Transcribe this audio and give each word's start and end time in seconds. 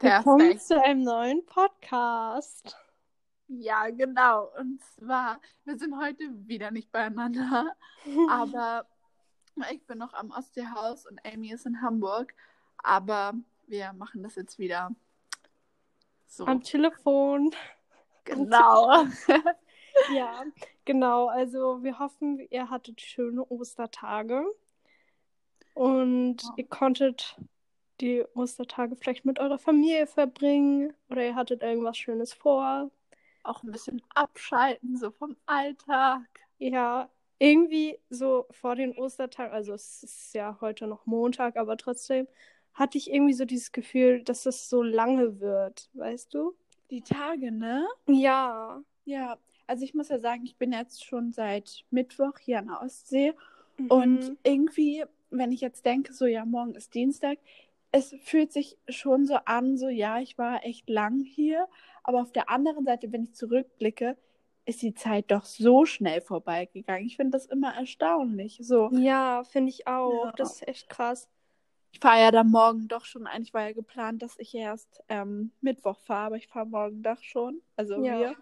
Willkommen 0.00 0.38
Perfekt. 0.38 0.62
zu 0.62 0.82
einem 0.82 1.02
neuen 1.02 1.44
Podcast. 1.46 2.76
Ja, 3.48 3.88
genau. 3.90 4.50
Und 4.58 4.82
zwar, 4.82 5.40
wir 5.64 5.78
sind 5.78 5.96
heute 5.98 6.24
wieder 6.46 6.70
nicht 6.70 6.92
beieinander, 6.92 7.74
aber 8.30 8.86
ich 9.72 9.84
bin 9.86 9.98
noch 9.98 10.12
am 10.12 10.30
Ostseehaus 10.30 11.06
und 11.06 11.20
Amy 11.24 11.52
ist 11.52 11.66
in 11.66 11.80
Hamburg. 11.80 12.34
Aber 12.82 13.32
wir 13.66 13.92
machen 13.94 14.22
das 14.22 14.34
jetzt 14.36 14.58
wieder 14.58 14.90
so. 16.26 16.46
Am 16.46 16.62
Telefon. 16.62 17.54
genau. 18.24 19.04
Ja, 20.14 20.44
genau. 20.84 21.26
Also 21.26 21.82
wir 21.82 21.98
hoffen, 21.98 22.38
ihr 22.50 22.70
hattet 22.70 23.00
schöne 23.00 23.42
Ostertage 23.50 24.44
und 25.74 26.40
Ja. 26.40 26.50
ihr 26.56 26.68
konntet 26.68 27.36
die 28.00 28.24
Ostertage 28.34 28.96
vielleicht 28.96 29.24
mit 29.24 29.38
eurer 29.38 29.58
Familie 29.58 30.06
verbringen 30.06 30.92
oder 31.10 31.24
ihr 31.24 31.34
hattet 31.34 31.62
irgendwas 31.62 31.96
Schönes 31.96 32.32
vor. 32.32 32.90
Auch 33.42 33.62
ein 33.62 33.72
bisschen 33.72 34.02
abschalten, 34.14 34.96
so 34.96 35.10
vom 35.10 35.36
Alltag. 35.46 36.26
Ja, 36.58 37.08
irgendwie 37.38 37.98
so 38.10 38.46
vor 38.50 38.74
den 38.74 38.96
Ostertagen, 38.96 39.52
also 39.52 39.72
es 39.72 40.02
ist 40.02 40.34
ja 40.34 40.58
heute 40.60 40.86
noch 40.86 41.06
Montag, 41.06 41.56
aber 41.56 41.76
trotzdem 41.76 42.26
hatte 42.74 42.98
ich 42.98 43.10
irgendwie 43.12 43.34
so 43.34 43.44
dieses 43.44 43.72
Gefühl, 43.72 44.22
dass 44.22 44.46
es 44.46 44.68
so 44.68 44.82
lange 44.82 45.40
wird, 45.40 45.90
weißt 45.94 46.34
du? 46.34 46.54
Die 46.90 47.02
Tage, 47.02 47.52
ne? 47.52 47.86
Ja. 48.06 48.82
Ja, 49.04 49.38
also 49.66 49.84
ich 49.84 49.94
muss 49.94 50.08
ja 50.08 50.18
sagen, 50.18 50.44
ich 50.44 50.56
bin 50.56 50.72
jetzt 50.72 51.04
schon 51.04 51.32
seit 51.32 51.84
Mittwoch 51.90 52.38
hier 52.38 52.58
an 52.58 52.66
der 52.66 52.82
Ostsee 52.82 53.34
Mhm. 53.78 53.86
Und 53.90 54.36
irgendwie, 54.42 55.04
wenn 55.30 55.52
ich 55.52 55.60
jetzt 55.60 55.86
denke, 55.86 56.12
so 56.12 56.26
ja, 56.26 56.44
morgen 56.44 56.74
ist 56.74 56.94
Dienstag, 56.94 57.38
es 57.92 58.14
fühlt 58.22 58.52
sich 58.52 58.76
schon 58.88 59.26
so 59.26 59.36
an, 59.44 59.76
so 59.76 59.88
ja, 59.88 60.20
ich 60.20 60.36
war 60.38 60.64
echt 60.64 60.88
lang 60.88 61.20
hier, 61.24 61.66
aber 62.02 62.20
auf 62.22 62.32
der 62.32 62.50
anderen 62.50 62.84
Seite, 62.84 63.10
wenn 63.12 63.22
ich 63.24 63.34
zurückblicke, 63.34 64.16
ist 64.66 64.82
die 64.82 64.92
Zeit 64.94 65.30
doch 65.30 65.46
so 65.46 65.86
schnell 65.86 66.20
vorbeigegangen. 66.20 67.06
Ich 67.06 67.16
finde 67.16 67.32
das 67.38 67.46
immer 67.46 67.74
erstaunlich. 67.74 68.58
So, 68.60 68.90
Ja, 68.92 69.42
finde 69.44 69.70
ich 69.70 69.86
auch. 69.86 70.26
Ja. 70.26 70.32
Das 70.36 70.56
ist 70.56 70.68
echt 70.68 70.90
krass. 70.90 71.28
ich 71.92 72.00
fahre 72.00 72.20
ja 72.20 72.30
dann 72.30 72.50
morgen 72.50 72.86
doch 72.88 73.06
schon, 73.06 73.26
eigentlich 73.26 73.54
war 73.54 73.62
ja 73.68 73.72
geplant, 73.72 74.20
dass 74.22 74.38
ich 74.38 74.54
erst 74.54 75.00
ähm, 75.08 75.52
Mittwoch 75.62 75.98
fahre, 76.00 76.26
aber 76.26 76.36
ich 76.36 76.48
fahre 76.48 76.66
morgen 76.66 77.02
doch 77.02 77.22
schon, 77.22 77.62
also 77.76 78.04
Ja. 78.04 78.18
wir. 78.20 78.36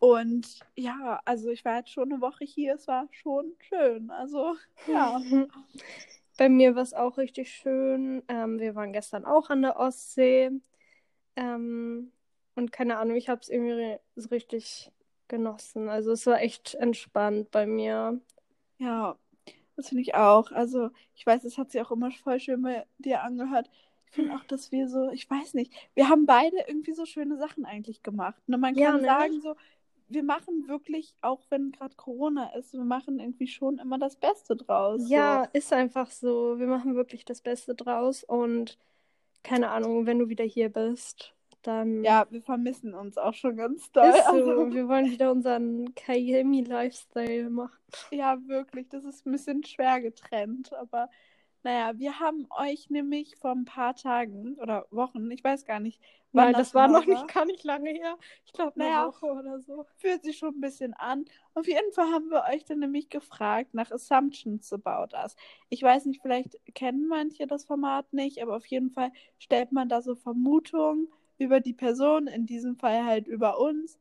Und 0.00 0.60
ja, 0.76 1.20
also 1.24 1.50
ich 1.50 1.64
war 1.64 1.78
jetzt 1.78 1.90
schon 1.90 2.12
eine 2.12 2.20
Woche 2.22 2.44
hier, 2.44 2.74
es 2.76 2.86
war 2.86 3.08
schon 3.10 3.52
schön. 3.68 4.10
Also 4.10 4.54
ja. 4.86 5.20
Bei 6.38 6.48
mir 6.50 6.76
war 6.76 6.84
es 6.84 6.94
auch 6.94 7.18
richtig 7.18 7.52
schön. 7.52 8.24
Ähm, 8.28 8.60
wir 8.60 8.76
waren 8.76 8.94
gestern 8.94 9.26
auch 9.26 9.50
an 9.50 9.62
der 9.62 9.78
Ostsee. 9.78 10.50
Ähm, 11.36 12.12
und 12.56 12.72
keine 12.72 12.98
Ahnung, 12.98 13.16
ich 13.16 13.28
habe 13.28 13.40
es 13.42 13.48
irgendwie 13.50 13.98
so 14.16 14.28
richtig 14.30 14.92
genossen. 15.28 15.88
Also 15.88 16.12
es 16.12 16.26
war 16.26 16.40
echt 16.42 16.74
entspannt 16.76 17.50
bei 17.50 17.66
mir. 17.66 18.20
Ja, 18.78 19.18
das 19.76 19.88
finde 19.88 20.02
ich 20.02 20.14
auch. 20.14 20.52
Also, 20.52 20.90
ich 21.16 21.26
weiß, 21.26 21.44
es 21.44 21.58
hat 21.58 21.70
sich 21.72 21.80
auch 21.82 21.90
immer 21.92 22.10
voll 22.12 22.40
schön 22.40 22.62
bei 22.62 22.86
dir 22.98 23.22
angehört. 23.22 23.70
Ich 24.06 24.12
finde 24.14 24.34
auch, 24.34 24.44
dass 24.44 24.72
wir 24.72 24.88
so, 24.88 25.10
ich 25.10 25.28
weiß 25.30 25.54
nicht, 25.54 25.72
wir 25.94 26.08
haben 26.08 26.26
beide 26.26 26.56
irgendwie 26.68 26.94
so 26.94 27.06
schöne 27.06 27.38
Sachen 27.38 27.64
eigentlich 27.66 28.02
gemacht. 28.02 28.42
Und 28.48 28.60
man 28.60 28.76
Ja, 28.76 28.92
kann 28.92 29.02
ne? 29.02 29.04
sagen, 29.04 29.40
so, 29.40 29.56
wir 30.08 30.22
machen 30.22 30.68
wirklich, 30.68 31.14
auch 31.20 31.42
wenn 31.50 31.72
gerade 31.72 31.94
Corona 31.96 32.54
ist, 32.56 32.72
wir 32.72 32.84
machen 32.84 33.18
irgendwie 33.18 33.46
schon 33.46 33.78
immer 33.78 33.98
das 33.98 34.16
Beste 34.16 34.56
draus. 34.56 35.02
Ja, 35.08 35.44
ist 35.52 35.72
einfach 35.72 36.10
so. 36.10 36.58
Wir 36.58 36.66
machen 36.66 36.94
wirklich 36.94 37.24
das 37.24 37.40
Beste 37.40 37.74
draus. 37.74 38.24
Und 38.24 38.78
keine 39.42 39.70
Ahnung, 39.70 40.06
wenn 40.06 40.18
du 40.18 40.28
wieder 40.28 40.44
hier 40.44 40.70
bist, 40.70 41.34
dann. 41.62 42.02
Ja, 42.04 42.26
wir 42.30 42.42
vermissen 42.42 42.94
uns 42.94 43.18
auch 43.18 43.34
schon 43.34 43.56
ganz 43.56 43.92
doll. 43.92 44.08
ist 44.08 44.24
so. 44.24 44.32
Also, 44.32 44.72
Wir 44.72 44.88
wollen 44.88 45.10
wieder 45.10 45.30
unseren 45.30 45.94
Kayemi-Lifestyle 45.94 47.50
machen. 47.50 47.78
ja, 48.10 48.38
wirklich, 48.46 48.88
das 48.88 49.04
ist 49.04 49.26
ein 49.26 49.32
bisschen 49.32 49.62
schwer 49.64 50.00
getrennt. 50.00 50.72
Aber 50.72 51.10
naja, 51.62 51.98
wir 51.98 52.18
haben 52.20 52.46
euch 52.50 52.90
nämlich 52.90 53.36
vor 53.36 53.52
ein 53.52 53.64
paar 53.64 53.94
Tagen 53.94 54.54
oder 54.58 54.86
Wochen, 54.90 55.30
ich 55.30 55.42
weiß 55.44 55.64
gar 55.64 55.80
nicht, 55.80 56.00
wann 56.32 56.52
Nein, 56.52 56.54
das 56.54 56.74
war 56.74 56.86
genau 56.86 57.00
noch 57.00 57.06
nicht 57.06 57.28
gar 57.28 57.44
nicht 57.46 57.64
lange 57.64 57.90
her. 57.90 58.16
Ich 58.44 58.52
glaube, 58.52 58.74
eine 58.78 58.84
Naja. 58.84 59.06
Woche 59.08 59.26
oder 59.26 59.60
so. 59.60 59.86
fühlt 59.96 60.22
sich 60.24 60.38
schon 60.38 60.54
ein 60.54 60.60
bisschen 60.60 60.94
an. 60.94 61.24
Auf 61.54 61.66
jeden 61.66 61.92
Fall 61.92 62.06
haben 62.12 62.30
wir 62.30 62.44
euch 62.52 62.64
dann 62.64 62.78
nämlich 62.80 63.08
gefragt 63.08 63.74
nach 63.74 63.90
Assumptions 63.90 64.72
about 64.72 65.16
us. 65.16 65.36
Ich 65.68 65.82
weiß 65.82 66.04
nicht, 66.06 66.20
vielleicht 66.22 66.56
kennen 66.74 67.08
manche 67.08 67.46
das 67.46 67.64
Format 67.64 68.12
nicht, 68.12 68.42
aber 68.42 68.56
auf 68.56 68.66
jeden 68.66 68.90
Fall 68.90 69.10
stellt 69.38 69.72
man 69.72 69.88
da 69.88 70.02
so 70.02 70.14
Vermutungen 70.14 71.08
über 71.38 71.60
die 71.60 71.72
Person, 71.74 72.26
in 72.26 72.46
diesem 72.46 72.76
Fall 72.76 73.04
halt 73.04 73.26
über 73.26 73.58
uns. 73.58 73.98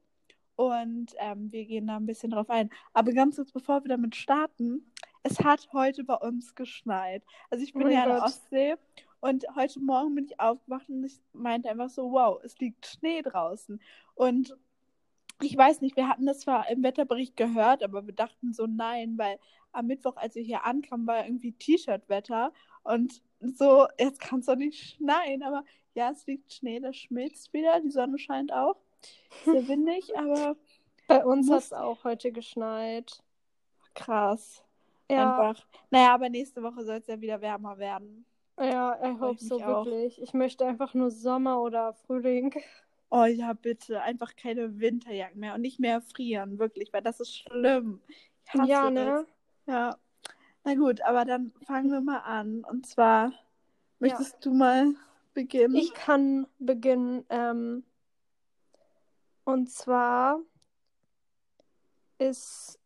Und 0.56 1.14
ähm, 1.20 1.52
wir 1.52 1.66
gehen 1.66 1.88
da 1.88 1.98
ein 1.98 2.06
bisschen 2.08 2.32
drauf 2.32 2.50
ein. 2.50 2.70
Aber 2.94 3.14
ganz 3.14 3.36
kurz, 3.36 3.52
bevor 3.52 3.84
wir 3.84 3.90
damit 3.90 4.16
starten, 4.16 4.92
es 5.24 5.40
hat 5.44 5.70
heute 5.74 6.04
bei 6.04 6.16
uns 6.16 6.56
geschneit. 6.56 7.24
Also 7.50 7.64
ich 7.64 7.76
Oh 7.76 7.80
bin 7.80 7.90
mein 7.90 7.92
ja 7.92 8.04
an 8.04 8.14
der. 8.14 8.24
Ostsee 8.24 8.76
und 9.20 9.46
heute 9.56 9.80
Morgen 9.80 10.16
bin 10.16 10.26
ich 10.26 10.40
aufgewacht 10.40 10.90
und 10.90 11.04
ich 11.04 11.20
meinte 11.34 11.70
einfach 11.70 11.90
so, 11.90 12.12
wow, 12.12 12.40
es 12.44 12.58
liegt 12.60 12.86
Schnee 12.88 13.22
draußen. 13.22 13.82
Und 14.16 14.56
ich 15.42 15.56
weiß 15.58 15.82
nicht, 15.82 15.96
wir 15.96 16.08
hatten 16.10 16.26
das 16.26 16.40
zwar 16.42 16.70
im 16.70 16.84
Wetterbericht 16.84 17.38
gehört, 17.38 17.84
aber 17.84 18.06
wir 18.08 18.14
dachten 18.14 18.54
so 18.54 18.66
nein, 18.68 19.18
weil 19.18 19.40
am 19.72 19.88
Mittwoch, 19.88 20.18
als 20.18 20.36
wir 20.36 20.44
hier 20.44 20.66
ankamen, 20.66 21.06
war 21.08 21.26
irgendwie 21.26 21.54
T-Shirt-Wetter 21.54 22.54
und 22.84 23.22
so, 23.42 23.88
jetzt 24.00 24.20
kann 24.20 24.40
es 24.40 24.48
doch 24.48 24.56
nicht 24.56 24.96
schneien, 24.96 25.44
aber 25.44 25.64
ja, 25.94 26.12
es 26.12 26.26
liegt 26.28 26.54
Schnee, 26.54 26.80
das 26.80 26.96
schmilzt 26.98 27.54
wieder, 27.54 27.80
die 27.82 27.92
Sonne 27.92 28.18
scheint 28.20 28.52
auch. 28.54 28.78
Sehr 29.46 29.68
windig, 29.68 30.18
aber 30.18 30.56
Bei 31.08 31.26
uns 31.26 31.50
hat 31.50 31.64
es 31.64 31.74
auch 31.74 32.04
heute 32.06 32.32
geschneit. 32.32 33.24
krass. 33.94 34.64
Ja, 35.10 35.38
Einfach. 35.38 35.66
Naja, 35.90 36.14
aber 36.14 36.30
nächste 36.30 36.62
Woche 36.64 36.84
soll 36.84 36.98
es 36.98 37.08
ja 37.08 37.20
wieder 37.22 37.42
wärmer 37.42 37.78
werden. 37.78 38.26
ja, 38.60 38.98
I 39.04 39.20
hope 39.20 39.44
so 39.44 39.62
auch. 39.62 39.86
wirklich. 39.86 40.22
Ich 40.22 40.34
möchte 40.34 40.66
einfach 40.66 40.94
nur 40.94 41.12
Sommer 41.12 41.62
oder 41.62 41.94
Frühling. 41.94 42.54
Oh 43.10 43.24
ja, 43.24 43.54
bitte. 43.54 44.02
Einfach 44.02 44.36
keine 44.36 44.80
Winterjacken 44.80 45.40
mehr 45.40 45.56
und 45.56 45.62
nicht 45.62 45.80
mehr 45.80 46.02
frieren, 46.02 46.60
wirklich, 46.60 46.92
weil 46.92 47.02
das 47.02 47.20
ist 47.22 47.38
schlimm. 47.38 48.02
Ja, 48.66 48.90
das. 48.90 48.94
ne? 48.94 49.26
Ja. 49.66 49.98
Na 50.64 50.76
gut, 50.76 51.02
aber 51.02 51.24
dann 51.24 51.54
fangen 51.66 51.90
wir 51.90 52.02
mal 52.02 52.20
an. 52.20 52.66
Und 52.66 52.86
zwar, 52.86 53.32
möchtest 54.00 54.46
du 54.46 54.54
mal 54.54 54.94
beginnen? 55.34 55.76
Ich 55.76 55.94
kann 55.94 56.48
beginnen. 56.60 57.26
Ähm, 57.30 57.86
und 59.46 59.70
zwar 59.70 60.40
ist 62.18 62.80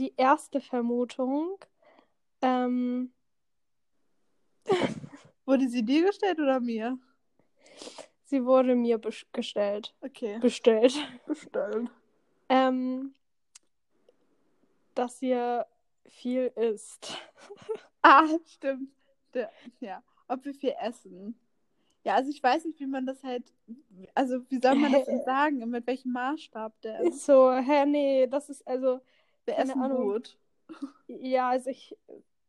die 0.00 0.14
erste 0.16 0.60
Vermutung, 0.60 1.58
ähm, 2.42 3.12
Wurde 5.44 5.68
sie 5.68 5.82
dir 5.82 6.06
gestellt 6.06 6.38
oder 6.38 6.60
mir? 6.60 6.98
sie 8.24 8.44
wurde 8.44 8.76
mir 8.76 8.98
bes- 9.00 9.26
gestellt. 9.32 9.92
Okay. 10.02 10.38
Bestellt. 10.38 10.94
Bestellt. 11.26 11.90
Ähm, 12.48 13.12
dass 14.94 15.20
ihr 15.22 15.66
viel 16.06 16.52
isst. 16.56 17.16
Ah, 18.02 18.26
stimmt. 18.46 18.88
Ja. 19.80 20.02
Ob 20.26 20.42
wir 20.46 20.54
viel 20.54 20.74
essen. 20.80 21.38
Ja, 22.02 22.14
also 22.14 22.30
ich 22.30 22.42
weiß 22.42 22.64
nicht, 22.64 22.80
wie 22.80 22.86
man 22.86 23.04
das 23.04 23.22
halt, 23.22 23.44
also 24.14 24.40
wie 24.48 24.58
soll 24.58 24.74
man 24.76 24.90
das 24.92 25.04
denn 25.04 25.22
sagen, 25.26 25.58
mit 25.68 25.86
welchem 25.86 26.12
Maßstab 26.12 26.80
der. 26.80 27.00
Ist 27.00 27.26
so, 27.26 27.52
hä, 27.52 27.84
nee, 27.84 28.26
das 28.26 28.48
ist 28.48 28.66
also, 28.66 29.00
Wir 29.50 29.56
keine 29.56 29.72
essen 29.72 29.80
Ahnung. 29.80 29.98
gut. 30.12 30.36
ja, 31.08 31.50
also 31.50 31.70
ich, 31.70 31.96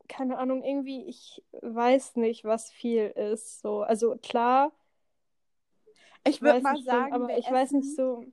keine 0.08 0.38
Ahnung, 0.38 0.64
irgendwie, 0.64 1.04
ich 1.06 1.44
weiß 1.62 2.16
nicht, 2.18 2.44
was 2.46 2.72
viel 2.72 3.08
ist. 3.08 3.62
So, 3.62 3.82
also 3.84 4.18
klar, 4.22 4.72
Ich 6.24 6.42
würde 6.42 6.62
mal 6.62 6.74
nicht 6.74 6.90
so, 6.90 6.90
sagen, 6.92 7.14
aber 7.14 7.38
ich 7.38 7.50
weiß 7.50 7.72
nicht 7.74 7.96
so. 7.96 8.26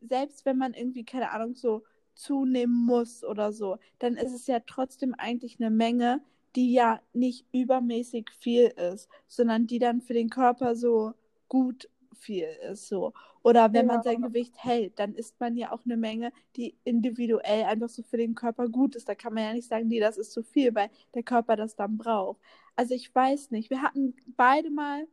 selbst 0.00 0.44
wenn 0.44 0.58
man 0.58 0.74
irgendwie, 0.74 1.04
keine 1.04 1.30
Ahnung, 1.30 1.54
so 1.54 1.82
zunehmen 2.14 2.84
muss 2.86 3.24
oder 3.24 3.52
so, 3.52 3.78
dann 3.98 4.16
ist 4.16 4.32
es 4.32 4.46
ja 4.46 4.60
trotzdem 4.60 5.14
eigentlich 5.14 5.58
eine 5.60 5.70
Menge, 5.70 6.20
die 6.56 6.72
ja 6.72 7.00
nicht 7.12 7.46
übermäßig 7.52 8.30
viel 8.38 8.66
ist, 8.68 9.08
sondern 9.26 9.66
die 9.66 9.78
dann 9.78 10.00
für 10.00 10.14
den 10.14 10.30
Körper 10.30 10.76
so 10.76 11.14
gut 11.48 11.88
viel 12.14 12.46
ist, 12.70 12.88
so. 12.88 13.12
Oder 13.42 13.72
wenn 13.72 13.86
man 13.86 13.96
Ja. 13.98 14.02
sein 14.02 14.22
Gewicht 14.22 14.54
hält, 14.58 14.98
dann 14.98 15.14
isst 15.14 15.38
man 15.40 15.56
ja 15.56 15.72
auch 15.72 15.84
eine 15.84 15.96
Menge, 15.96 16.32
die 16.56 16.76
individuell 16.84 17.64
einfach 17.64 17.88
so 17.88 18.02
für 18.02 18.16
den 18.16 18.34
Körper 18.34 18.68
gut 18.68 18.96
ist. 18.96 19.08
Da 19.08 19.14
kann 19.14 19.34
man 19.34 19.44
ja 19.44 19.52
nicht 19.52 19.68
sagen, 19.68 19.88
nee, 19.88 20.00
das 20.00 20.16
ist 20.18 20.32
zu 20.32 20.42
viel, 20.42 20.74
weil 20.74 20.90
der 21.14 21.22
Körper 21.22 21.56
das 21.56 21.76
dann 21.76 21.98
braucht. 21.98 22.40
Also 22.76 22.94
ich 22.94 23.14
weiß 23.14 23.50
nicht. 23.50 23.70
Wir 23.70 23.82
hatten 23.82 24.14
beide 24.36 24.70
mal 24.70 25.06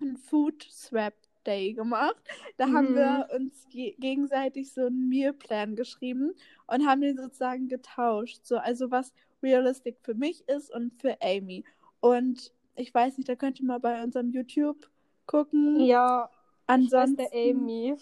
einen 0.00 0.16
Food 0.16 0.62
Swap 0.70 1.14
Day 1.46 1.72
gemacht. 1.74 2.16
Da 2.56 2.68
haben 2.72 2.92
Mhm. 2.92 2.94
wir 2.94 3.28
uns 3.34 3.66
ge 3.70 3.94
gegenseitig 3.98 4.72
so 4.72 4.86
einen 4.86 5.08
Mealplan 5.08 5.76
geschrieben 5.76 6.32
und 6.66 6.86
haben 6.86 7.00
den 7.00 7.16
sozusagen 7.16 7.68
getauscht. 7.68 8.40
So, 8.44 8.58
also 8.58 8.90
was 8.90 9.12
realistic 9.42 9.98
für 10.02 10.14
mich 10.14 10.46
ist 10.48 10.70
und 10.74 10.92
für 11.00 11.16
Amy. 11.22 11.64
Und 12.00 12.52
ich 12.76 12.92
weiß 12.94 13.16
nicht, 13.18 13.28
da 13.28 13.36
könnt 13.36 13.60
ihr 13.60 13.66
mal 13.66 13.80
bei 13.80 14.02
unserem 14.02 14.30
YouTube 14.30 14.88
gucken. 15.28 15.78
Ja, 15.80 16.28
Ansonsten, 16.66 17.20
ich 17.20 17.26
heiße 17.32 17.50
Amy. 17.50 17.96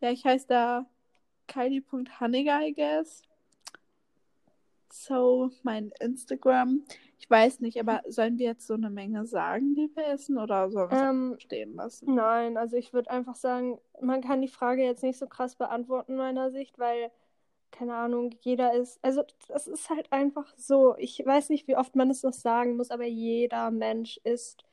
ja, 0.00 0.10
ich 0.10 0.24
heiße 0.24 0.46
da 0.48 0.86
Kylie.Hanniger, 1.46 2.60
I 2.66 2.72
guess. 2.72 3.22
So, 4.90 5.50
mein 5.62 5.92
Instagram. 6.00 6.82
Ich 7.20 7.28
weiß 7.28 7.60
nicht, 7.60 7.78
aber 7.78 8.02
sollen 8.08 8.38
wir 8.38 8.46
jetzt 8.46 8.66
so 8.66 8.74
eine 8.74 8.90
Menge 8.90 9.26
sagen, 9.26 9.74
die 9.74 9.90
wir 9.94 10.06
essen, 10.08 10.38
oder 10.38 10.70
sollen 10.70 10.90
wir 10.90 10.96
es 10.96 11.02
Ähm, 11.02 11.36
stehen 11.38 11.74
lassen? 11.74 12.14
Nein, 12.14 12.56
also 12.56 12.76
ich 12.76 12.92
würde 12.92 13.10
einfach 13.10 13.34
sagen, 13.34 13.78
man 14.00 14.22
kann 14.22 14.40
die 14.40 14.48
Frage 14.48 14.82
jetzt 14.84 15.02
nicht 15.02 15.18
so 15.18 15.26
krass 15.26 15.56
beantworten 15.56 16.16
meiner 16.16 16.50
Sicht, 16.50 16.78
weil, 16.78 17.10
keine 17.70 17.94
Ahnung, 17.94 18.30
jeder 18.40 18.72
ist, 18.72 18.98
also 19.02 19.24
das 19.48 19.66
ist 19.66 19.90
halt 19.90 20.10
einfach 20.12 20.52
so. 20.56 20.96
Ich 20.96 21.24
weiß 21.24 21.50
nicht, 21.50 21.68
wie 21.68 21.76
oft 21.76 21.94
man 21.96 22.08
es 22.10 22.22
noch 22.22 22.32
sagen 22.32 22.76
muss, 22.76 22.90
aber 22.90 23.04
jeder 23.04 23.70
Mensch 23.70 24.18
ist 24.24 24.64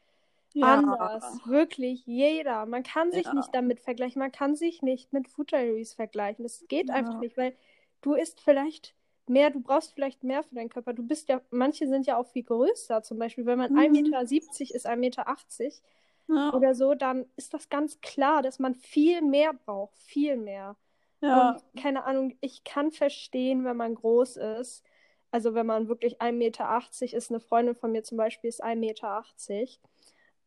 anders. 0.64 1.42
Wirklich 1.46 2.06
jeder. 2.06 2.66
Man 2.66 2.84
kann 2.84 3.12
sich 3.12 3.26
Ja. 3.26 3.34
nicht 3.34 3.54
damit 3.54 3.80
vergleichen, 3.82 4.20
man 4.20 4.32
kann 4.32 4.56
sich 4.56 4.82
nicht 4.82 5.14
mit 5.14 5.28
Food 5.28 5.52
Diaries 5.52 5.94
vergleichen. 5.94 6.44
Das 6.44 6.66
geht 6.68 6.90
Ja. 6.90 6.96
einfach 6.96 7.20
nicht, 7.20 7.38
weil 7.38 7.56
du 8.02 8.14
isst 8.14 8.42
vielleicht 8.42 8.96
mehr, 9.28 9.50
du 9.50 9.60
brauchst 9.62 9.94
vielleicht 9.94 10.24
mehr 10.24 10.44
für 10.44 10.56
deinen 10.56 10.70
Körper. 10.70 10.94
Du 10.94 11.04
bist 11.04 11.30
ja, 11.30 11.42
manche 11.52 11.88
sind 11.88 12.06
ja 12.06 12.18
auch 12.18 12.28
viel 12.28 12.44
größer, 12.44 13.02
zum 13.04 13.18
Beispiel, 13.20 13.46
wenn 13.46 13.58
man 13.58 13.72
Mhm. 13.72 13.78
1,70 13.78 14.70
Meter 14.70 14.76
ist, 14.76 14.86
1,80 14.86 15.82
Meter 16.28 16.36
Ja. 16.36 16.54
oder 16.54 16.76
so, 16.76 16.94
dann 16.96 17.26
ist 17.36 17.54
das 17.54 17.70
ganz 17.70 18.02
klar, 18.02 18.42
dass 18.42 18.60
man 18.60 18.76
viel 18.76 19.22
mehr 19.22 19.54
braucht, 19.54 19.98
viel 19.98 20.38
mehr. 20.38 20.78
ja. 21.22 21.52
Und 21.52 21.64
keine 21.82 22.04
Ahnung, 22.06 22.38
ich 22.42 22.64
kann 22.64 22.92
verstehen, 22.92 23.64
wenn 23.66 23.78
man 23.78 23.96
groß 23.96 24.38
ist. 24.38 24.84
Also 25.32 25.54
wenn 25.56 25.66
man 25.66 25.88
wirklich 25.88 26.22
1,80 26.22 26.34
Meter 26.38 27.18
ist, 27.18 27.30
eine 27.32 27.40
Freundin 27.40 27.76
von 27.76 27.92
mir 27.92 28.04
zum 28.04 28.18
Beispiel 28.18 28.48
ist 28.50 28.64
1,80 28.64 28.80
Meter. 28.80 29.90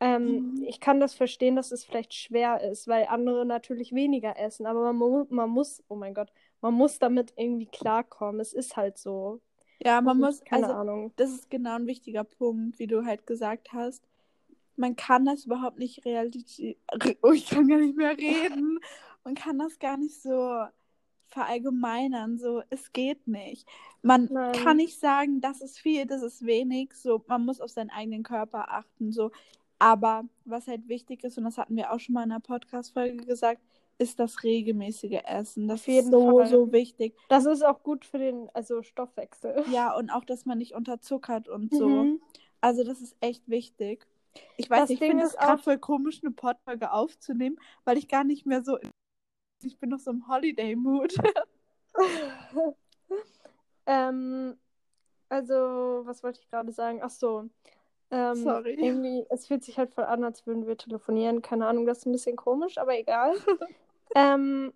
Ähm, 0.00 0.54
Mhm. 0.54 0.62
Ich 0.66 0.80
kann 0.80 1.00
das 1.00 1.14
verstehen, 1.14 1.56
dass 1.56 1.72
es 1.72 1.84
vielleicht 1.84 2.14
schwer 2.14 2.60
ist, 2.62 2.86
weil 2.88 3.06
andere 3.08 3.44
natürlich 3.46 3.92
weniger 3.92 4.38
essen. 4.38 4.66
Aber 4.66 4.92
man, 4.92 5.26
man 5.30 5.50
muss, 5.50 5.82
oh 5.88 5.96
mein 5.96 6.14
Gott, 6.14 6.32
man 6.60 6.74
muss 6.74 6.98
damit 6.98 7.32
irgendwie 7.36 7.66
klarkommen. 7.66 8.40
Es 8.40 8.52
ist 8.52 8.76
halt 8.76 8.98
so. 8.98 9.40
ja, 9.84 10.00
man 10.00 10.18
muss, 10.18 10.44
keine 10.44 10.68
also 10.68 10.78
Ahnung. 10.78 11.12
das 11.16 11.30
ist 11.32 11.50
genau 11.50 11.76
ein 11.76 11.86
wichtiger 11.86 12.24
Punkt, 12.24 12.78
wie 12.78 12.86
du 12.86 13.04
halt 13.04 13.26
gesagt 13.26 13.72
hast. 13.72 14.04
Man 14.76 14.96
kann 14.96 15.24
das 15.24 15.44
überhaupt 15.46 15.78
nicht 15.78 16.04
realisieren. 16.04 16.76
Oh, 17.22 17.32
ich 17.32 17.46
kann 17.48 17.68
gar 17.68 17.78
nicht 17.78 17.96
mehr 17.96 18.16
reden. 18.16 18.78
Man 19.24 19.34
kann 19.34 19.58
das 19.58 19.78
gar 19.78 19.96
nicht 19.98 20.22
so 20.22 20.64
verallgemeinern. 21.28 22.38
So, 22.38 22.62
es 22.70 22.92
geht 22.92 23.26
nicht. 23.26 23.68
Man 24.02 24.28
Nein. 24.32 24.52
kann 24.52 24.76
nicht 24.78 24.98
sagen, 24.98 25.40
das 25.40 25.60
ist 25.60 25.78
viel, 25.78 26.06
das 26.06 26.22
ist 26.22 26.46
wenig. 26.46 26.94
So, 26.94 27.22
man 27.26 27.44
muss 27.44 27.60
auf 27.60 27.70
seinen 27.70 27.90
eigenen 27.90 28.22
Körper 28.22 28.70
achten. 28.72 29.12
So, 29.12 29.30
aber 29.78 30.24
was 30.44 30.66
halt 30.66 30.88
wichtig 30.88 31.24
ist, 31.24 31.38
und 31.38 31.44
das 31.44 31.58
hatten 31.58 31.76
wir 31.76 31.92
auch 31.92 32.00
schon 32.00 32.14
mal 32.14 32.24
in 32.24 32.32
einer 32.32 32.40
Podcast-Folge 32.40 33.24
gesagt, 33.24 33.60
ist 33.98 34.18
das 34.20 34.42
regelmäßige 34.44 35.20
Essen. 35.24 35.66
Das 35.68 35.86
ist 35.88 36.10
so, 36.10 36.38
Fall. 36.38 36.46
so 36.46 36.72
wichtig. 36.72 37.16
Das 37.28 37.46
ist 37.46 37.64
auch 37.64 37.82
gut 37.82 38.04
für 38.04 38.18
den 38.18 38.48
also 38.54 38.82
Stoffwechsel. 38.82 39.64
Ja, 39.72 39.96
und 39.96 40.10
auch, 40.10 40.24
dass 40.24 40.46
man 40.46 40.58
nicht 40.58 40.74
unterzuckert 40.74 41.48
und 41.48 41.74
so. 41.74 41.88
Mhm. 41.88 42.20
Also 42.60 42.84
das 42.84 43.00
ist 43.00 43.16
echt 43.20 43.48
wichtig. 43.48 44.06
Ich 44.56 44.70
weiß 44.70 44.82
Das 44.82 44.90
ich 44.90 44.98
finde 45.00 45.24
es 45.24 45.36
gerade 45.36 45.54
auch- 45.60 45.64
voll 45.64 45.78
komisch, 45.78 46.20
eine 46.22 46.32
Podfolge 46.32 46.92
aufzunehmen, 46.92 47.58
weil 47.84 47.98
ich 47.98 48.08
gar 48.08 48.22
nicht 48.24 48.46
mehr 48.46 48.62
so. 48.62 48.78
Ich 49.64 49.78
bin 49.78 49.90
noch 49.90 49.98
so 49.98 50.12
im 50.12 50.28
Holiday-Mood. 50.28 51.14
Ähm, 53.90 54.58
also, 55.30 55.54
was 56.04 56.22
wollte 56.22 56.40
ich 56.40 56.50
gerade 56.50 56.72
sagen? 56.72 57.00
Ach 57.02 57.08
so. 57.10 57.48
Ähm, 58.10 58.36
Sorry. 58.36 58.74
Irgendwie, 58.80 59.26
es 59.28 59.46
fühlt 59.46 59.64
sich 59.64 59.78
halt 59.78 59.92
voll 59.92 60.04
an, 60.04 60.24
als 60.24 60.46
würden 60.46 60.66
wir 60.66 60.76
telefonieren. 60.76 61.42
Keine 61.42 61.66
Ahnung, 61.66 61.86
das 61.86 61.98
ist 61.98 62.06
ein 62.06 62.12
bisschen 62.12 62.36
komisch, 62.36 62.78
aber 62.78 62.98
egal. 62.98 63.34
ähm, 64.14 64.72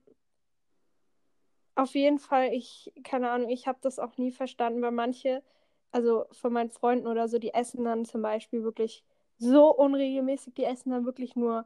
auf 1.75 1.95
jeden 1.95 2.19
Fall, 2.19 2.53
ich, 2.53 2.93
keine 3.03 3.31
Ahnung, 3.31 3.49
ich 3.49 3.67
habe 3.67 3.79
das 3.81 3.99
auch 3.99 4.17
nie 4.19 4.31
verstanden, 4.31 4.83
weil 4.83 4.91
manche, 4.93 5.43
also 5.91 6.27
von 6.33 6.53
meinen 6.53 6.71
Freunden 6.71 7.07
oder 7.07 7.29
so, 7.29 7.39
die 7.39 7.55
essen 7.55 7.85
dann 7.85 8.05
zum 8.05 8.23
Beispiel 8.23 8.63
wirklich 8.63 9.03
so 9.39 9.75
unregelmäßig, 9.75 10.55
die 10.55 10.65
essen 10.65 10.91
dann 10.91 11.07
wirklich 11.07 11.35
nur 11.35 11.65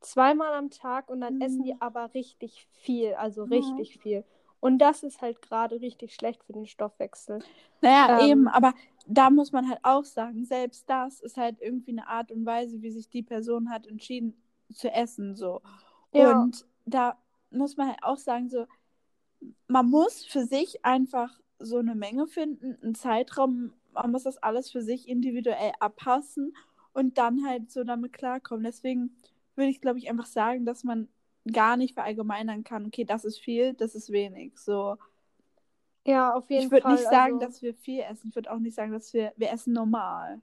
zweimal 0.00 0.52
am 0.54 0.70
Tag 0.70 1.08
und 1.08 1.20
dann 1.20 1.34
Mhm. 1.34 1.42
essen 1.42 1.62
die 1.64 1.76
aber 1.80 2.12
richtig 2.14 2.66
viel, 2.72 3.14
also 3.14 3.44
Mhm. 3.44 3.50
richtig 3.52 3.98
viel. 3.98 4.24
Und 4.60 4.78
das 4.78 5.02
ist 5.02 5.22
halt 5.22 5.40
gerade 5.42 5.80
richtig 5.80 6.14
schlecht 6.14 6.42
für 6.44 6.52
den 6.52 6.66
Stoffwechsel. 6.66 7.40
Naja, 7.80 8.18
Ähm. 8.18 8.28
eben, 8.30 8.48
aber 8.48 8.74
da 9.06 9.30
muss 9.30 9.52
man 9.52 9.68
halt 9.68 9.80
auch 9.82 10.04
sagen, 10.04 10.44
selbst 10.44 10.88
das 10.88 11.20
ist 11.20 11.36
halt 11.36 11.60
irgendwie 11.60 11.92
eine 11.92 12.08
Art 12.08 12.32
und 12.32 12.46
Weise, 12.46 12.82
wie 12.82 12.90
sich 12.90 13.08
die 13.08 13.22
Person 13.22 13.70
hat 13.70 13.86
entschieden 13.86 14.34
zu 14.72 14.90
essen, 14.90 15.36
so. 15.36 15.60
Ja. 16.12 16.40
Und 16.40 16.66
da 16.86 17.18
muss 17.50 17.76
man 17.76 17.88
halt 17.88 18.02
auch 18.02 18.18
sagen, 18.18 18.48
so, 18.48 18.66
man 19.66 19.90
muss 19.90 20.24
für 20.24 20.44
sich 20.44 20.84
einfach 20.84 21.38
so 21.58 21.78
eine 21.78 21.94
Menge 21.94 22.26
finden, 22.26 22.76
einen 22.82 22.94
Zeitraum, 22.94 23.72
man 23.92 24.10
muss 24.10 24.24
das 24.24 24.38
alles 24.38 24.70
für 24.70 24.82
sich 24.82 25.08
individuell 25.08 25.72
abpassen 25.80 26.56
und 26.92 27.18
dann 27.18 27.46
halt 27.46 27.70
so 27.70 27.84
damit 27.84 28.12
klarkommen. 28.12 28.64
Deswegen 28.64 29.16
würde 29.54 29.70
ich, 29.70 29.80
glaube 29.80 29.98
ich, 29.98 30.10
einfach 30.10 30.26
sagen, 30.26 30.64
dass 30.64 30.84
man 30.84 31.08
gar 31.50 31.76
nicht 31.76 31.94
verallgemeinern 31.94 32.64
kann, 32.64 32.86
okay, 32.86 33.04
das 33.04 33.24
ist 33.24 33.38
viel, 33.38 33.74
das 33.74 33.94
ist 33.94 34.10
wenig. 34.10 34.58
So, 34.58 34.96
Ja, 36.06 36.34
auf 36.34 36.50
jeden 36.50 36.64
ich 36.66 36.70
würde 36.70 36.82
Fall. 36.82 36.92
nicht 36.92 37.04
sagen, 37.04 37.34
also, 37.34 37.46
dass 37.46 37.62
wir 37.62 37.74
viel 37.74 38.00
essen. 38.00 38.28
Ich 38.28 38.34
würde 38.36 38.52
auch 38.52 38.58
nicht 38.58 38.74
sagen, 38.74 38.92
dass 38.92 39.12
wir, 39.14 39.32
wir 39.36 39.50
essen 39.52 39.72
normal. 39.72 40.40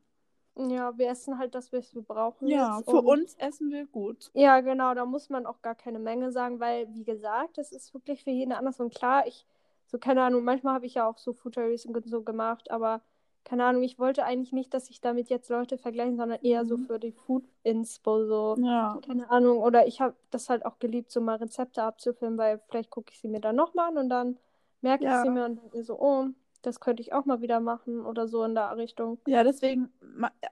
Ja, 0.58 0.98
wir 0.98 1.08
essen 1.10 1.38
halt 1.38 1.56
das, 1.56 1.72
was 1.72 1.94
wir 1.96 2.02
brauchen. 2.02 2.48
Ja, 2.48 2.78
jetzt 2.80 2.90
für 2.90 2.98
und- 2.98 3.06
uns 3.22 3.36
essen 3.36 3.72
wir 3.72 3.86
gut. 3.86 4.32
Ja, 4.34 4.60
genau, 4.62 4.94
da 4.94 5.06
muss 5.06 5.30
man 5.30 5.46
auch 5.46 5.62
gar 5.62 5.76
keine 5.76 6.00
Menge 6.00 6.32
sagen, 6.32 6.60
weil, 6.60 6.94
wie 6.94 7.04
gesagt, 7.06 7.58
das 7.58 7.72
ist 7.72 7.94
wirklich 7.94 8.24
für 8.24 8.32
jeden 8.32 8.52
anders. 8.52 8.80
Und 8.80 8.94
klar, 8.94 9.26
ich, 9.28 9.46
so, 9.86 9.98
keine 9.98 10.24
Ahnung, 10.24 10.44
manchmal 10.44 10.74
habe 10.74 10.86
ich 10.86 10.96
ja 10.96 11.08
auch 11.08 11.18
so 11.18 11.32
Food 11.34 11.58
und 11.58 12.06
so 12.08 12.22
gemacht, 12.24 12.70
aber 12.70 13.02
keine 13.44 13.66
Ahnung, 13.66 13.82
ich 13.82 13.98
wollte 13.98 14.24
eigentlich 14.24 14.52
nicht, 14.52 14.74
dass 14.74 14.88
sich 14.88 15.00
damit 15.02 15.30
jetzt 15.30 15.50
Leute 15.50 15.78
vergleichen, 15.78 16.16
sondern 16.18 16.40
eher 16.44 16.66
so 16.66 16.78
Mhm. 16.78 16.86
für 16.86 17.00
die 17.00 17.12
Food 17.12 17.44
Inspo, 17.64 18.26
so. 18.26 18.56
Ja. 18.60 19.00
Keine 19.08 19.30
Ahnung, 19.32 19.60
oder 19.60 19.88
ich 19.88 20.00
habe 20.02 20.16
das 20.32 20.50
halt 20.50 20.66
auch 20.66 20.80
geliebt, 20.80 21.12
so 21.12 21.22
mal 21.22 21.38
Rezepte 21.38 21.82
abzufilmen, 21.82 22.38
weil 22.38 22.60
vielleicht 22.68 22.90
gucke 22.92 23.12
ich 23.14 23.20
sie 23.20 23.28
mir 23.30 23.40
dann 23.40 23.56
nochmal 23.56 23.90
an 23.90 23.98
und 23.98 24.10
dann 24.10 24.38
merke 24.82 25.06
Ja. 25.06 25.16
ich 25.16 25.22
sie 25.22 25.30
mir 25.30 25.46
und 25.46 25.56
denke 25.58 25.78
mir 25.78 25.84
so, 25.84 26.00
oh, 26.00 26.28
das 26.62 26.80
könnte 26.80 27.02
ich 27.02 27.14
auch 27.14 27.26
mal 27.26 27.42
wieder 27.42 27.60
machen 27.60 28.06
oder 28.06 28.28
so 28.28 28.44
in 28.44 28.54
der 28.54 28.78
Richtung. 28.78 29.20
Ja, 29.26 29.44
deswegen, 29.44 29.90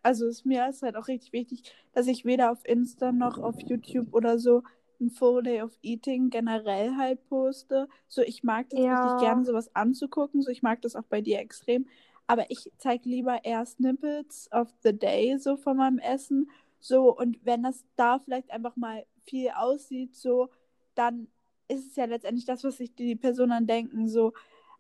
also 0.04 0.28
ist 0.28 0.46
mir 0.46 0.68
ist 0.68 0.82
halt 0.82 0.96
auch 0.96 1.08
richtig 1.08 1.34
wichtig, 1.34 1.72
dass 1.94 2.08
ich 2.08 2.26
weder 2.26 2.52
auf 2.52 2.66
Insta 2.66 3.12
noch 3.12 3.38
auf 3.40 3.60
YouTube 3.62 4.14
oder 4.14 4.40
so 4.40 4.64
ein 5.00 5.10
Full 5.12 5.44
Day 5.44 5.62
of 5.62 5.78
Eating 5.82 6.30
generell 6.30 6.96
halt 6.98 7.24
poste. 7.30 7.88
So, 8.08 8.22
ich 8.22 8.44
mag 8.44 8.70
das 8.70 8.80
Ja. 8.80 8.92
richtig 9.04 9.18
gerne, 9.18 9.46
sowas 9.46 9.74
anzugucken. 9.76 10.42
So, 10.42 10.50
ich 10.52 10.62
mag 10.62 10.82
das 10.82 10.96
auch 10.96 11.04
bei 11.04 11.22
dir 11.22 11.40
extrem. 11.40 11.88
Aber 12.28 12.50
ich 12.52 12.72
zeige 12.78 13.08
lieber 13.10 13.44
eher 13.46 13.66
Snippets 13.66 14.52
of 14.52 14.68
the 14.84 14.94
Day 14.98 15.38
so 15.40 15.58
von 15.58 15.78
meinem 15.78 16.00
Essen. 16.00 16.50
So, 16.80 17.16
und 17.16 17.38
wenn 17.46 17.64
das 17.64 17.86
da 17.96 18.20
vielleicht 18.20 18.52
einfach 18.52 18.76
mal 18.76 19.06
viel 19.26 19.50
aussieht, 19.56 20.16
so, 20.16 20.50
dann 20.96 21.28
ist 21.70 21.88
es 21.88 21.96
ja 21.96 22.06
letztendlich 22.06 22.46
das, 22.46 22.64
was 22.64 22.78
sich 22.78 22.94
die 22.96 23.16
Personen 23.16 23.52
dann 23.52 23.68
denken. 23.68 24.10
So, 24.10 24.34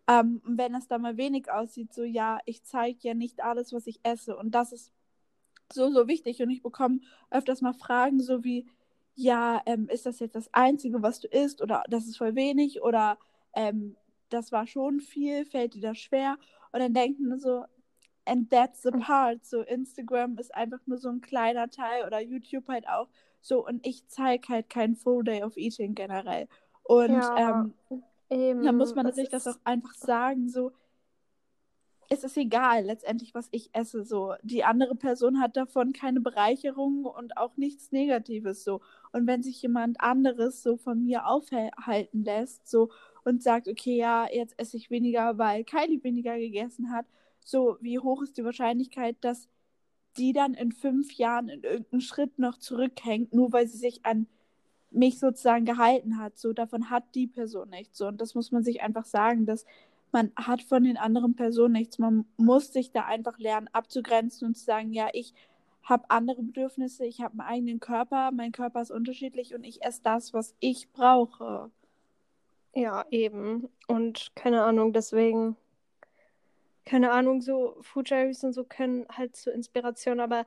ähm, 0.08 0.42
wenn 0.46 0.76
es 0.76 0.88
da 0.88 0.98
mal 0.98 1.18
wenig 1.18 1.52
aussieht, 1.52 1.94
so 1.94 2.04
ja, 2.04 2.40
ich 2.46 2.64
zeige 2.64 3.00
ja 3.02 3.14
nicht 3.14 3.42
alles, 3.44 3.74
was 3.74 3.88
ich 3.88 4.00
esse. 4.04 4.36
Und 4.36 4.52
das 4.52 4.74
ist 4.74 4.92
so, 5.72 5.92
so 5.92 6.08
wichtig. 6.08 6.42
Und 6.42 6.50
ich 6.50 6.62
bekomme 6.64 7.00
öfters 7.30 7.62
mal 7.62 7.74
Fragen, 7.74 8.20
so 8.20 8.44
wie, 8.44 8.68
ja, 9.16 9.62
ähm, 9.66 9.88
ist 9.90 10.06
das 10.06 10.20
jetzt 10.20 10.36
das 10.36 10.54
Einzige, 10.54 11.02
was 11.02 11.20
du 11.20 11.28
isst? 11.28 11.62
Oder 11.62 11.84
das 11.90 12.08
ist 12.08 12.18
voll 12.18 12.36
wenig? 12.36 12.82
Oder 12.82 13.18
ähm, 13.54 13.96
das 14.30 14.52
war 14.52 14.68
schon 14.68 15.00
viel, 15.00 15.46
fällt 15.46 15.76
dir 15.76 15.82
das 15.82 16.00
schwer? 16.00 16.38
Und 16.72 16.80
dann 16.80 16.94
denken 16.94 17.38
so, 17.40 17.66
and 18.26 18.50
that's 18.50 18.82
the 18.84 18.92
part. 18.92 19.46
So, 19.46 19.62
Instagram 19.62 20.38
ist 20.38 20.54
einfach 20.56 20.80
nur 20.86 20.98
so 20.98 21.10
ein 21.10 21.22
kleiner 21.22 21.70
Teil 21.70 22.06
oder 22.06 22.20
YouTube 22.22 22.68
halt 22.68 22.88
auch. 22.88 23.10
So, 23.42 23.66
und 23.66 23.86
ich 23.86 24.08
zeige 24.08 24.48
halt 24.50 24.70
kein 24.70 24.96
Full 24.96 25.24
Day 25.24 25.44
of 25.44 25.58
Eating 25.58 25.96
generell. 25.96 26.48
Und 26.90 27.12
Ja, 27.14 27.62
ähm, 27.62 27.74
Eben, 28.32 28.64
dann 28.64 28.78
muss 28.78 28.96
man 28.96 29.06
das 29.06 29.16
sich 29.16 29.30
das 29.30 29.46
ist- 29.46 29.56
auch 29.58 29.60
einfach 29.64 29.94
sagen, 29.94 30.50
so, 30.50 30.72
es 32.10 32.24
ist 32.24 32.36
egal 32.36 32.86
letztendlich, 32.86 33.36
was 33.36 33.48
ich 33.52 33.70
esse, 33.74 34.04
so. 34.04 34.34
Die 34.42 34.64
andere 34.64 34.96
Person 34.96 35.40
hat 35.40 35.56
davon 35.56 35.94
keine 35.94 36.20
Bereicherung 36.20 37.06
und 37.06 37.38
auch 37.38 37.56
nichts 37.58 37.92
Negatives, 37.92 38.64
so. 38.64 38.82
Und 39.12 39.28
wenn 39.28 39.44
sich 39.44 39.62
jemand 39.62 40.02
anderes 40.02 40.64
so 40.64 40.78
von 40.78 41.04
mir 41.06 41.28
aufhalten 41.28 42.24
lässt, 42.24 42.68
so, 42.68 42.90
und 43.24 43.44
sagt, 43.44 43.68
okay, 43.68 43.96
ja, 43.96 44.28
jetzt 44.32 44.58
esse 44.58 44.76
ich 44.78 44.90
weniger, 44.90 45.38
weil 45.38 45.64
Kylie 45.64 46.04
weniger 46.04 46.40
gegessen 46.40 46.92
hat, 46.92 47.06
so, 47.42 47.78
wie 47.82 48.00
hoch 48.00 48.24
ist 48.24 48.36
die 48.38 48.44
Wahrscheinlichkeit, 48.44 49.18
dass 49.22 49.48
die 50.18 50.34
dann 50.34 50.56
in 50.56 50.72
fünf 50.72 51.14
Jahren 51.14 51.50
in 51.50 51.62
irgendeinem 51.62 52.02
Schritt 52.02 52.40
noch 52.40 52.58
zurückhängt, 52.58 53.32
nur 53.36 53.54
weil 53.54 53.68
sie 53.68 53.78
sich 53.78 54.04
an 54.08 54.26
mich 54.92 55.20
sozusagen 55.20 55.66
gehalten 55.66 56.18
hat. 56.18 56.38
So, 56.38 56.54
davon 56.54 56.90
hat 56.90 57.04
die 57.16 57.28
Person 57.28 57.70
nichts. 57.70 57.98
So, 57.98 58.08
und 58.08 58.20
das 58.22 58.36
muss 58.36 58.52
man 58.52 58.64
sich 58.64 58.82
einfach 58.82 59.06
sagen, 59.06 59.46
dass 59.46 59.66
man 60.12 60.32
hat 60.36 60.62
von 60.64 60.84
den 60.84 60.98
anderen 60.98 61.36
Personen 61.36 61.74
nichts. 61.74 62.00
Man 62.00 62.26
muss 62.38 62.74
sich 62.74 62.92
da 62.92 63.06
einfach 63.06 63.38
lernen 63.38 63.70
abzugrenzen 63.72 64.48
und 64.48 64.56
zu 64.56 64.66
sagen, 64.66 64.92
ja, 64.92 65.10
ich 65.14 65.34
habe 65.84 66.10
andere 66.10 66.42
Bedürfnisse, 66.42 67.06
ich 67.06 67.22
habe 67.22 67.34
einen 67.34 67.50
eigenen 67.50 67.80
Körper, 67.80 68.32
mein 68.32 68.52
Körper 68.52 68.82
ist 68.82 68.92
unterschiedlich 68.92 69.56
und 69.56 69.64
ich 69.64 69.84
esse 69.84 70.02
das, 70.04 70.34
was 70.34 70.56
ich 70.60 70.92
brauche. 70.92 71.72
Ja, 72.74 73.06
eben. 73.10 73.70
Und 73.88 74.32
keine 74.36 74.64
Ahnung, 74.64 74.94
deswegen, 74.94 75.56
keine 76.86 77.12
Ahnung, 77.12 77.42
so 77.42 77.78
Food 77.82 78.10
Diaries 78.10 78.44
und 78.44 78.54
so 78.54 78.64
können 78.64 79.08
halt 79.10 79.36
zur 79.36 79.54
Inspiration, 79.54 80.20
aber 80.20 80.46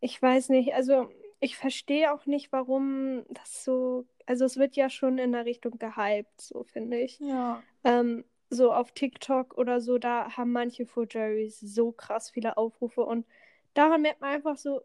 ich 0.00 0.20
weiß 0.20 0.50
nicht, 0.50 0.74
also 0.74 1.10
ich 1.40 1.56
verstehe 1.56 2.12
auch 2.12 2.26
nicht, 2.26 2.52
warum 2.52 3.24
das 3.30 3.64
so, 3.64 4.06
also 4.26 4.44
es 4.44 4.58
wird 4.58 4.76
ja 4.76 4.90
schon 4.90 5.18
in 5.18 5.32
der 5.32 5.46
Richtung 5.46 5.78
gehypt, 5.78 6.40
so 6.40 6.64
finde 6.64 7.00
ich. 7.00 7.18
Ja. 7.18 7.62
Ähm, 7.82 8.24
so 8.50 8.72
auf 8.72 8.92
TikTok 8.92 9.56
oder 9.56 9.80
so, 9.80 9.98
da 9.98 10.36
haben 10.36 10.52
manche 10.52 10.84
Diaries 10.84 11.60
so 11.60 11.92
krass 11.92 12.30
viele 12.30 12.56
Aufrufe 12.56 13.02
und 13.02 13.26
daran 13.74 14.02
merkt 14.02 14.20
man 14.20 14.30
einfach 14.30 14.56
so, 14.56 14.82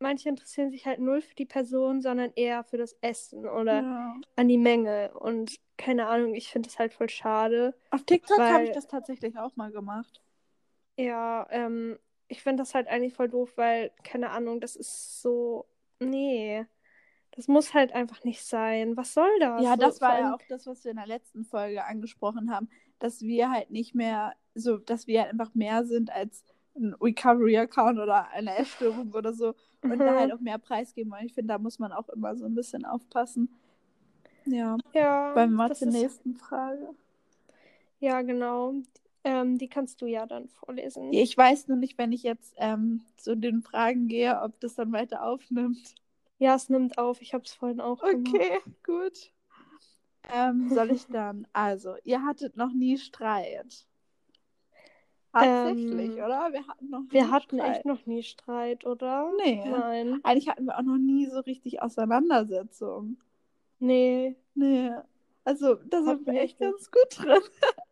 manche 0.00 0.28
interessieren 0.28 0.70
sich 0.70 0.84
halt 0.84 0.98
null 0.98 1.22
für 1.22 1.34
die 1.36 1.46
Person, 1.46 2.02
sondern 2.02 2.32
eher 2.34 2.64
für 2.64 2.76
das 2.76 2.96
Essen 3.00 3.46
oder 3.46 3.82
ja. 3.82 4.14
an 4.36 4.48
die 4.48 4.58
Menge 4.58 5.12
und 5.18 5.56
keine 5.76 6.06
Ahnung, 6.06 6.34
ich 6.34 6.48
finde 6.50 6.68
das 6.68 6.78
halt 6.78 6.92
voll 6.92 7.08
schade. 7.08 7.74
Auf 7.90 8.04
TikTok 8.04 8.38
Weil- 8.38 8.52
habe 8.52 8.64
ich 8.64 8.72
das 8.72 8.86
tatsächlich 8.86 9.38
auch 9.38 9.56
mal 9.56 9.70
gemacht. 9.70 10.20
Ja, 10.96 11.46
ähm, 11.50 11.98
ich 12.28 12.42
finde 12.42 12.62
das 12.62 12.74
halt 12.74 12.88
eigentlich 12.88 13.14
voll 13.14 13.28
doof, 13.28 13.52
weil, 13.56 13.90
keine 14.02 14.30
Ahnung, 14.30 14.60
das 14.60 14.76
ist 14.76 15.20
so, 15.20 15.66
nee, 16.00 16.64
das 17.32 17.48
muss 17.48 17.74
halt 17.74 17.92
einfach 17.94 18.24
nicht 18.24 18.44
sein. 18.44 18.96
Was 18.96 19.14
soll 19.14 19.30
das? 19.40 19.72
Ja, 19.72 19.76
So, 19.76 19.92
das 19.92 20.00
vor 20.00 20.14
war 20.14 20.18
ja 20.18 20.34
auch 20.34 20.42
das, 20.48 20.66
was 20.66 20.84
wir 20.84 20.90
in 20.90 20.96
der 20.96 21.06
letzten 21.06 21.44
Folge 21.44 21.84
angesprochen 21.84 22.50
haben, 22.50 22.68
dass 22.98 23.20
wir 23.22 23.50
halt 23.50 23.70
nicht 23.70 23.94
mehr, 23.94 24.34
so, 24.54 24.78
dass 24.78 25.06
wir 25.06 25.20
halt 25.22 25.30
einfach 25.32 25.54
mehr 25.54 25.84
sind 25.84 26.10
als 26.10 26.44
ein 26.76 26.94
Recovery-Account 26.94 27.98
oder 28.00 28.28
eine 28.30 28.56
Essstörung 28.56 29.12
oder 29.12 29.32
so 29.32 29.54
und 29.86 30.04
da 30.06 30.14
Mhm. 30.14 30.16
halt 30.16 30.32
auch 30.32 30.40
mehr 30.40 30.58
preisgeben. 30.58 31.12
Und 31.12 31.24
ich 31.24 31.34
finde, 31.34 31.52
da 31.54 31.58
muss 31.58 31.78
man 31.78 31.92
auch 31.92 32.08
immer 32.08 32.36
so 32.36 32.46
ein 32.46 32.54
bisschen 32.56 32.84
aufpassen. 32.84 33.48
Ja, 34.46 34.78
Ja, 34.94 35.34
beim 35.34 35.52
mal 35.52 35.72
zur 35.72 35.88
nächsten 35.88 36.36
Frage. 36.36 36.94
ja, 38.00 38.22
genau. 38.22 38.74
Ähm, 39.24 39.56
die 39.58 39.68
kannst 39.68 40.02
du 40.02 40.06
ja 40.06 40.26
dann 40.26 40.48
vorlesen. 40.48 41.12
Ich 41.12 41.36
weiß 41.36 41.68
nur 41.68 41.78
nicht, 41.78 41.96
wenn 41.96 42.12
ich 42.12 42.22
jetzt 42.22 42.54
ähm, 42.58 43.02
zu 43.16 43.36
den 43.36 43.62
Fragen 43.62 44.06
gehe, 44.06 44.40
ob 44.42 44.60
das 44.60 44.74
dann 44.74 44.92
weiter 44.92 45.22
aufnimmt. 45.24 45.94
Ja, 46.38 46.54
es 46.54 46.68
nimmt 46.68 46.98
auf. 46.98 47.22
Ich 47.22 47.32
habe 47.32 47.44
es 47.44 47.54
vorhin 47.54 47.80
auch 47.80 48.02
gemacht. 48.02 48.34
Okay, 48.34 48.58
gut. 48.84 49.32
Ähm, 50.32 50.68
soll 50.70 50.90
ich 50.90 51.06
dann? 51.06 51.46
Also, 51.52 51.94
ihr 52.04 52.22
hattet 52.22 52.56
noch 52.56 52.72
nie 52.72 52.98
Streit. 52.98 53.86
Tatsächlich, 55.32 56.10
Ähm, 56.16 56.24
oder? 56.24 56.52
Wir 56.52 56.66
hatten 56.68 56.90
noch 56.90 57.02
Wir 57.10 57.30
hatten 57.30 57.56
Streit. 57.58 57.76
echt 57.76 57.86
noch 57.86 58.06
nie 58.06 58.22
Streit, 58.22 58.86
oder? 58.86 59.32
Nee. 59.42 59.62
Nein. 59.68 60.20
Eigentlich 60.22 60.48
hatten 60.48 60.66
wir 60.66 60.78
auch 60.78 60.82
noch 60.82 60.98
nie 60.98 61.26
so 61.26 61.40
richtig 61.40 61.82
Auseinandersetzung. 61.82 63.16
Nee. 63.80 64.36
Nee. 64.54 64.90
Also, 65.44 65.74
da 65.74 66.02
sind 66.02 66.26
wir 66.26 66.34
echt 66.40 66.58
ganz 66.58 66.90
gut 66.90 67.18
drin. 67.18 67.42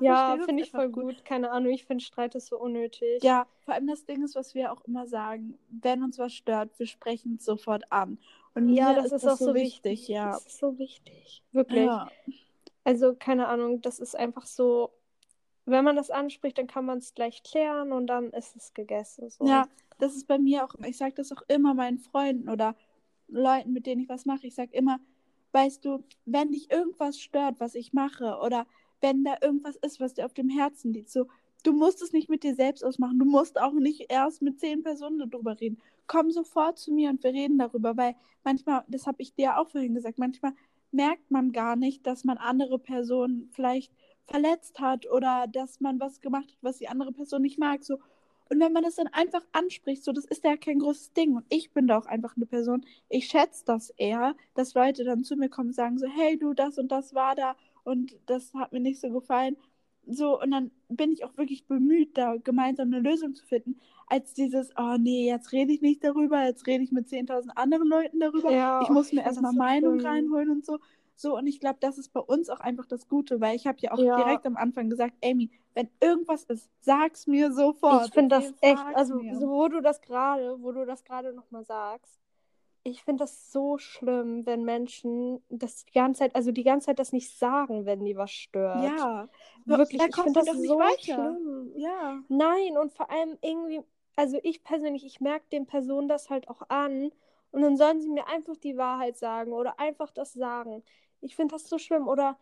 Ja, 0.00 0.36
finde 0.44 0.62
ich 0.62 0.70
voll 0.70 0.88
gut. 0.90 1.24
Keine 1.24 1.50
Ahnung, 1.50 1.72
ich 1.72 1.84
finde 1.84 2.04
Streit 2.04 2.34
ist 2.34 2.46
so 2.46 2.58
unnötig. 2.58 3.22
Ja, 3.22 3.46
vor 3.60 3.74
allem 3.74 3.86
das 3.86 4.04
Ding 4.04 4.22
ist, 4.24 4.34
was 4.34 4.54
wir 4.54 4.72
auch 4.72 4.82
immer 4.82 5.06
sagen, 5.06 5.58
wenn 5.68 6.02
uns 6.02 6.18
was 6.18 6.32
stört, 6.32 6.70
wir 6.78 6.86
sprechen 6.86 7.36
es 7.38 7.44
sofort 7.44 7.90
an. 7.90 8.18
Und 8.54 8.68
Ja, 8.70 8.94
das 8.94 9.12
ist, 9.12 9.26
auch 9.26 9.36
so 9.36 9.54
wichtig, 9.54 9.84
wichtig. 9.84 10.08
ja. 10.08 10.32
Das 10.32 10.46
ist 10.46 10.58
so 10.58 10.78
wichtig. 10.78 11.42
Wirklich. 11.52 11.86
Ja. 11.86 12.08
Also, 12.84 13.14
keine 13.14 13.48
Ahnung, 13.48 13.82
das 13.82 13.98
ist 13.98 14.16
einfach 14.16 14.46
so, 14.46 14.90
wenn 15.66 15.84
man 15.84 15.96
das 15.96 16.10
anspricht, 16.10 16.58
dann 16.58 16.66
kann 16.66 16.86
man 16.86 16.98
es 16.98 17.14
gleich 17.14 17.42
klären 17.42 17.92
und 17.92 18.06
dann 18.06 18.30
ist 18.30 18.56
es 18.56 18.72
gegessen. 18.72 19.28
So. 19.28 19.46
Ja, 19.46 19.68
das 19.98 20.14
ist 20.14 20.26
bei 20.26 20.38
mir 20.38 20.64
auch. 20.64 20.74
Ich 20.86 20.96
sage 20.96 21.14
das 21.14 21.30
auch 21.32 21.42
immer 21.48 21.74
meinen 21.74 21.98
Freunden 21.98 22.48
oder 22.48 22.74
Leuten, 23.28 23.72
mit 23.72 23.86
denen 23.86 24.00
ich 24.02 24.08
was 24.08 24.24
mache. 24.24 24.46
Ich 24.46 24.54
sage 24.54 24.72
immer, 24.72 24.98
weißt 25.52 25.84
du, 25.84 26.02
wenn 26.24 26.52
dich 26.52 26.70
irgendwas 26.70 27.20
stört, 27.20 27.60
was 27.60 27.74
ich 27.74 27.92
mache, 27.92 28.38
oder 28.42 28.66
wenn 29.00 29.24
da 29.24 29.36
irgendwas 29.40 29.76
ist, 29.76 30.00
was 30.00 30.14
dir 30.14 30.26
auf 30.26 30.34
dem 30.34 30.48
Herzen 30.48 30.92
liegt, 30.92 31.10
so, 31.10 31.26
du 31.64 31.72
musst 31.72 32.02
es 32.02 32.12
nicht 32.12 32.28
mit 32.28 32.42
dir 32.42 32.54
selbst 32.54 32.84
ausmachen. 32.84 33.18
Du 33.18 33.24
musst 33.24 33.60
auch 33.60 33.72
nicht 33.72 34.06
erst 34.08 34.42
mit 34.42 34.60
zehn 34.60 34.82
Personen 34.82 35.18
darüber 35.30 35.58
reden. 35.60 35.78
Komm 36.06 36.30
sofort 36.30 36.78
zu 36.78 36.92
mir 36.92 37.10
und 37.10 37.22
wir 37.22 37.32
reden 37.32 37.58
darüber, 37.58 37.96
weil 37.96 38.14
manchmal, 38.44 38.84
das 38.88 39.06
habe 39.06 39.22
ich 39.22 39.34
dir 39.34 39.58
auch 39.58 39.68
vorhin 39.68 39.94
gesagt, 39.94 40.18
manchmal 40.18 40.52
merkt 40.90 41.30
man 41.30 41.52
gar 41.52 41.76
nicht, 41.76 42.06
dass 42.06 42.24
man 42.24 42.38
andere 42.38 42.78
Personen 42.78 43.50
vielleicht 43.52 43.92
verletzt 44.26 44.80
hat 44.80 45.10
oder 45.10 45.46
dass 45.50 45.80
man 45.80 46.00
was 46.00 46.20
gemacht 46.20 46.48
hat, 46.48 46.58
was 46.62 46.78
die 46.78 46.88
andere 46.88 47.12
Person 47.12 47.42
nicht 47.42 47.58
mag. 47.58 47.84
So. 47.84 47.98
Und 48.50 48.60
wenn 48.60 48.72
man 48.72 48.82
das 48.82 48.94
dann 48.96 49.08
einfach 49.08 49.42
anspricht, 49.52 50.04
so, 50.04 50.12
das 50.12 50.24
ist 50.24 50.44
ja 50.44 50.56
kein 50.56 50.78
großes 50.78 51.12
Ding. 51.12 51.36
Und 51.36 51.44
ich 51.50 51.72
bin 51.72 51.86
da 51.86 51.98
auch 51.98 52.06
einfach 52.06 52.36
eine 52.36 52.46
Person, 52.46 52.86
ich 53.08 53.26
schätze 53.26 53.64
das 53.66 53.90
eher, 53.90 54.34
dass 54.54 54.74
Leute 54.74 55.04
dann 55.04 55.24
zu 55.24 55.36
mir 55.36 55.48
kommen 55.50 55.68
und 55.68 55.74
sagen 55.74 55.98
so, 55.98 56.06
hey 56.06 56.38
du, 56.38 56.54
das 56.54 56.78
und 56.78 56.90
das 56.90 57.14
war 57.14 57.34
da 57.34 57.56
und 57.88 58.16
das 58.26 58.52
hat 58.54 58.72
mir 58.72 58.80
nicht 58.80 59.00
so 59.00 59.10
gefallen. 59.10 59.56
So, 60.10 60.40
und 60.40 60.50
dann 60.52 60.70
bin 60.88 61.12
ich 61.12 61.24
auch 61.24 61.36
wirklich 61.36 61.66
bemüht, 61.66 62.16
da 62.16 62.36
gemeinsam 62.36 62.88
eine 62.92 63.00
Lösung 63.00 63.34
zu 63.34 63.44
finden, 63.44 63.78
als 64.06 64.32
dieses, 64.32 64.70
oh 64.78 64.96
nee, 64.98 65.26
jetzt 65.28 65.52
rede 65.52 65.72
ich 65.72 65.82
nicht 65.82 66.02
darüber, 66.02 66.42
jetzt 66.44 66.66
rede 66.66 66.82
ich 66.82 66.92
mit 66.92 67.08
10.000 67.08 67.56
anderen 67.56 67.88
Leuten 67.88 68.18
darüber. 68.20 68.50
Ja, 68.50 68.80
ich 68.82 68.88
muss 68.88 69.08
ich 69.08 69.14
mir 69.14 69.22
erstmal 69.24 69.52
so 69.52 69.58
Meinung 69.58 69.98
schlimm. 69.98 70.06
reinholen 70.06 70.50
und 70.50 70.64
so. 70.64 70.78
So, 71.14 71.36
und 71.36 71.46
ich 71.46 71.60
glaube, 71.60 71.78
das 71.80 71.98
ist 71.98 72.12
bei 72.12 72.20
uns 72.20 72.48
auch 72.48 72.60
einfach 72.60 72.86
das 72.86 73.08
Gute, 73.08 73.40
weil 73.40 73.56
ich 73.56 73.66
habe 73.66 73.78
ja 73.80 73.92
auch 73.92 73.98
Ja. 73.98 74.16
direkt 74.16 74.46
am 74.46 74.56
Anfang 74.56 74.88
gesagt, 74.88 75.14
Amy, 75.22 75.50
wenn 75.74 75.88
irgendwas 76.00 76.44
ist, 76.44 76.70
sag's 76.80 77.26
mir 77.26 77.52
sofort. 77.52 78.06
Ich 78.06 78.12
finde 78.12 78.36
das 78.36 78.54
echt, 78.62 78.86
also 78.94 79.16
mir. 79.16 79.34
so, 79.40 79.48
wo 79.48 79.68
du 79.68 79.80
das 79.82 80.00
gerade, 80.00 80.62
wo 80.62 80.72
du 80.72 80.86
das 80.86 81.04
gerade 81.04 81.32
nochmal 81.34 81.64
sagst, 81.64 82.18
ich 82.90 83.02
finde 83.04 83.24
das 83.24 83.52
so 83.52 83.78
schlimm, 83.78 84.44
wenn 84.46 84.64
Menschen 84.64 85.42
das 85.48 85.84
die 85.84 85.92
ganze 85.92 86.20
Zeit, 86.20 86.34
also 86.34 86.52
die 86.52 86.64
ganze 86.64 86.86
Zeit 86.86 86.98
das 86.98 87.12
nicht 87.12 87.36
sagen, 87.38 87.86
wenn 87.86 88.04
die 88.04 88.16
was 88.16 88.30
stört. 88.30 88.82
Ja, 88.82 89.28
wirklich, 89.66 90.02
ich 90.02 90.14
finde 90.16 90.44
das 90.44 90.56
so 90.56 90.80
schlimm. 91.00 91.72
Ja. 91.76 92.22
Nein, 92.28 92.76
und 92.78 92.92
vor 92.92 93.10
allem 93.10 93.38
irgendwie, 93.42 93.80
also 94.16 94.38
ich 94.42 94.62
persönlich, 94.64 95.04
ich 95.04 95.20
merke 95.20 95.46
den 95.52 95.66
Personen 95.66 96.08
das 96.08 96.30
halt 96.30 96.48
auch 96.48 96.62
an 96.68 97.10
und 97.50 97.62
dann 97.62 97.76
sollen 97.76 98.00
sie 98.00 98.08
mir 98.10 98.26
einfach 98.28 98.56
die 98.56 98.76
Wahrheit 98.76 99.16
sagen 99.16 99.52
oder 99.52 99.78
einfach 99.80 100.10
das 100.10 100.32
sagen. 100.32 100.82
Ich 101.20 101.36
finde 101.36 101.54
das 101.54 101.68
so 101.68 101.78
schlimm 101.78 102.06
oder, 102.06 102.38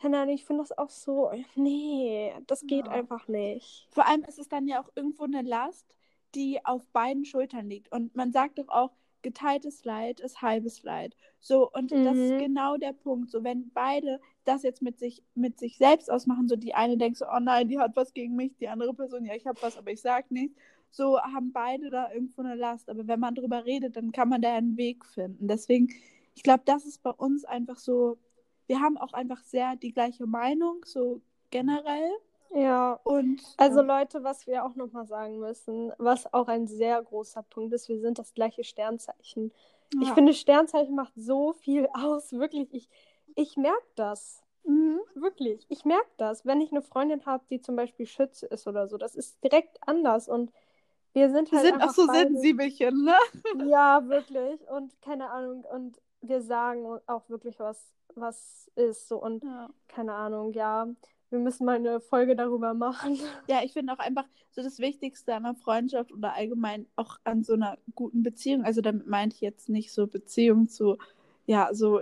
keine 0.00 0.18
Ahnung, 0.20 0.34
ich 0.34 0.44
finde 0.44 0.62
das 0.62 0.76
auch 0.76 0.90
so, 0.90 1.30
nee, 1.54 2.32
das 2.46 2.66
geht 2.66 2.86
Ja. 2.86 2.92
einfach 2.92 3.28
nicht. 3.28 3.88
Vor 3.90 4.06
allem 4.06 4.22
ist 4.24 4.38
es 4.38 4.48
dann 4.48 4.66
ja 4.66 4.82
auch 4.82 4.90
irgendwo 4.94 5.24
eine 5.24 5.42
Last, 5.42 5.94
die 6.34 6.64
auf 6.64 6.86
beiden 6.88 7.24
Schultern 7.24 7.68
liegt. 7.68 7.90
Und 7.92 8.14
man 8.14 8.32
sagt 8.32 8.58
doch 8.58 8.68
auch, 8.68 8.90
geteiltes 9.26 9.84
Leid 9.84 10.20
ist 10.20 10.40
halbes 10.40 10.82
Leid. 10.84 11.16
So, 11.40 11.68
und 11.72 11.90
das 11.90 12.16
ist 12.16 12.32
Mhm. 12.34 12.38
genau 12.38 12.76
der 12.76 12.92
Punkt. 12.92 13.30
So, 13.30 13.42
wenn 13.44 13.70
beide 13.74 14.20
das 14.44 14.62
jetzt 14.62 14.82
mit 14.82 14.98
sich, 15.00 15.22
mit 15.34 15.58
sich 15.58 15.76
selbst 15.78 16.10
ausmachen, 16.10 16.46
so 16.48 16.54
die 16.56 16.74
eine 16.74 16.96
denkt 16.96 17.18
so, 17.18 17.26
oh 17.26 17.40
nein, 17.40 17.68
die 17.68 17.78
hat 17.78 17.96
was 17.96 18.14
gegen 18.14 18.36
mich, 18.36 18.56
die 18.58 18.68
andere 18.68 18.94
Person, 18.94 19.24
ja, 19.24 19.34
ich 19.34 19.46
habe 19.46 19.60
was, 19.62 19.76
aber 19.76 19.90
ich 19.90 20.00
sag 20.00 20.30
nichts. 20.30 20.56
So 20.90 21.20
haben 21.20 21.52
beide 21.52 21.90
da 21.90 22.12
irgendwo 22.12 22.42
eine 22.42 22.54
Last. 22.54 22.88
Aber 22.88 23.06
wenn 23.08 23.20
man 23.20 23.34
drüber 23.34 23.64
redet, 23.64 23.96
dann 23.96 24.12
kann 24.12 24.28
man 24.28 24.40
da 24.42 24.54
einen 24.54 24.76
Weg 24.76 25.04
finden. 25.04 25.48
Deswegen, 25.48 25.88
ich 26.36 26.42
glaube, 26.44 26.62
das 26.64 26.86
ist 26.86 27.02
bei 27.02 27.10
uns 27.10 27.44
einfach 27.44 27.78
so, 27.78 28.16
wir 28.68 28.80
haben 28.80 28.96
auch 28.96 29.12
einfach 29.12 29.42
sehr 29.42 29.76
die 29.76 29.92
gleiche 29.92 30.26
Meinung, 30.26 30.84
so 30.84 31.20
generell. 31.50 32.10
Ja, 32.54 32.98
Und 33.04 33.42
Also 33.56 33.80
ja. 33.80 33.98
Leute, 34.00 34.24
was 34.24 34.46
wir 34.46 34.64
auch 34.64 34.74
nochmal 34.76 35.06
sagen 35.06 35.38
müssen, 35.38 35.92
was 35.98 36.32
auch 36.32 36.48
ein 36.48 36.66
sehr 36.66 37.02
großer 37.02 37.42
Punkt 37.42 37.72
ist, 37.74 37.88
wir 37.88 38.00
sind 38.00 38.18
das 38.18 38.32
gleiche 38.34 38.64
Sternzeichen. 38.64 39.52
Ich 40.00 40.08
Ja. 40.08 40.14
finde, 40.14 40.32
Sternzeichen 40.34 40.94
macht 40.94 41.12
so 41.16 41.52
viel 41.52 41.88
aus, 41.94 42.32
wirklich. 42.32 42.72
Ich, 42.72 42.88
ich 43.34 43.56
merke 43.56 43.86
das, 43.96 44.42
Mhm. 44.64 44.98
wirklich. 45.14 45.64
Ich 45.68 45.84
merke 45.84 46.10
das, 46.16 46.44
wenn 46.44 46.60
ich 46.60 46.72
eine 46.72 46.82
Freundin 46.82 47.24
habe, 47.24 47.44
die 47.50 47.60
zum 47.60 47.76
Beispiel 47.76 48.04
Schütze 48.06 48.46
ist 48.46 48.66
oder 48.66 48.88
so. 48.88 48.96
Das 48.98 49.14
ist 49.14 49.42
direkt 49.44 49.78
anders 49.86 50.28
und 50.28 50.50
wir 51.12 51.30
sind 51.30 51.52
Wir 51.52 51.58
halt 51.60 51.68
sind 51.68 51.82
auch 51.82 51.90
so 51.90 52.06
beide- 52.08 52.30
Sensibelchen, 52.30 53.04
ne? 53.04 53.14
Ja, 53.70 54.02
wirklich. 54.08 54.60
Und 54.68 55.00
keine 55.02 55.30
Ahnung. 55.30 55.64
Und 55.64 56.00
wir 56.20 56.42
sagen 56.42 56.98
auch 57.06 57.28
wirklich, 57.28 57.60
was, 57.60 57.92
was 58.16 58.68
ist. 58.74 59.06
So 59.08 59.22
und 59.22 59.44
Ja. 59.44 59.70
keine 59.86 60.14
Ahnung, 60.14 60.52
ja. 60.52 60.88
Wir 61.30 61.38
müssen 61.38 61.64
mal 61.66 61.76
eine 61.76 62.00
Folge 62.00 62.36
darüber 62.36 62.74
machen. 62.74 63.18
Ja, 63.48 63.62
ich 63.62 63.72
finde 63.72 63.92
auch 63.92 63.98
einfach 63.98 64.24
so 64.50 64.62
das 64.62 64.78
Wichtigste 64.78 65.34
an 65.34 65.44
einer 65.44 65.54
Freundschaft 65.54 66.12
oder 66.12 66.34
allgemein 66.34 66.86
auch 66.96 67.18
an 67.24 67.42
so 67.42 67.54
einer 67.54 67.78
guten 67.94 68.22
Beziehung. 68.22 68.64
Also 68.64 68.80
damit 68.80 69.06
meinte 69.06 69.34
ich 69.36 69.40
jetzt 69.40 69.68
nicht 69.68 69.92
so 69.92 70.06
Beziehung 70.06 70.68
zu, 70.68 70.98
ja, 71.46 71.72
so 71.72 72.00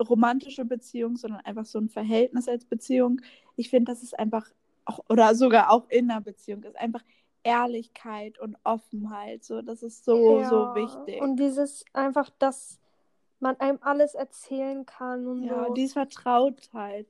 romantische 0.00 0.64
Beziehung, 0.64 1.16
sondern 1.16 1.40
einfach 1.40 1.64
so 1.64 1.78
ein 1.78 1.88
Verhältnis 1.88 2.48
als 2.48 2.64
Beziehung. 2.64 3.20
Ich 3.56 3.70
finde, 3.70 3.92
das 3.92 4.02
ist 4.02 4.18
einfach 4.18 4.46
auch, 4.84 5.00
oder 5.08 5.34
sogar 5.34 5.70
auch 5.70 5.88
in 5.88 6.10
einer 6.10 6.20
Beziehung, 6.20 6.62
ist 6.62 6.76
einfach 6.76 7.02
Ehrlichkeit 7.42 8.38
und 8.38 8.56
Offenheit. 8.64 9.44
So, 9.44 9.62
das 9.62 9.82
ist 9.82 10.04
so, 10.04 10.16
so 10.44 10.56
Ja, 10.56 10.74
wichtig. 10.74 11.20
Und 11.22 11.36
dieses 11.36 11.84
einfach, 11.92 12.30
dass 12.38 12.80
man 13.40 13.58
einem 13.60 13.78
alles 13.82 14.14
erzählen 14.14 14.86
kann 14.86 15.26
und 15.26 15.44
ja, 15.44 15.66
so. 15.66 15.74
dieses 15.74 15.92
Vertrautheit 15.92 17.06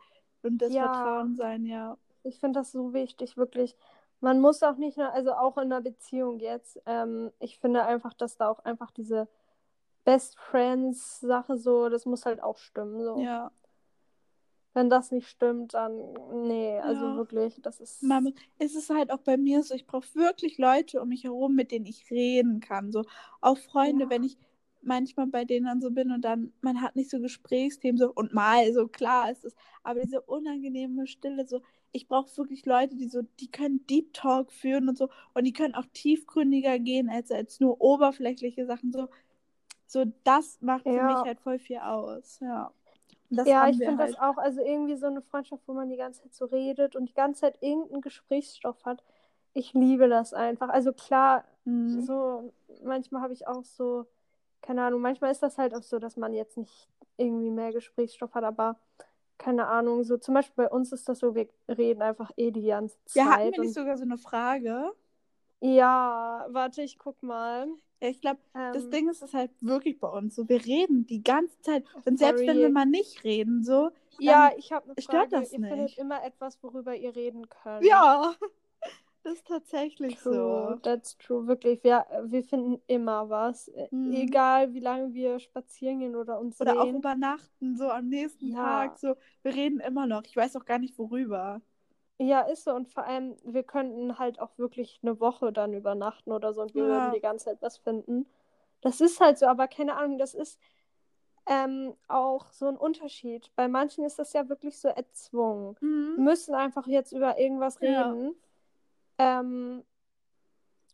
und 0.46 0.58
das 0.58 0.72
Ja. 0.72 0.92
Vertrauen 0.92 1.34
sein, 1.36 1.64
ja. 1.66 1.96
Ich 2.22 2.40
finde 2.40 2.60
das 2.60 2.72
so 2.72 2.92
wichtig, 2.92 3.36
wirklich. 3.36 3.76
man 4.20 4.40
muss 4.40 4.62
auch 4.62 4.76
nicht 4.76 4.96
nur, 4.96 5.12
also 5.12 5.32
auch 5.34 5.56
in 5.58 5.64
einer 5.64 5.82
Beziehung 5.82 6.40
jetzt, 6.40 6.80
ähm, 6.86 7.30
ich 7.38 7.58
finde 7.58 7.84
einfach, 7.84 8.14
dass 8.14 8.36
da 8.38 8.48
auch 8.48 8.60
einfach 8.64 8.90
diese 8.90 9.28
Best 10.04 10.38
Friends 10.38 11.20
Sache 11.20 11.58
so, 11.58 11.88
das 11.90 12.06
muss 12.06 12.24
halt 12.26 12.42
auch 12.42 12.56
stimmen. 12.58 13.02
So. 13.04 13.18
Ja. 13.20 13.50
Wenn 14.72 14.90
das 14.90 15.10
nicht 15.10 15.28
stimmt, 15.28 15.74
dann 15.74 16.12
nee, 16.46 16.78
also 16.80 17.06
Ja. 17.06 17.16
wirklich, 17.16 17.60
das 17.62 17.80
ist. 17.80 18.02
Man, 18.02 18.32
es 18.58 18.74
ist 18.74 18.90
halt 18.90 19.10
auch 19.10 19.20
bei 19.20 19.36
mir 19.36 19.62
so, 19.62 19.74
ich 19.74 19.86
brauche 19.86 20.14
wirklich 20.14 20.58
Leute 20.58 21.00
um 21.00 21.08
mich 21.08 21.24
herum, 21.24 21.54
mit 21.54 21.70
denen 21.70 21.86
ich 21.86 22.10
reden 22.10 22.60
kann. 22.60 22.92
So 22.92 23.04
auch 23.40 23.56
Freunde, 23.58 24.04
Ja. 24.04 24.10
wenn 24.10 24.22
ich 24.24 24.36
manchmal 24.86 25.26
bei 25.28 25.44
denen 25.44 25.66
dann 25.66 25.80
so 25.80 25.90
bin 25.90 26.10
und 26.12 26.22
dann, 26.24 26.52
man 26.62 26.80
hat 26.82 26.96
nicht 26.96 27.10
so 27.10 27.20
Gesprächsthemen, 27.20 27.98
so 27.98 28.12
und 28.12 28.32
mal, 28.34 28.72
so 28.72 28.88
klar 28.88 29.30
ist 29.30 29.44
es, 29.44 29.54
aber 29.82 30.00
diese 30.00 30.20
unangenehme 30.22 31.06
Stille, 31.06 31.46
so, 31.46 31.62
ich 31.92 32.08
brauche 32.08 32.36
wirklich 32.36 32.66
Leute, 32.66 32.96
die 32.96 33.08
so, 33.08 33.22
die 33.40 33.50
können 33.50 33.86
Deep 33.86 34.12
Talk 34.14 34.52
führen 34.52 34.88
und 34.88 34.98
so 34.98 35.08
und 35.34 35.44
die 35.44 35.52
können 35.52 35.74
auch 35.74 35.86
tiefgründiger 35.92 36.78
gehen 36.78 37.08
als, 37.10 37.30
als 37.30 37.60
nur 37.60 37.80
oberflächliche 37.80 38.66
Sachen. 38.66 38.92
So, 38.92 39.08
so 39.86 40.04
das 40.24 40.60
macht 40.62 40.84
für 40.84 40.90
Ja. 40.92 41.06
mich 41.08 41.24
halt 41.24 41.40
voll 41.40 41.58
viel 41.58 41.78
aus. 41.78 42.40
Ja. 42.40 42.72
Das 43.30 43.48
ja, 43.48 43.68
ich 43.68 43.76
finde 43.78 43.98
halt. 43.98 44.16
das 44.16 44.20
auch, 44.20 44.36
also 44.38 44.60
irgendwie 44.62 44.96
so 44.96 45.06
eine 45.06 45.22
Freundschaft, 45.22 45.62
wo 45.66 45.74
man 45.74 45.88
die 45.88 45.96
ganze 45.96 46.22
Zeit 46.22 46.34
so 46.34 46.44
redet 46.46 46.96
und 46.96 47.08
die 47.08 47.14
ganze 47.14 47.42
Zeit 47.42 47.58
irgendeinen 47.62 48.00
Gesprächsstoff 48.02 48.84
hat. 48.84 49.02
Ich 49.54 49.72
liebe 49.74 50.08
das 50.08 50.32
einfach. 50.34 50.68
Also 50.68 50.92
klar, 50.92 51.44
Mhm. 51.64 52.00
so 52.00 52.52
manchmal 52.84 53.22
habe 53.22 53.32
ich 53.32 53.46
auch 53.48 53.64
so, 53.64 54.06
keine 54.66 54.82
Ahnung, 54.85 55.00
manchmal 55.00 55.30
ist 55.32 55.42
das 55.42 55.58
halt 55.58 55.75
auch 55.75 55.82
so, 55.82 55.99
dass 55.99 56.16
man 56.16 56.35
jetzt 56.35 56.56
nicht 56.56 56.88
irgendwie 57.16 57.50
mehr 57.50 57.73
Gesprächsstoff 57.73 58.35
hat, 58.35 58.44
aber 58.44 58.78
keine 59.38 59.66
Ahnung, 59.68 60.02
so 60.04 60.16
zum 60.18 60.35
Beispiel 60.35 60.64
bei 60.64 60.70
uns 60.70 60.92
ist 60.92 61.08
das 61.08 61.18
so, 61.20 61.35
wir 61.35 61.49
reden 61.68 62.02
einfach 62.02 62.30
eh 62.37 62.50
die 62.50 62.66
ganze 62.66 62.96
Zeit. 63.04 63.14
Ja, 63.14 63.30
hatten 63.32 63.52
wir 63.52 63.61
nicht 63.61 63.75
sogar 63.75 63.96
so 63.96 64.04
eine 64.04 64.18
Frage? 64.18 64.92
ja, 65.61 66.46
warte, 66.50 66.82
ich 66.82 66.99
guck 66.99 67.23
mal. 67.23 67.68
Ja, 68.00 68.08
ich 68.08 68.20
glaube, 68.20 68.40
das 68.73 68.85
Ähm, 68.85 68.90
Ding 68.90 69.08
ist, 69.08 69.18
es 69.23 69.28
ist 69.30 69.35
halt 69.35 69.50
wirklich 69.61 69.99
bei 70.00 70.08
uns 70.08 70.35
so. 70.37 70.49
Wir 70.49 70.64
reden 70.64 71.06
die 71.06 71.23
ganze 71.23 71.58
Zeit. 71.62 71.85
Und 72.04 72.18
selbst 72.18 72.46
wenn 72.46 72.58
wir 72.58 72.68
mal 72.70 72.87
nicht 72.87 73.25
reden, 73.25 73.64
so. 73.64 73.90
ja, 74.18 74.50
ich 74.56 74.73
habe 74.73 74.90
eine 74.90 75.00
stört 75.00 75.30
Frage. 75.30 75.42
das 75.42 75.52
Ihr 75.52 75.61
findet 75.61 75.78
nicht. 75.78 75.99
immer 75.99 76.23
etwas, 76.25 76.62
worüber 76.62 76.94
ihr 76.94 77.16
reden 77.16 77.49
könnt. 77.49 77.85
Ja, 77.85 78.35
das 79.26 79.35
ist 79.38 79.47
tatsächlich 79.47 80.16
True, 80.18 80.35
so. 80.35 80.78
that's 80.83 81.16
true, 81.18 81.47
wirklich. 81.47 81.83
Wir, 81.85 82.06
wir 82.25 82.42
finden 82.45 82.80
immer 82.87 83.28
was. 83.28 83.68
Äh, 83.68 83.88
Mhm. 83.90 84.12
Egal, 84.14 84.73
wie 84.75 84.80
lange 84.80 85.12
wir 85.14 85.38
spazieren 85.38 85.99
gehen 86.00 86.16
oder 86.16 86.38
uns 86.38 86.61
Oder 86.61 86.73
auch 86.80 86.85
sehen. 86.85 86.97
übernachten, 86.99 87.76
so 87.76 87.90
am 87.90 88.09
nächsten 88.09 88.50
Ja. 88.50 88.62
Tag. 88.88 88.99
So, 88.99 89.16
wir 89.42 89.54
reden 89.54 89.80
immer 89.80 90.06
noch. 90.06 90.23
Ich 90.25 90.37
weiß 90.37 90.56
auch 90.56 90.64
gar 90.64 90.78
nicht, 90.78 90.99
worüber. 90.99 91.61
Ja, 92.18 92.40
ist 92.42 92.64
so. 92.64 92.73
Und 92.73 92.88
vor 92.88 93.04
allem, 93.04 93.37
wir 93.45 93.62
könnten 93.62 94.18
halt 94.18 94.40
auch 94.40 94.56
wirklich 94.59 95.00
eine 95.02 95.21
Woche 95.21 95.52
dann 95.52 95.75
übernachten 95.75 96.33
oder 96.33 96.52
so 96.54 96.62
und 96.62 96.75
wir 96.75 96.83
Ja. 96.83 96.88
würden 96.88 97.12
die 97.12 97.21
ganze 97.21 97.47
Zeit 97.47 97.59
was 97.62 97.78
finden. 97.78 98.26
Das 98.80 99.00
ist 99.00 99.21
halt 99.21 99.38
so, 99.38 99.47
aber 99.47 99.68
keine 99.68 99.97
Ahnung, 99.97 100.18
das 100.18 100.35
ist 100.35 100.59
ähm, 101.47 101.95
auch 102.09 102.50
so 102.52 102.66
ein 102.66 102.76
Unterschied. 102.76 103.50
Bei 103.54 103.68
manchen 103.68 104.04
ist 104.04 104.18
das 104.18 104.33
ja 104.33 104.49
wirklich 104.49 104.78
so 104.78 104.88
erzwungen. 104.88 105.76
Wir 105.80 105.88
Mhm. 106.18 106.25
müssen 106.25 106.54
einfach 106.54 106.87
jetzt 106.87 107.12
über 107.12 107.38
irgendwas 107.38 107.78
Ja. 107.80 108.11
Ähm, 109.18 109.82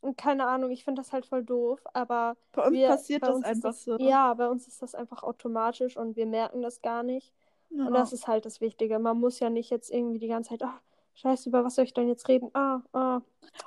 und 0.01 0.17
keine 0.17 0.47
Ahnung, 0.47 0.71
ich 0.71 0.85
finde 0.85 1.01
das 1.01 1.13
halt 1.13 1.27
voll 1.27 1.45
doof, 1.45 1.81
aber 1.95 2.37
Bei 2.53 2.67
uns 2.67 2.73
wir, 2.77 2.89
passiert 2.89 3.21
bei 3.21 3.29
das 3.29 3.37
uns 3.37 3.45
einfach 3.45 3.69
das, 3.71 3.85
so. 3.85 3.97
Ja, 3.99 4.35
bei 4.35 4.49
uns 4.49 4.67
ist 4.67 4.83
das 4.83 4.95
einfach 4.95 5.23
automatisch 5.23 5.97
und 5.97 6.17
wir 6.17 6.27
merken 6.27 6.61
das 6.63 6.83
gar 6.83 7.03
nicht. 7.05 7.33
Ja. 7.71 7.87
Und 7.87 7.95
das 7.95 8.13
ist 8.13 8.27
halt 8.27 8.45
das 8.45 8.61
Wichtige. 8.61 8.99
Man 8.99 9.19
muss 9.21 9.39
ja 9.39 9.49
nicht 9.49 9.71
jetzt 9.71 9.91
irgendwie 9.91 10.19
die 10.19 10.27
ganze 10.29 10.51
Zeit, 10.51 10.63
ah, 10.65 10.81
scheiße, 11.15 11.49
über 11.49 11.65
was 11.65 11.77
soll 11.77 11.85
ich 11.85 11.95
denn 11.95 12.09
jetzt 12.09 12.27
reden? 12.29 12.51
Ah, 12.53 12.81
ah. 12.93 13.21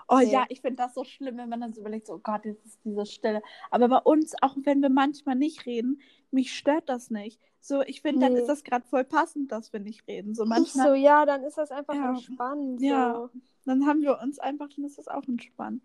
Oh 0.10 0.18
Nee. 0.18 0.32
ja, 0.32 0.46
ich 0.50 0.62
finde 0.62 0.78
das 0.84 0.94
so 0.94 1.04
schlimm, 1.04 1.38
wenn 1.38 1.48
man 1.50 1.62
dann 1.62 1.74
so 1.74 1.82
überlegt, 1.82 2.08
so, 2.08 2.16
oh 2.16 2.20
Gott, 2.22 2.44
jetzt 2.44 2.66
ist 2.66 2.80
diese 2.84 3.06
Stille. 3.06 3.42
Aber 3.72 3.88
bei 3.88 3.98
uns, 4.00 4.34
auch 4.42 4.56
wenn 4.64 4.82
wir 4.82 4.90
manchmal 4.90 5.36
nicht 5.36 5.66
reden, 5.66 6.02
mich 6.32 6.56
stört 6.56 6.90
das 6.90 7.10
nicht. 7.12 7.40
So, 7.62 7.82
ich 7.82 8.02
finde, 8.02 8.26
dann 8.26 8.34
Nee. 8.34 8.42
ist 8.42 8.48
das 8.48 8.64
gerade 8.64 8.86
voll 8.86 9.06
passend, 9.06 9.52
dass 9.52 9.72
wir 9.74 9.80
nicht 9.80 10.06
reden. 10.08 10.36
So 10.36 10.46
manchmal, 10.46 10.88
so, 10.90 10.94
ja, 10.96 11.26
dann 11.26 11.44
ist 11.44 11.58
das 11.58 11.72
einfach 11.72 11.96
Ja. 11.96 12.10
entspannt. 12.10 12.82
Ja. 12.82 13.30
Dann 13.66 13.86
haben 13.86 14.02
wir 14.02 14.20
uns 14.22 14.40
einfach, 14.40 14.70
dann 14.76 14.86
ist 14.86 14.98
das 14.98 15.08
auch 15.08 15.24
entspannt. 15.28 15.82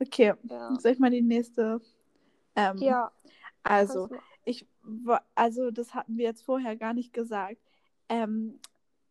Okay, 0.00 0.34
Ja. 0.44 0.78
soll 0.78 0.92
ich 0.92 0.98
mal 0.98 1.10
die 1.10 1.22
nächste? 1.22 1.80
Ähm, 2.56 2.78
Ja, 2.78 3.10
also, 3.62 4.08
ich 4.44 4.66
also 5.34 5.70
das 5.70 5.94
hatten 5.94 6.16
wir 6.16 6.24
jetzt 6.24 6.42
vorher 6.42 6.76
gar 6.76 6.94
nicht 6.94 7.12
gesagt. 7.12 7.58
Ähm, 8.08 8.58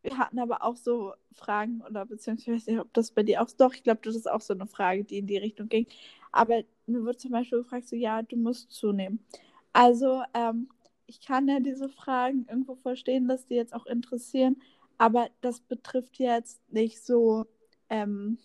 wir 0.03 0.17
hatten 0.17 0.39
aber 0.39 0.63
auch 0.63 0.75
so 0.75 1.13
Fragen 1.33 1.81
oder 1.81 2.05
beziehungsweise 2.05 2.51
ich 2.51 2.55
weiß 2.57 2.67
nicht, 2.67 2.79
ob 2.79 2.93
das 2.93 3.11
bei 3.11 3.23
dir 3.23 3.41
auch 3.41 3.49
doch, 3.57 3.73
ich 3.73 3.83
glaube, 3.83 4.01
das 4.03 4.15
ist 4.15 4.29
auch 4.29 4.41
so 4.41 4.53
eine 4.53 4.67
Frage, 4.67 5.03
die 5.03 5.19
in 5.19 5.27
die 5.27 5.37
Richtung 5.37 5.69
ging. 5.69 5.87
Aber 6.31 6.63
mir 6.87 7.01
wurde 7.03 7.17
zum 7.17 7.31
Beispiel 7.31 7.59
gefragt, 7.59 7.87
so 7.87 7.95
ja, 7.95 8.21
du 8.21 8.35
musst 8.35 8.71
zunehmen. 8.71 9.19
Also, 9.73 10.23
ähm, 10.33 10.69
ich 11.05 11.21
kann 11.21 11.47
ja 11.47 11.59
diese 11.59 11.89
Fragen 11.89 12.45
irgendwo 12.49 12.75
verstehen, 12.75 13.27
dass 13.27 13.45
die 13.45 13.55
jetzt 13.55 13.73
auch 13.73 13.85
interessieren, 13.85 14.61
aber 14.97 15.29
das 15.41 15.59
betrifft 15.59 16.19
jetzt 16.19 16.61
nicht 16.71 17.03
so 17.03 17.45
ähm, 17.91 18.37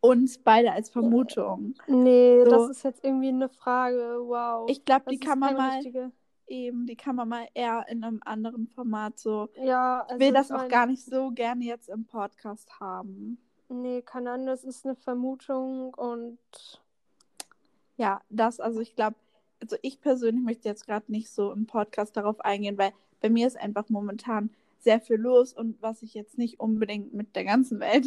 uns 0.00 0.38
beide 0.38 0.72
als 0.72 0.90
Vermutung. 0.90 1.74
Nee, 1.86 2.44
So. 2.44 2.50
das 2.50 2.70
ist 2.70 2.82
jetzt 2.84 3.04
irgendwie 3.04 3.28
eine 3.28 3.48
Frage. 3.48 4.20
Wow. 4.22 4.68
Ich 4.70 4.84
glaube, 4.84 5.10
die 5.10 5.18
kann 5.18 5.38
man 5.40 5.56
mal 5.56 5.74
richtige. 5.76 6.12
eben, 6.46 6.86
die 6.86 6.96
kann 6.96 7.16
man 7.16 7.28
mal 7.28 7.48
eher 7.54 7.84
in 7.88 8.04
einem 8.04 8.20
anderen 8.24 8.68
Format 8.68 9.18
so. 9.18 9.48
Ja, 9.56 10.04
Ich 10.06 10.12
also 10.12 10.20
will 10.24 10.32
das 10.32 10.46
ich 10.50 10.52
auch 10.54 10.58
mein, 10.60 10.68
gar 10.68 10.86
nicht 10.86 11.04
so 11.04 11.30
gerne 11.32 11.64
jetzt 11.64 11.88
im 11.88 12.04
Podcast 12.06 12.78
haben. 12.80 13.38
Nee, 13.68 14.02
keine 14.02 14.30
Ahnung, 14.32 14.46
das 14.46 14.64
ist 14.64 14.86
eine 14.86 14.94
Vermutung 14.94 15.92
und 15.94 16.38
Ja, 17.96 18.20
das, 18.30 18.60
also 18.60 18.80
ich 18.80 18.94
glaube, 18.94 19.16
also 19.60 19.76
ich 19.82 20.00
persönlich 20.00 20.44
möchte 20.44 20.68
jetzt 20.68 20.86
gerade 20.86 21.10
nicht 21.10 21.28
so 21.30 21.52
im 21.52 21.66
Podcast 21.66 22.16
darauf 22.16 22.40
eingehen, 22.42 22.78
weil 22.78 22.92
bei 23.20 23.28
mir 23.28 23.46
ist 23.48 23.56
einfach 23.58 23.88
momentan 23.88 24.50
sehr 24.78 25.00
viel 25.00 25.16
los 25.16 25.52
und 25.52 25.80
was 25.82 26.02
ich 26.02 26.14
jetzt 26.14 26.38
nicht 26.38 26.60
unbedingt 26.60 27.12
mit 27.14 27.34
der 27.36 27.44
ganzen 27.44 27.80
Welt, 27.80 28.06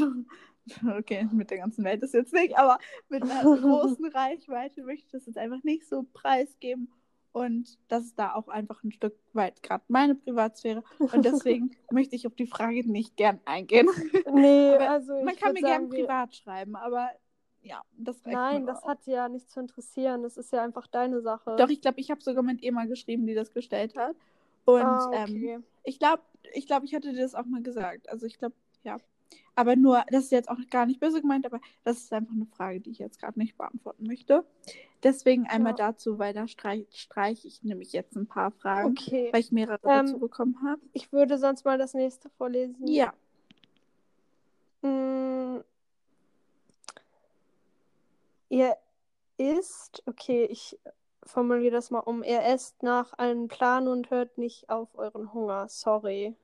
okay, 0.97 1.27
mit 1.31 1.49
der 1.51 1.57
ganzen 1.57 1.83
Welt 1.83 2.01
ist 2.03 2.13
jetzt 2.13 2.33
nicht, 2.33 2.57
aber 2.57 2.77
mit 3.09 3.23
einer 3.23 3.43
großen 3.61 4.05
Reichweite 4.05 4.83
möchte 4.83 5.05
ich 5.05 5.11
das 5.11 5.25
jetzt 5.25 5.37
einfach 5.37 5.63
nicht 5.63 5.87
so 5.87 6.05
preisgeben 6.13 6.89
und 7.33 7.77
das 7.87 8.05
ist 8.05 8.19
da 8.19 8.33
auch 8.33 8.47
einfach 8.49 8.83
ein 8.83 8.91
Stück 8.91 9.15
weit 9.33 9.63
gerade 9.63 9.83
meine 9.87 10.15
Privatsphäre 10.15 10.83
und 10.99 11.23
deswegen 11.25 11.71
möchte 11.91 12.15
ich 12.15 12.27
auf 12.27 12.35
die 12.35 12.47
Frage 12.47 12.89
nicht 12.89 13.15
gern 13.17 13.39
eingehen. 13.45 13.87
nee, 14.33 14.75
Aber 14.75 14.89
also 14.89 15.13
Man 15.23 15.35
kann 15.35 15.53
mir 15.53 15.61
sagen, 15.61 15.89
gerne 15.89 15.91
wir- 15.91 15.99
privat 16.05 16.35
schreiben, 16.35 16.75
aber 16.75 17.09
ja, 17.63 17.81
das 17.95 18.17
reicht 18.25 18.33
Nein, 18.35 18.65
das 18.65 18.81
auch. 18.81 18.87
hat 18.87 19.05
ja 19.05 19.29
nichts 19.29 19.53
zu 19.53 19.59
interessieren. 19.59 20.23
Das 20.23 20.35
ist 20.35 20.51
ja 20.51 20.63
einfach 20.63 20.87
deine 20.87 21.21
Sache. 21.21 21.55
Doch, 21.59 21.69
ich 21.69 21.79
glaube, 21.79 21.99
ich 21.99 22.09
habe 22.09 22.19
sogar 22.19 22.41
mit 22.41 22.63
Ema 22.63 22.85
geschrieben, 22.85 23.27
die 23.27 23.35
das 23.35 23.53
gestellt 23.53 23.95
hat. 23.95 24.15
Und 24.65 24.81
ah, 24.81 25.11
ähm, 25.13 25.23
okay. 25.29 25.59
Ich 25.83 25.99
glaube, 25.99 26.23
ich 26.53 26.67
glaube, 26.67 26.85
ich 26.85 26.93
hatte 26.93 27.11
dir 27.11 27.21
das 27.21 27.35
auch 27.35 27.45
mal 27.45 27.61
gesagt. 27.61 28.09
Also 28.09 28.25
ich 28.25 28.37
glaube, 28.37 28.55
ja. 28.83 28.97
Aber 29.55 29.75
nur, 29.75 30.03
das 30.09 30.25
ist 30.25 30.31
jetzt 30.31 30.49
auch 30.49 30.57
gar 30.69 30.85
nicht 30.85 30.99
böse 30.99 31.21
gemeint, 31.21 31.45
aber 31.45 31.59
das 31.83 31.99
ist 31.99 32.13
einfach 32.13 32.33
eine 32.33 32.45
Frage, 32.45 32.79
die 32.79 32.91
ich 32.91 32.99
jetzt 32.99 33.19
gerade 33.19 33.37
nicht 33.39 33.57
beantworten 33.57 34.05
möchte. 34.05 34.45
Deswegen 35.03 35.47
einmal 35.47 35.73
Ja. 35.73 35.91
dazu, 35.91 36.19
weil 36.19 36.33
da 36.33 36.47
streiche 36.47 36.85
streich 36.91 37.45
ich 37.45 37.63
nämlich 37.63 37.91
jetzt 37.91 38.15
ein 38.15 38.27
paar 38.27 38.51
Fragen, 38.51 38.91
okay. 38.91 39.29
weil 39.31 39.41
ich 39.41 39.51
mehrere 39.51 39.79
Ähm, 39.83 40.05
dazu 40.05 40.19
bekommen 40.19 40.57
habe. 40.63 40.81
Ich 40.93 41.11
würde 41.11 41.37
sonst 41.37 41.65
mal 41.65 41.77
das 41.77 41.93
nächste 41.93 42.29
vorlesen. 42.29 42.87
Ja. 42.87 43.13
Mm. 44.81 45.63
Ihr 48.49 48.75
isst, 49.37 50.03
okay, 50.05 50.45
ich 50.45 50.77
formuliere 51.25 51.71
das 51.71 51.91
mal 51.91 51.99
um. 51.99 52.23
Ihr 52.23 52.41
esst 52.41 52.81
nach 52.83 53.13
einem 53.13 53.47
Plan 53.47 53.87
und 53.87 54.09
hört 54.09 54.37
nicht 54.37 54.69
auf 54.69 54.89
euren 54.97 55.33
Hunger. 55.33 55.67
Sorry. 55.69 56.35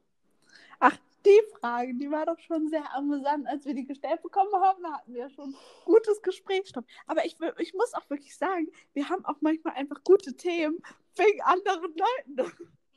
Ach, 0.79 0.97
die 1.25 1.41
Frage, 1.59 1.93
die 1.95 2.09
war 2.09 2.25
doch 2.25 2.39
schon 2.39 2.69
sehr 2.69 2.93
amüsant, 2.95 3.47
als 3.47 3.65
wir 3.65 3.73
die 3.73 3.85
gestellt 3.85 4.21
bekommen 4.21 4.53
haben. 4.53 4.81
Da 4.83 4.93
hatten 4.93 5.13
wir 5.13 5.29
schon 5.29 5.55
gutes 5.85 6.21
Gesprächsstoff. 6.21 6.85
Aber 7.05 7.25
ich, 7.25 7.37
ich 7.57 7.73
muss 7.73 7.93
auch 7.93 8.09
wirklich 8.09 8.37
sagen, 8.37 8.67
wir 8.93 9.09
haben 9.09 9.25
auch 9.25 9.41
manchmal 9.41 9.75
einfach 9.75 10.03
gute 10.03 10.35
Themen 10.35 10.81
wegen 11.15 11.41
anderen 11.41 11.93
Leuten. 11.95 12.51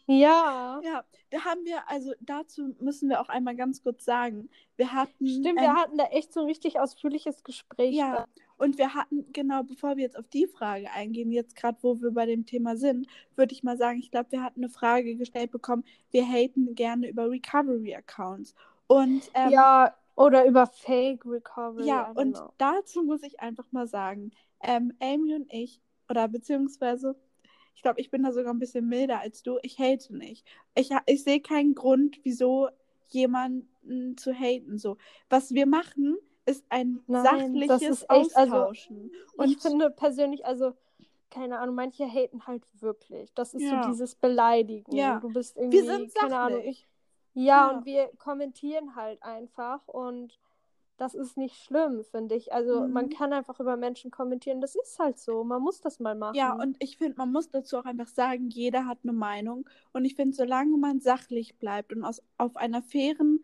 Ja. 0.06 0.80
Ja, 0.82 1.04
da 1.30 1.44
haben 1.44 1.64
wir, 1.64 1.88
also 1.88 2.12
dazu 2.20 2.74
müssen 2.80 3.08
wir 3.08 3.20
auch 3.20 3.28
einmal 3.28 3.56
ganz 3.56 3.82
kurz 3.82 4.04
sagen, 4.04 4.48
wir 4.76 4.92
hatten. 4.92 5.26
Stimmt, 5.26 5.46
ähm, 5.46 5.56
wir 5.56 5.74
hatten 5.74 5.98
da 5.98 6.04
echt 6.06 6.32
so 6.32 6.40
ein 6.40 6.46
richtig 6.46 6.80
ausführliches 6.80 7.44
Gespräch. 7.44 7.94
Ja, 7.94 8.26
und 8.60 8.76
wir 8.76 8.94
hatten, 8.94 9.24
genau, 9.32 9.62
bevor 9.62 9.96
wir 9.96 10.02
jetzt 10.02 10.18
auf 10.18 10.28
die 10.28 10.46
Frage 10.46 10.90
eingehen, 10.90 11.32
jetzt 11.32 11.56
gerade, 11.56 11.78
wo 11.80 11.98
wir 12.02 12.10
bei 12.10 12.26
dem 12.26 12.44
Thema 12.44 12.76
sind, 12.76 13.06
würde 13.34 13.54
ich 13.54 13.62
mal 13.62 13.78
sagen, 13.78 13.98
ich 13.98 14.10
glaube, 14.10 14.32
wir 14.32 14.42
hatten 14.42 14.60
eine 14.60 14.68
Frage 14.68 15.16
gestellt 15.16 15.50
bekommen, 15.50 15.82
wir 16.10 16.26
haten 16.26 16.74
gerne 16.74 17.08
über 17.08 17.30
Recovery-Accounts. 17.30 18.54
Und 18.86 19.30
ähm, 19.32 19.50
ja, 19.50 19.94
oder 20.14 20.44
über 20.44 20.66
Fake 20.66 21.24
Recovery. 21.24 21.86
ja, 21.86 22.10
und 22.10 22.34
know. 22.34 22.52
dazu 22.58 23.02
muss 23.02 23.22
ich 23.22 23.40
einfach 23.40 23.64
mal 23.70 23.86
sagen, 23.86 24.32
ähm, 24.62 24.92
Amy 25.00 25.34
und 25.34 25.50
ich, 25.50 25.80
oder 26.10 26.28
beziehungsweise, 26.28 27.16
ich 27.80 27.82
glaube, 27.82 27.98
ich 27.98 28.10
bin 28.10 28.22
da 28.22 28.30
sogar 28.30 28.52
ein 28.52 28.58
bisschen 28.58 28.86
milder 28.90 29.20
als 29.20 29.42
du, 29.42 29.58
ich 29.62 29.78
hate 29.78 30.14
nicht. 30.14 30.46
Ich, 30.74 30.90
ich 31.06 31.24
sehe 31.24 31.40
keinen 31.40 31.74
Grund, 31.74 32.20
wieso 32.24 32.68
jemanden 33.08 34.18
zu 34.18 34.34
haten. 34.34 34.76
So. 34.76 34.98
Was 35.30 35.54
wir 35.54 35.64
machen, 35.64 36.18
ist 36.44 36.62
ein 36.68 37.02
Nein, 37.06 37.24
sachliches 37.24 37.80
ist 37.80 38.02
echt, 38.10 38.36
also, 38.36 38.54
Austauschen. 38.54 39.10
Und 39.38 39.50
ich 39.50 39.58
finde 39.62 39.88
persönlich, 39.88 40.44
also, 40.44 40.74
keine 41.30 41.58
Ahnung, 41.58 41.74
manche 41.74 42.04
haten 42.06 42.46
halt 42.46 42.64
wirklich. 42.74 43.32
Das 43.32 43.54
ist 43.54 43.62
Ja. 43.62 43.82
so 43.82 43.88
dieses 43.88 44.14
Beleidigen. 44.14 44.94
Ja. 44.94 45.18
Du 45.20 45.32
bist 45.32 45.56
irgendwie, 45.56 45.78
wir 45.78 45.84
sind 45.86 46.14
keine 46.14 46.36
Ahnung. 46.38 46.58
sachlich. 46.58 46.86
Ja, 47.32 47.44
Ja. 47.70 47.78
und 47.78 47.86
wir 47.86 48.10
kommentieren 48.18 48.94
halt 48.94 49.22
einfach 49.22 49.88
und 49.88 50.38
das 51.00 51.14
ist 51.14 51.38
nicht 51.38 51.56
schlimm, 51.56 52.04
finde 52.04 52.34
ich. 52.34 52.52
Also 52.52 52.86
man 52.86 53.06
Mhm. 53.06 53.10
kann 53.10 53.32
einfach 53.32 53.58
über 53.58 53.76
Menschen 53.78 54.10
kommentieren, 54.10 54.60
das 54.60 54.74
ist 54.74 54.98
halt 54.98 55.18
so. 55.18 55.44
Man 55.44 55.62
muss 55.62 55.80
das 55.80 55.98
mal 55.98 56.14
machen. 56.14 56.34
Ja, 56.36 56.52
und 56.52 56.76
ich 56.78 56.98
finde, 56.98 57.16
man 57.16 57.32
muss 57.32 57.48
dazu 57.48 57.78
auch 57.78 57.86
einfach 57.86 58.08
sagen, 58.08 58.50
jeder 58.50 58.84
hat 58.86 58.98
eine 59.02 59.14
Meinung. 59.14 59.66
Und 59.94 60.04
ich 60.04 60.14
finde, 60.14 60.36
solange 60.36 60.76
man 60.76 61.00
sachlich 61.00 61.56
bleibt 61.58 61.92
und 61.94 62.04
aus, 62.04 62.22
auf 62.36 62.56
einer 62.56 62.82
fairen 62.82 63.42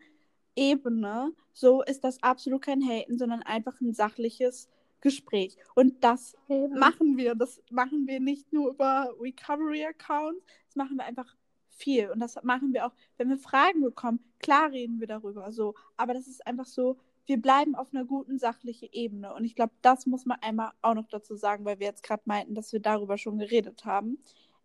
Ebene, 0.55 1.33
so 1.53 1.81
ist 1.81 2.03
das 2.03 2.21
absolut 2.21 2.61
kein 2.61 2.81
Haten, 2.87 3.17
sondern 3.17 3.41
einfach 3.41 3.81
ein 3.81 3.93
sachliches 3.93 4.69
Gespräch. 5.01 5.57
Und 5.75 6.03
das 6.03 6.35
Eben. 6.49 6.77
machen 6.77 7.17
wir. 7.17 7.33
Das 7.35 7.61
machen 7.71 8.05
wir 8.07 8.19
nicht 8.19 8.53
nur 8.53 8.69
über 8.71 9.13
Recovery-Accounts, 9.19 10.43
das 10.67 10.75
machen 10.75 10.97
wir 10.97 11.05
einfach 11.05 11.35
viel. 11.69 12.09
Und 12.11 12.19
das 12.19 12.41
machen 12.43 12.73
wir 12.73 12.85
auch, 12.87 12.93
wenn 13.17 13.29
wir 13.29 13.37
Fragen 13.37 13.81
bekommen, 13.81 14.19
klar 14.39 14.71
reden 14.71 14.99
wir 14.99 15.07
darüber 15.07 15.51
so. 15.51 15.75
Aber 15.95 16.13
das 16.13 16.27
ist 16.27 16.45
einfach 16.45 16.65
so, 16.65 16.97
wir 17.27 17.41
bleiben 17.41 17.75
auf 17.75 17.93
einer 17.93 18.05
guten 18.05 18.39
sachlichen 18.39 18.89
Ebene. 18.91 19.33
Und 19.33 19.43
ich 19.43 19.53
glaube, 19.53 19.73
das 19.81 20.05
muss 20.05 20.25
man 20.25 20.39
einmal 20.41 20.71
auch 20.81 20.93
noch 20.93 21.07
dazu 21.07 21.35
sagen, 21.35 21.65
weil 21.65 21.79
wir 21.79 21.87
jetzt 21.87 22.03
gerade 22.03 22.23
meinten, 22.25 22.55
dass 22.55 22.71
wir 22.73 22.79
darüber 22.79 23.17
schon 23.17 23.37
geredet 23.37 23.85
haben. 23.85 24.17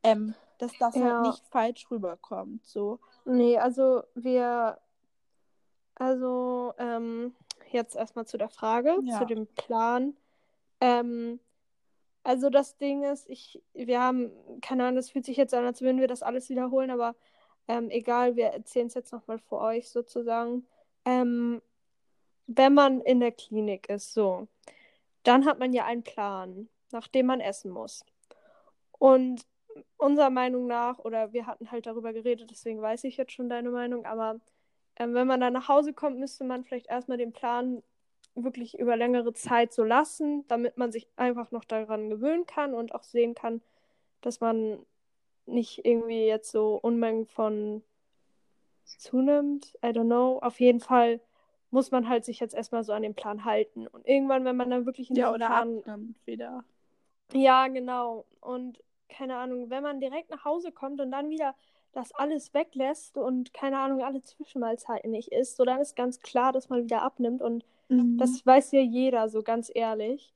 Ähm, 0.05 0.35
dass 0.59 0.73
das 0.79 0.95
Ja. 0.95 1.03
halt 1.03 1.27
nicht 1.27 1.47
falsch 1.49 1.91
rüberkommt. 1.91 2.65
So. 2.65 3.01
Nee, 3.25 3.59
also 3.59 4.03
wir, 4.15 4.79
also 5.97 6.73
ähm, 6.79 7.35
jetzt 7.71 7.97
erstmal 7.97 8.27
zu 8.27 8.39
der 8.39 8.49
Frage, 8.49 8.97
Ja. 9.03 9.19
zu 9.19 9.27
dem 9.27 9.47
Plan. 9.49 10.17
Ähm, 10.81 11.41
also 12.23 12.49
das 12.49 12.77
Ding 12.77 13.03
ist, 13.03 13.29
ich, 13.29 13.61
wir 13.75 14.01
haben, 14.01 14.31
keine 14.61 14.85
Ahnung, 14.85 14.99
es 14.99 15.11
fühlt 15.11 15.25
sich 15.25 15.37
jetzt 15.37 15.55
an, 15.55 15.65
als 15.65 15.81
würden 15.83 16.01
wir 16.01 16.09
das 16.09 16.23
alles 16.23 16.49
wiederholen, 16.49 16.91
aber 16.91 17.17
ähm, 17.67 17.91
egal, 17.91 18.37
wir 18.37 18.47
erzählen 18.47 18.87
es 18.87 18.95
jetzt 18.95 19.13
nochmal 19.13 19.39
für 19.41 19.59
euch 19.59 19.91
sozusagen. 19.91 20.67
Ähm, 21.05 21.61
wenn 22.47 22.75
man 22.75 23.01
in 23.01 23.21
der 23.21 23.33
Klinik 23.33 23.89
ist, 23.89 24.15
so, 24.15 24.49
dann 25.23 25.45
hat 25.47 25.59
man 25.59 25.73
ja 25.73 25.85
einen 25.85 26.03
Plan, 26.03 26.69
nach 26.91 27.09
dem 27.09 27.27
man 27.27 27.41
essen 27.41 27.71
muss. 27.71 28.05
Und 28.99 29.47
unserer 29.97 30.31
Meinung 30.31 30.67
nach, 30.67 30.99
oder 30.99 31.33
wir 31.33 31.47
hatten 31.47 31.71
halt 31.71 31.87
darüber 31.87 32.13
geredet, 32.13 32.51
deswegen 32.51 32.83
weiß 32.83 33.05
ich 33.05 33.17
jetzt 33.17 33.33
schon 33.33 33.49
deine 33.49 33.71
Meinung, 33.71 34.05
aber 34.05 34.41
ähm, 34.97 35.15
wenn 35.15 35.27
man 35.27 35.41
dann 35.41 35.53
nach 35.53 35.69
Hause 35.69 35.93
kommt, 35.93 36.19
müsste 36.19 36.45
man 36.45 36.65
vielleicht 36.65 36.89
erstmal 36.89 37.19
den 37.19 37.33
Plan 37.33 37.83
wirklich 38.35 38.79
über 38.79 38.97
längere 38.97 39.33
Zeit 39.33 39.73
so 39.73 39.85
lassen, 39.85 40.47
damit 40.49 40.79
man 40.79 40.93
sich 40.93 41.07
einfach 41.17 41.51
noch 41.51 41.65
daran 41.65 42.11
gewöhnen 42.11 42.47
kann 42.47 42.75
und 42.75 42.95
auch 42.95 43.03
sehen 43.03 43.35
kann, 43.35 43.63
dass 44.21 44.41
man 44.41 44.85
nicht 45.47 45.85
irgendwie 45.85 46.27
jetzt 46.27 46.51
so 46.51 46.77
Unmengen 46.77 47.27
von 47.27 47.83
zunimmt. 48.85 49.75
I 49.85 49.89
don't 49.89 50.07
know. 50.07 50.39
Auf 50.41 50.61
jeden 50.61 50.81
Fall 50.81 51.21
muss 51.73 51.91
man 51.91 52.09
halt 52.09 52.25
sich 52.25 52.39
jetzt 52.39 52.55
erstmal 52.55 52.85
so 52.85 52.93
an 52.93 53.03
den 53.03 53.15
Plan 53.17 53.45
halten. 53.45 53.89
Und 53.89 54.07
irgendwann, 54.07 54.45
wenn 54.45 54.57
man 54.57 54.71
dann 54.71 54.87
wirklich 54.87 55.11
in 55.11 55.17
Ja, 55.17 55.31
oder 55.33 55.47
Plan 55.49 55.79
abnimmt 55.79 56.17
wieder. 56.27 56.65
ja, 57.33 57.69
genau. 57.69 58.27
Und 58.41 58.83
keine 59.09 59.37
Ahnung, 59.37 59.71
wenn 59.71 59.83
man 59.83 60.01
direkt 60.01 60.31
nach 60.31 60.45
Hause 60.45 60.73
kommt 60.73 61.01
und 61.01 61.11
dann 61.11 61.31
wieder 61.31 61.55
das 61.93 62.13
alles 62.15 62.55
weglässt 62.55 63.19
und 63.19 63.53
keine 63.53 63.79
Ahnung, 63.79 64.03
alle 64.03 64.23
Zwischenmahlzeiten 64.23 65.11
nicht 65.11 65.33
isst, 65.33 65.57
so 65.57 65.65
dann 65.65 65.81
ist 65.81 65.97
ganz 65.97 66.21
klar, 66.21 66.53
dass 66.53 66.69
man 66.71 66.85
wieder 66.85 67.03
abnimmt 67.03 67.43
und 67.43 67.65
Mhm. 67.89 68.17
das 68.19 68.45
weiß 68.47 68.73
ja 68.73 68.81
jeder, 68.81 69.29
so 69.29 69.43
ganz 69.43 69.71
ehrlich. 69.75 70.33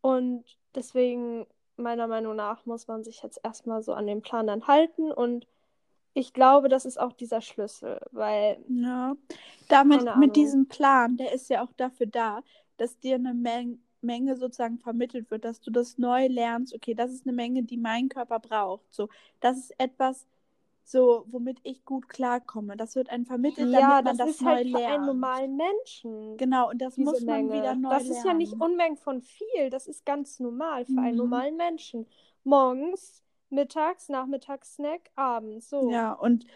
Und 0.00 0.44
deswegen, 0.74 1.46
meiner 1.76 2.08
Meinung 2.08 2.34
nach, 2.36 2.66
muss 2.66 2.88
man 2.88 3.04
sich 3.04 3.22
jetzt 3.22 3.40
erstmal 3.44 3.82
so 3.82 3.92
an 3.94 4.06
den 4.08 4.22
Plan 4.22 4.46
dann 4.48 4.66
halten 4.66 5.12
und 5.12 5.46
ich 6.18 6.32
glaube, 6.32 6.68
das 6.68 6.84
ist 6.84 6.98
auch 7.00 7.12
dieser 7.12 7.40
Schlüssel, 7.40 8.00
weil 8.12 8.58
Ja, 8.68 9.16
damit 9.68 10.14
mit 10.14 10.36
diesem 10.36 10.68
Plan, 10.68 11.16
der 11.16 11.32
ist 11.32 11.48
ja 11.50 11.62
auch 11.64 11.72
dafür 11.76 12.06
da, 12.06 12.42
dass 12.76 12.98
dir 13.00 13.16
eine 13.16 13.34
Men 13.34 13.82
Menge 14.00 14.36
sozusagen 14.36 14.78
vermittelt 14.78 15.30
wird, 15.30 15.44
dass 15.44 15.60
du 15.60 15.72
das 15.72 15.98
neu 15.98 16.28
lernst. 16.28 16.72
Okay, 16.74 16.94
das 16.94 17.12
ist 17.12 17.26
eine 17.26 17.34
Menge, 17.34 17.64
die 17.64 17.76
mein 17.76 18.08
Körper 18.08 18.38
braucht. 18.38 18.84
So, 18.94 19.08
das 19.40 19.58
ist 19.58 19.74
etwas, 19.80 20.26
so 20.84 21.24
womit 21.28 21.58
ich 21.64 21.84
gut 21.84 22.08
klarkomme. 22.08 22.76
Das 22.76 22.96
wird 22.96 23.10
einem 23.10 23.26
vermittelt, 23.26 23.72
damit 23.74 23.80
ja, 23.82 24.02
man 24.02 24.16
das, 24.16 24.18
das, 24.18 24.30
ist 24.32 24.42
neu 24.42 24.50
halt 24.52 24.68
für 24.68 24.78
lernt. 24.78 24.86
einen 24.86 25.04
normalen 25.06 25.56
Menschen. 25.56 26.36
Genau, 26.36 26.70
und 26.70 26.78
das 26.80 26.96
muss 26.98 27.26
man 27.26 27.48
Menge. 27.48 27.52
wieder 27.52 27.74
neu 27.74 27.88
das 27.90 28.04
lernen. 28.04 28.10
ist 28.10 28.24
ja 28.24 28.34
nicht 28.34 28.60
Unmengen 28.60 28.96
von 28.96 29.20
viel, 29.22 29.70
das 29.70 29.86
ist 29.88 30.06
ganz 30.06 30.38
normal 30.40 30.86
für 30.86 31.00
einen 31.00 31.16
Mhm. 31.16 31.16
normalen 31.16 31.56
Menschen. 31.56 32.06
Morgens, 32.44 33.22
mittags, 33.50 34.08
nachmittags 34.08 34.74
Snack, 34.74 35.10
abends, 35.16 35.70
so. 35.70 35.90
Ja, 35.90 36.12
und 36.12 36.46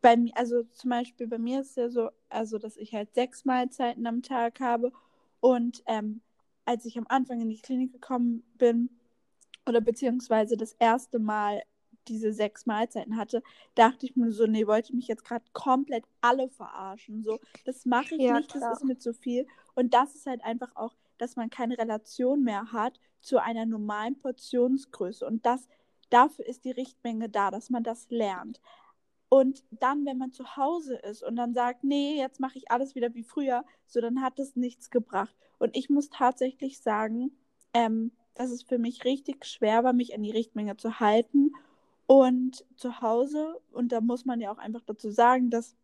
bei 0.00 0.16
mir, 0.16 0.32
also 0.36 0.62
zum 0.72 0.90
Beispiel 0.90 1.26
bei 1.26 1.38
mir 1.38 1.60
ist 1.60 1.70
es 1.70 1.76
ja 1.76 1.88
so, 1.90 2.10
also 2.28 2.58
dass 2.58 2.76
ich 2.76 2.94
halt 2.94 3.14
sechs 3.14 3.44
Mahlzeiten 3.44 4.06
am 4.06 4.22
Tag 4.22 4.60
habe. 4.60 4.92
Und 5.40 5.82
ähm, 5.86 6.20
als 6.64 6.84
ich 6.84 6.98
am 6.98 7.06
Anfang 7.08 7.40
in 7.40 7.48
die 7.48 7.60
Klinik 7.60 7.92
gekommen 7.92 8.42
bin, 8.56 8.90
oder 9.66 9.80
beziehungsweise 9.80 10.56
das 10.56 10.72
erste 10.74 11.18
Mal 11.18 11.62
diese 12.08 12.32
sechs 12.32 12.66
Mahlzeiten 12.66 13.16
hatte, 13.16 13.42
dachte 13.74 14.06
ich 14.06 14.16
mir 14.16 14.32
so, 14.32 14.46
nee, 14.46 14.66
wollte 14.66 14.94
mich 14.96 15.06
jetzt 15.06 15.24
gerade 15.24 15.44
komplett 15.52 16.04
alle 16.20 16.48
verarschen. 16.48 17.22
So, 17.22 17.38
das 17.64 17.84
mache 17.84 18.14
ich 18.14 18.22
Ja, 18.22 18.34
nicht, 18.38 18.50
klar. 18.50 18.70
das 18.70 18.78
ist 18.80 18.84
mir 18.86 18.98
zu 18.98 19.12
viel. 19.12 19.46
Und 19.74 19.94
das 19.94 20.14
ist 20.14 20.26
halt 20.26 20.42
einfach 20.42 20.74
auch, 20.74 20.94
dass 21.18 21.36
man 21.36 21.50
keine 21.50 21.76
Relation 21.78 22.42
mehr 22.42 22.72
hat 22.72 22.98
zu 23.20 23.38
einer 23.40 23.66
normalen 23.66 24.18
Portionsgröße. 24.18 25.26
Und 25.26 25.44
das, 25.44 25.68
dafür 26.10 26.46
ist 26.46 26.64
die 26.64 26.70
Richtmenge 26.70 27.28
da, 27.28 27.50
dass 27.50 27.70
man 27.70 27.82
das 27.82 28.10
lernt. 28.10 28.60
Und 29.28 29.62
dann, 29.70 30.04
wenn 30.06 30.18
man 30.18 30.32
zu 30.32 30.56
Hause 30.56 30.96
ist 30.96 31.22
und 31.22 31.36
dann 31.36 31.54
sagt, 31.54 31.84
nee, 31.84 32.18
jetzt 32.18 32.40
mache 32.40 32.58
ich 32.58 32.70
alles 32.70 32.96
wieder 32.96 33.14
wie 33.14 33.22
früher, 33.22 33.64
so 33.86 34.00
dann 34.00 34.22
hat 34.22 34.38
es 34.40 34.56
nichts 34.56 34.90
gebracht. 34.90 35.34
Und 35.58 35.76
ich 35.76 35.88
muss 35.88 36.10
tatsächlich 36.10 36.80
sagen, 36.80 37.30
ähm, 37.72 38.10
dass 38.34 38.50
es 38.50 38.62
für 38.62 38.78
mich 38.78 39.04
richtig 39.04 39.44
schwer 39.44 39.84
war, 39.84 39.92
mich 39.92 40.14
an 40.14 40.22
die 40.22 40.32
Richtmenge 40.32 40.76
zu 40.76 40.98
halten. 40.98 41.52
Und 42.06 42.64
zu 42.74 43.02
Hause, 43.02 43.60
und 43.70 43.92
da 43.92 44.00
muss 44.00 44.24
man 44.24 44.40
ja 44.40 44.50
auch 44.50 44.58
einfach 44.58 44.82
dazu 44.84 45.12
sagen, 45.12 45.48
dass 45.48 45.76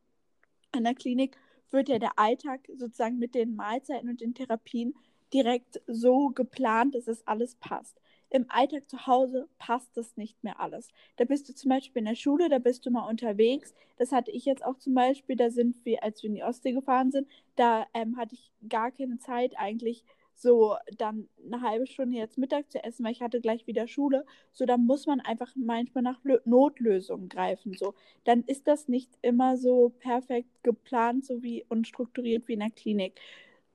in 0.75 0.83
der 0.83 0.95
Klinik 0.95 1.39
wird 1.71 1.89
ja 1.89 2.01
der 2.01 2.19
Alltag 2.19 2.69
sozusagen 2.77 3.19
mit 3.19 3.37
den 3.37 3.55
Mahlzeiten 3.55 4.09
und 4.09 4.21
den 4.21 4.35
Therapien 4.35 4.95
direkt 5.33 5.81
so 5.87 6.31
geplant, 6.31 6.97
dass 6.97 7.07
es 7.07 7.27
alles 7.29 7.55
passt. 7.57 8.01
Im 8.31 8.47
Alltag 8.49 8.89
zu 8.89 9.07
Hause 9.07 9.49
passt 9.59 9.97
das 9.97 10.17
nicht 10.17 10.43
mehr 10.43 10.61
alles. 10.61 10.89
Da 11.17 11.25
bist 11.25 11.49
du 11.49 11.55
zum 11.55 11.69
Beispiel 11.71 12.01
in 12.01 12.07
der 12.07 12.15
Schule, 12.15 12.49
da 12.49 12.59
bist 12.59 12.85
du 12.85 12.91
mal 12.91 13.09
unterwegs. 13.09 13.75
Das 13.99 14.13
hatte 14.13 14.31
ich 14.31 14.45
jetzt 14.45 14.65
auch 14.65 14.79
zum 14.79 14.95
Beispiel, 14.95 15.37
da 15.37 15.51
sind 15.51 15.85
wir, 15.85 16.03
als 16.03 16.23
wir 16.23 16.29
in 16.29 16.35
die 16.35 16.43
Ostsee 16.43 16.73
gefahren 16.73 17.13
sind, 17.13 17.29
da 17.55 17.87
ähm, 17.95 18.17
hatte 18.17 18.35
ich 18.35 18.53
gar 18.69 18.91
keine 18.91 19.19
Zeit 19.19 19.55
eigentlich 19.57 20.05
so 20.37 20.77
dann 20.99 21.29
eine 21.45 21.63
halbe 21.63 21.87
Stunde 21.87 22.19
jetzt 22.19 22.37
Mittag 22.37 22.71
zu 22.71 22.83
essen, 22.85 23.05
weil 23.05 23.13
ich 23.13 23.23
hatte 23.23 23.41
gleich 23.41 23.67
wieder 23.67 23.89
Schule. 23.89 24.25
So, 24.53 24.67
da 24.67 24.77
muss 24.77 25.07
man 25.07 25.21
einfach 25.21 25.53
manchmal 25.57 26.03
nach 26.03 26.23
Lö 26.25 26.39
Notlösungen 26.45 27.29
greifen. 27.29 27.75
So, 27.75 27.95
dann 28.25 28.43
ist 28.45 28.67
das 28.69 28.87
nicht 28.87 29.11
immer 29.23 29.57
so 29.57 29.95
perfekt 29.99 30.63
geplant, 30.63 31.25
so 31.25 31.43
wie 31.43 31.65
und 31.69 31.87
strukturiert 31.87 32.47
wie 32.49 32.53
in 32.55 32.61
der 32.61 32.71
Klinik. 32.71 33.19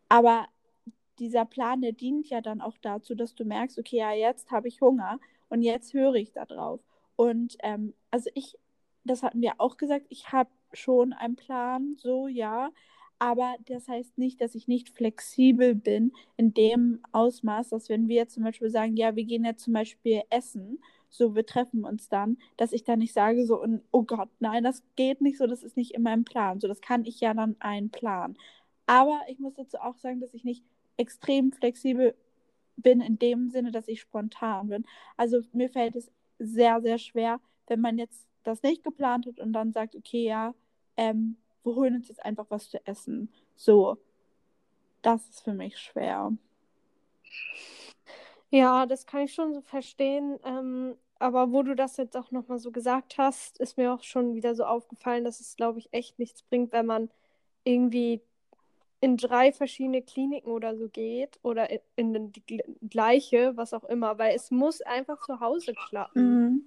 Aber 0.07 0.47
dieser 1.21 1.45
Plan, 1.45 1.81
der 1.81 1.93
dient 1.93 2.29
ja 2.29 2.41
dann 2.41 2.61
auch 2.61 2.77
dazu, 2.81 3.15
dass 3.15 3.35
du 3.35 3.45
merkst, 3.45 3.77
okay, 3.79 3.97
ja, 3.97 4.11
jetzt 4.11 4.51
habe 4.51 4.67
ich 4.67 4.81
Hunger 4.81 5.19
und 5.49 5.61
jetzt 5.61 5.93
höre 5.93 6.15
ich 6.15 6.33
da 6.33 6.45
drauf. 6.45 6.81
Und 7.15 7.57
ähm, 7.61 7.93
also 8.09 8.29
ich, 8.33 8.57
das 9.05 9.21
hatten 9.23 9.41
wir 9.41 9.53
auch 9.59 9.77
gesagt, 9.77 10.07
ich 10.09 10.31
habe 10.31 10.49
schon 10.73 11.13
einen 11.13 11.35
Plan, 11.35 11.95
so 11.97 12.27
ja, 12.27 12.71
aber 13.19 13.55
das 13.67 13.87
heißt 13.87 14.17
nicht, 14.17 14.41
dass 14.41 14.55
ich 14.55 14.67
nicht 14.67 14.89
flexibel 14.89 15.75
bin 15.75 16.11
in 16.37 16.55
dem 16.55 17.01
Ausmaß, 17.11 17.69
dass 17.69 17.87
wenn 17.87 18.07
wir 18.07 18.27
zum 18.27 18.43
Beispiel 18.43 18.71
sagen, 18.71 18.97
ja, 18.97 19.15
wir 19.15 19.25
gehen 19.25 19.45
jetzt 19.45 19.63
zum 19.63 19.73
Beispiel 19.73 20.23
essen, 20.31 20.79
so 21.09 21.35
wir 21.35 21.45
treffen 21.45 21.85
uns 21.85 22.09
dann, 22.09 22.37
dass 22.57 22.73
ich 22.73 22.83
dann 22.83 22.97
nicht 22.97 23.13
sage 23.13 23.45
so, 23.45 23.61
und, 23.61 23.83
oh 23.91 24.03
Gott, 24.03 24.29
nein, 24.39 24.63
das 24.63 24.81
geht 24.95 25.21
nicht 25.21 25.37
so, 25.37 25.45
das 25.45 25.61
ist 25.61 25.77
nicht 25.77 25.91
in 25.91 26.01
meinem 26.01 26.23
Plan. 26.23 26.59
So, 26.59 26.67
das 26.67 26.81
kann 26.81 27.05
ich 27.05 27.19
ja 27.19 27.35
dann 27.35 27.57
einplanen. 27.59 28.37
Aber 28.87 29.21
ich 29.27 29.37
muss 29.39 29.53
dazu 29.53 29.77
auch 29.77 29.97
sagen, 29.97 30.19
dass 30.19 30.33
ich 30.33 30.43
nicht 30.43 30.63
extrem 30.97 31.51
flexibel 31.51 32.15
bin 32.77 33.01
in 33.01 33.19
dem 33.19 33.49
Sinne, 33.49 33.71
dass 33.71 33.87
ich 33.87 34.01
spontan 34.01 34.69
bin. 34.69 34.85
Also 35.17 35.41
mir 35.53 35.69
fällt 35.69 35.95
es 35.95 36.11
sehr, 36.39 36.81
sehr 36.81 36.97
schwer, 36.97 37.39
wenn 37.67 37.81
man 37.81 37.97
jetzt 37.97 38.27
das 38.43 38.63
nicht 38.63 38.83
geplant 38.83 39.27
hat 39.27 39.39
und 39.39 39.53
dann 39.53 39.71
sagt, 39.71 39.95
okay, 39.95 40.23
ja, 40.23 40.53
ähm, 40.97 41.37
wir 41.63 41.75
holen 41.75 41.95
uns 41.95 42.07
jetzt 42.07 42.23
einfach 42.25 42.45
was 42.49 42.69
zu 42.69 42.85
essen. 42.87 43.31
So, 43.55 43.97
das 45.01 45.27
ist 45.29 45.41
für 45.41 45.53
mich 45.53 45.77
schwer. 45.77 46.31
Ja, 48.49 48.85
das 48.85 49.05
kann 49.05 49.21
ich 49.21 49.33
schon 49.33 49.53
so 49.53 49.61
verstehen. 49.61 50.39
Ähm, 50.43 50.95
aber 51.19 51.51
wo 51.51 51.61
du 51.61 51.75
das 51.75 51.97
jetzt 51.97 52.17
auch 52.17 52.31
nochmal 52.31 52.57
so 52.59 52.71
gesagt 52.71 53.17
hast, 53.17 53.59
ist 53.59 53.77
mir 53.77 53.93
auch 53.93 54.03
schon 54.03 54.33
wieder 54.33 54.55
so 54.55 54.65
aufgefallen, 54.65 55.23
dass 55.23 55.39
es, 55.39 55.55
glaube 55.55 55.79
ich, 55.79 55.93
echt 55.93 56.17
nichts 56.19 56.41
bringt, 56.41 56.71
wenn 56.71 56.87
man 56.87 57.09
irgendwie 57.63 58.21
in 59.01 59.17
drei 59.17 59.51
verschiedene 59.51 60.03
Kliniken 60.03 60.51
oder 60.51 60.77
so 60.77 60.87
geht 60.87 61.39
oder 61.41 61.69
in, 61.95 62.15
in 62.15 62.31
die 62.31 62.63
gleiche, 62.89 63.57
was 63.57 63.73
auch 63.73 63.83
immer, 63.83 64.17
weil 64.19 64.35
es 64.35 64.51
muss 64.51 64.81
einfach 64.81 65.25
zu 65.25 65.39
Hause 65.39 65.73
klappen. 65.73 66.23
Mhm. 66.23 66.65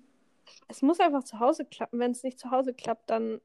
Es 0.68 0.82
muss 0.82 1.00
einfach 1.00 1.24
zu 1.24 1.38
Hause 1.38 1.64
klappen. 1.64 2.00
Wenn 2.00 2.10
es 2.10 2.22
nicht 2.24 2.38
zu 2.38 2.50
Hause 2.50 2.74
klappt, 2.74 3.08
dann 3.08 3.40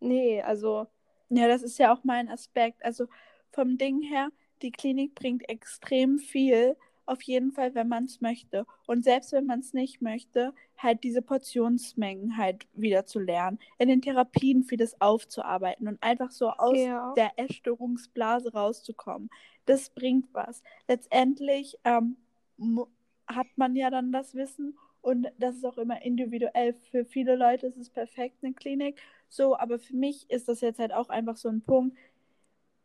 nee, 0.00 0.42
also 0.42 0.88
Ja, 1.30 1.46
das 1.46 1.62
ist 1.62 1.78
ja 1.78 1.92
auch 1.92 2.04
mein 2.04 2.28
Aspekt. 2.28 2.84
Also 2.84 3.06
vom 3.52 3.78
Ding 3.78 4.02
her, 4.02 4.30
die 4.62 4.72
Klinik 4.72 5.14
bringt 5.14 5.48
extrem 5.48 6.18
viel, 6.18 6.76
auf 7.08 7.22
jeden 7.22 7.52
Fall, 7.52 7.74
wenn 7.74 7.88
man 7.88 8.04
es 8.04 8.20
möchte. 8.20 8.66
Und 8.86 9.04
selbst 9.04 9.32
wenn 9.32 9.46
man 9.46 9.60
es 9.60 9.72
nicht 9.74 10.00
möchte, 10.02 10.52
halt 10.76 11.02
diese 11.04 11.22
Portionsmengen 11.22 12.36
halt 12.36 12.66
wieder 12.72 13.06
zu 13.06 13.18
lernen, 13.18 13.58
in 13.78 13.88
den 13.88 14.02
Therapien 14.02 14.64
vieles 14.64 15.00
aufzuarbeiten 15.00 15.88
und 15.88 16.02
einfach 16.02 16.30
so 16.30 16.50
aus 16.50 16.78
Ja. 16.78 17.12
der 17.16 17.32
Essstörungsblase 17.36 18.52
rauszukommen. 18.52 19.30
Das 19.66 19.90
bringt 19.90 20.26
was. 20.32 20.62
Letztendlich 20.86 21.78
ähm, 21.84 22.16
hat 23.26 23.46
man 23.56 23.76
ja 23.76 23.90
dann 23.90 24.12
das 24.12 24.34
Wissen 24.34 24.78
und 25.00 25.28
das 25.38 25.56
ist 25.56 25.64
auch 25.64 25.78
immer 25.78 26.02
individuell. 26.02 26.74
Für 26.90 27.04
viele 27.04 27.36
Leute 27.36 27.66
ist 27.66 27.76
es 27.76 27.90
perfekt, 27.90 28.36
eine 28.42 28.52
Klinik. 28.54 29.00
So, 29.28 29.56
aber 29.58 29.78
für 29.78 29.94
mich 29.96 30.28
ist 30.30 30.48
das 30.48 30.60
jetzt 30.62 30.78
halt 30.78 30.92
auch 30.92 31.08
einfach 31.10 31.36
so 31.36 31.48
ein 31.48 31.60
Punkt. 31.62 31.96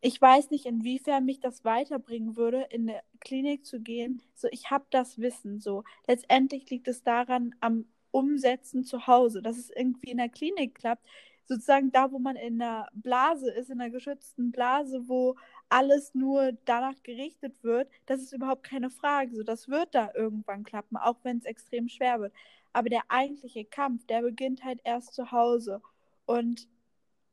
Ich 0.05 0.21
weiß 0.21 0.49
nicht, 0.51 0.65
inwiefern 0.65 1.23
mich 1.23 1.39
das 1.39 1.63
weiterbringen 1.63 2.35
würde, 2.35 2.63
in 2.71 2.89
eine 2.89 3.01
Klinik 3.21 3.65
zu 3.65 3.79
gehen. 3.79 4.21
So, 4.35 4.49
ich 4.51 4.69
habe 4.69 4.83
das 4.89 5.17
Wissen. 5.17 5.61
So, 5.61 5.85
letztendlich 6.07 6.69
liegt 6.69 6.89
es 6.89 7.03
daran 7.03 7.55
am 7.61 7.85
Umsetzen 8.11 8.83
zu 8.83 9.07
Hause, 9.07 9.41
dass 9.41 9.57
es 9.57 9.69
irgendwie 9.69 10.11
in 10.11 10.17
der 10.17 10.27
Klinik 10.27 10.75
klappt. 10.75 11.07
Sozusagen 11.45 11.89
da, 11.93 12.11
wo 12.11 12.19
man 12.19 12.35
in 12.35 12.61
einer 12.61 12.89
Blase 12.93 13.49
ist, 13.49 13.69
in 13.69 13.79
einer 13.79 13.91
geschützten 13.91 14.51
Blase, 14.51 15.07
wo 15.07 15.37
alles 15.69 16.13
nur 16.13 16.51
danach 16.65 17.01
gerichtet 17.03 17.63
wird, 17.63 17.89
das 18.05 18.21
ist 18.21 18.33
überhaupt 18.33 18.63
keine 18.63 18.89
Frage. 18.89 19.33
So, 19.33 19.43
das 19.43 19.69
wird 19.69 19.95
da 19.95 20.11
irgendwann 20.13 20.65
klappen, 20.65 20.97
auch 20.97 21.17
wenn 21.23 21.37
es 21.37 21.45
extrem 21.45 21.87
schwer 21.87 22.19
wird. 22.19 22.33
Aber 22.73 22.89
der 22.89 23.03
eigentliche 23.07 23.63
Kampf, 23.63 24.05
der 24.07 24.21
beginnt 24.21 24.65
halt 24.65 24.81
erst 24.83 25.13
zu 25.13 25.31
Hause. 25.31 25.81
Und 26.25 26.67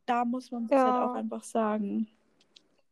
da 0.07 0.25
muss 0.25 0.53
man 0.53 0.67
es 0.67 0.71
Ja. 0.71 0.85
halt 0.85 1.11
auch 1.11 1.15
einfach 1.17 1.43
sagen. 1.43 2.09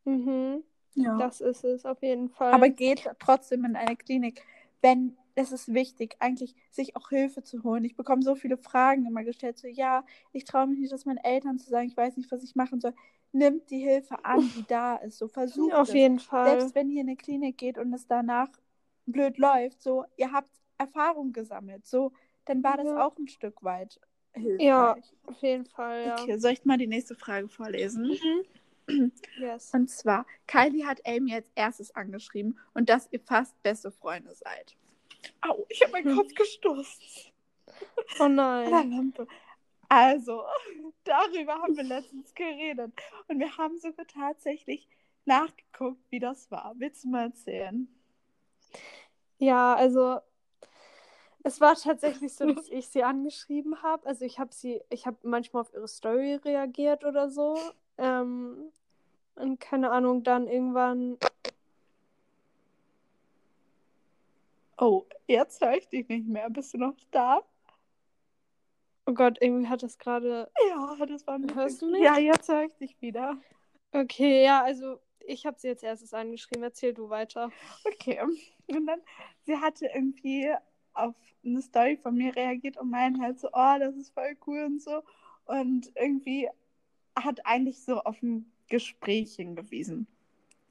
Mhm. 0.09 0.63
Ja. 0.95 1.17
Das 1.19 1.41
ist 1.41 1.65
es 1.65 1.85
auf 1.85 2.03
jeden 2.03 2.29
Fall. 2.29 2.53
Aber 2.53 2.69
geht 2.69 3.09
trotzdem 3.19 3.65
in 3.65 3.77
eine 3.77 3.97
Klinik, 3.97 4.43
wenn 4.81 5.17
es 5.35 5.53
ist 5.53 5.73
wichtig, 5.73 6.17
eigentlich 6.19 6.57
sich 6.71 6.97
auch 6.97 7.11
Hilfe 7.11 7.45
zu 7.45 7.63
holen. 7.63 7.85
Ich 7.85 7.95
bekomme 7.95 8.23
so 8.23 8.35
viele 8.35 8.57
Fragen 8.57 9.07
immer 9.07 9.23
gestellt, 9.23 9.57
so 9.59 9.69
ja, 9.69 10.05
ich 10.33 10.45
traue 10.45 10.67
mich 10.67 10.81
nicht, 10.81 10.93
das 10.93 11.05
meinen 11.05 11.19
Eltern 11.19 11.59
zu 11.59 11.71
sagen, 11.71 11.87
ich 11.87 11.97
weiß 11.97 12.17
nicht, 12.17 12.31
was 12.33 12.43
ich 12.43 12.57
machen 12.57 12.81
soll. 12.81 12.93
Nimmt 13.31 13.71
die 13.71 13.79
Hilfe 13.79 14.25
an, 14.25 14.41
die 14.57 14.65
da 14.67 14.97
ist. 14.97 15.19
So 15.19 15.29
versucht 15.29 15.75
auf 15.75 15.89
es. 15.89 15.95
jeden 15.95 16.19
Fall. 16.19 16.59
Selbst 16.59 16.75
wenn 16.75 16.91
ihr 16.91 17.03
in 17.03 17.09
eine 17.09 17.17
Klinik 17.17 17.59
geht 17.59 17.79
und 17.79 17.93
es 17.93 18.07
danach 18.09 18.49
blöd 19.07 19.39
läuft, 19.39 19.81
so 19.83 20.05
ihr 20.17 20.33
habt 20.33 20.51
Erfahrung 20.79 21.33
gesammelt, 21.33 21.87
so 21.87 22.13
dann 22.47 22.65
war 22.65 22.77
das 22.79 22.87
Ja. 22.87 23.07
auch 23.07 23.17
ein 23.19 23.29
Stück 23.29 23.63
weit 23.63 24.01
hilfreich. 24.33 24.67
Ja, 24.67 24.97
auf 25.27 25.43
jeden 25.43 25.67
Fall, 25.67 26.07
ja. 26.07 26.15
Okay, 26.23 26.39
soll 26.39 26.53
ich 26.53 26.65
mal 26.65 26.79
die 26.79 26.87
nächste 26.87 27.15
Frage 27.15 27.49
vorlesen? 27.49 28.17
Yes. 29.39 29.73
Und 29.73 29.89
zwar, 29.91 30.27
Kylie 30.47 30.87
hat 30.87 31.07
Amy 31.07 31.35
als 31.35 31.47
erstes 31.55 31.95
angeschrieben 31.95 32.59
und 32.75 32.89
dass 32.89 33.09
ihr 33.13 33.21
fast 33.21 33.61
beste 33.63 33.91
Freunde 33.91 34.35
seid. 34.35 34.77
Au, 35.43 35.67
ich 35.69 35.83
habe 35.83 35.93
meinen 35.93 36.11
Hm. 36.11 36.17
Kopf 36.17 36.35
gestoßen. 36.35 37.33
Oh 38.21 38.25
An 38.25 38.71
der 38.71 38.71
nein. 38.71 38.91
Lampe. 38.91 39.27
Also, 39.89 40.45
darüber 41.05 41.55
haben 41.55 41.77
wir 41.77 41.85
letztens 41.85 42.35
geredet. 42.35 42.93
Und 43.29 43.39
wir 43.39 43.57
haben 43.57 43.79
sogar 43.79 44.07
tatsächlich 44.07 44.89
nachgeguckt, 45.25 46.01
wie 46.11 46.19
das 46.21 46.51
war. 46.51 46.75
Willst 46.79 47.05
du 47.05 47.09
mal 47.09 47.27
erzählen? 47.27 47.89
Ja, 49.39 49.75
also 49.75 50.21
es 51.45 51.61
war 51.61 51.77
tatsächlich 51.77 52.35
so, 52.35 52.53
dass 52.53 52.69
ich 52.69 52.89
sie 52.89 53.05
angeschrieben 53.05 53.83
habe. 53.83 54.07
Also 54.07 54.25
ich 54.25 54.39
habe 54.39 54.53
sie, 54.53 54.83
ich 54.91 55.07
habe 55.07 55.17
manchmal 55.23 55.63
auf 55.63 55.73
ihre 55.73 55.89
Story 55.89 56.35
reagiert 56.35 57.05
oder 57.05 57.31
so. 57.31 57.57
Ähm, 57.99 58.73
und 59.35 59.61
keine 59.61 59.91
Ahnung, 59.91 60.23
dann 60.23 60.47
irgendwann. 60.47 61.19
Oh, 64.79 65.05
jetzt 65.27 65.61
höre 65.61 65.77
ich 65.77 65.89
dich 65.89 66.09
nicht 66.09 66.27
mehr. 66.27 66.49
Bist 66.51 66.75
du 66.75 66.79
noch 66.79 66.95
da? 67.11 67.41
Oh 69.07 69.15
Gott, 69.15 69.39
irgendwie 69.41 69.69
hat 69.69 69.83
das 69.83 69.99
gerade. 69.99 70.51
Ja, 70.69 71.07
das 71.07 71.27
war 71.27 71.35
ein 71.35 71.55
Hörst 71.55 71.83
du 71.83 71.91
mich? 71.91 72.03
Ja, 72.03 72.19
jetzt 72.19 72.49
höre 72.49 72.65
ich 72.65 72.75
dich 72.77 73.01
wieder. 73.01 73.37
Okay, 73.93 74.45
ja, 74.45 74.63
also 74.63 75.01
ich 75.21 75.47
habe 75.47 75.59
sie 75.59 75.69
jetzt 75.69 75.83
erstes 75.83 76.15
angeschrieben. 76.15 76.63
Erzähl 76.63 76.95
du 76.95 77.09
weiter. 77.09 77.51
Okay. 77.87 78.21
Und 78.23 78.87
dann, 78.87 79.01
sie 79.45 79.57
hatte 79.57 79.87
irgendwie 79.87 80.53
auf 80.93 81.15
eine 81.45 81.63
Story 81.63 81.97
von 81.97 82.15
mir 82.17 82.35
reagiert 82.37 82.77
und 82.77 82.91
meinte 82.91 83.21
halt 83.21 83.41
so, 83.41 83.49
oh, 83.53 83.77
das 83.79 83.97
ist 83.97 84.13
voll 84.13 84.37
cool 84.47 84.65
und 84.65 84.83
so. 84.83 85.03
Und 85.47 85.91
irgendwie 85.95 86.49
hat 87.25 87.45
eigentlich 87.47 87.83
so 87.83 88.01
auf 88.01 88.23
ein 88.23 88.51
Gespräch 88.69 89.35
hingewiesen. 89.37 90.07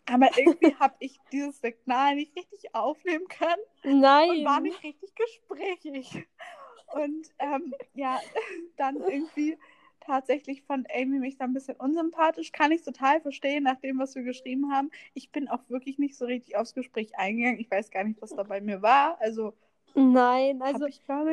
Aber 0.06 0.30
irgendwie 0.38 0.74
habe 0.80 0.96
ich 1.00 1.20
dieses 1.32 1.60
Signal 1.60 2.16
nicht 2.16 2.36
richtig 2.36 2.74
aufnehmen 2.74 3.28
können 3.28 4.02
Nein. 4.02 4.30
und 4.30 4.46
war 4.46 4.60
nicht 4.62 4.82
richtig 4.84 5.14
gesprächig. 5.16 6.28
Und 6.94 7.28
ähm, 7.40 7.74
ja, 7.94 8.20
dann 8.78 8.98
irgendwie 8.98 9.58
tatsächlich 10.00 10.64
fand 10.64 10.88
Amy 10.96 11.20
mich 11.20 11.38
dann 11.38 11.52
ein 11.52 11.54
bisschen 11.54 11.76
unsympathisch. 11.76 12.54
Kann 12.54 12.72
ich 12.72 12.82
total 12.84 13.20
verstehen, 13.20 13.64
nach 13.64 13.80
dem, 13.82 14.00
was 14.00 14.16
wir 14.16 14.24
geschrieben 14.24 14.72
haben. 14.72 14.90
Ich 15.14 15.32
bin 15.32 15.50
auch 15.50 15.70
wirklich 15.70 16.00
nicht 16.00 16.16
so 16.16 16.26
richtig 16.26 16.56
aufs 16.56 16.74
Gespräch 16.74 17.18
eingegangen. 17.18 17.60
Ich 17.60 17.70
weiß 17.70 17.92
gar 17.92 18.06
nicht, 18.06 18.22
was 18.22 18.34
da 18.34 18.44
bei 18.44 18.62
mir 18.62 18.82
war. 18.82 19.20
Also, 19.20 19.54
Nein, 19.96 20.62
also 20.62 20.86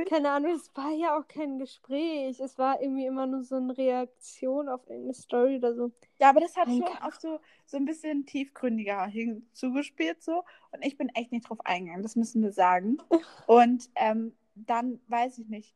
keine 0.08 0.30
Ahnung, 0.30 0.52
es 0.52 0.74
war 0.74 0.90
ja 0.92 1.18
auch 1.18 1.28
kein 1.28 1.58
Gespräch. 1.58 2.40
Es 2.40 2.56
war 2.58 2.80
irgendwie 2.80 3.04
immer 3.06 3.26
nur 3.26 3.42
so 3.44 3.56
eine 3.56 3.76
Reaktion 3.76 4.68
auf 4.68 4.82
irgendeine 4.88 5.14
Story 5.14 5.56
oder 5.56 5.74
so. 5.74 5.92
Ja, 6.20 6.30
aber 6.30 6.40
das 6.40 6.56
hat 6.56 6.68
Nein, 6.68 6.78
schon 6.78 6.86
kann- 6.86 6.98
auf 7.02 7.16
so, 7.16 7.40
so 7.66 7.76
ein 7.76 7.84
bisschen 7.84 8.24
tiefgründiger 8.26 9.06
hinzugespielt 9.06 10.22
so. 10.22 10.44
Und 10.72 10.84
ich 10.84 10.96
bin 10.96 11.08
echt 11.10 11.32
nicht 11.32 11.48
drauf 11.48 11.58
eingegangen, 11.66 12.02
das 12.02 12.16
müssen 12.16 12.42
wir 12.42 12.52
sagen. 12.52 12.98
Und 13.46 13.90
ähm, 13.96 14.34
dann, 14.54 15.00
weiß 15.08 15.38
ich 15.38 15.48
nicht, 15.48 15.74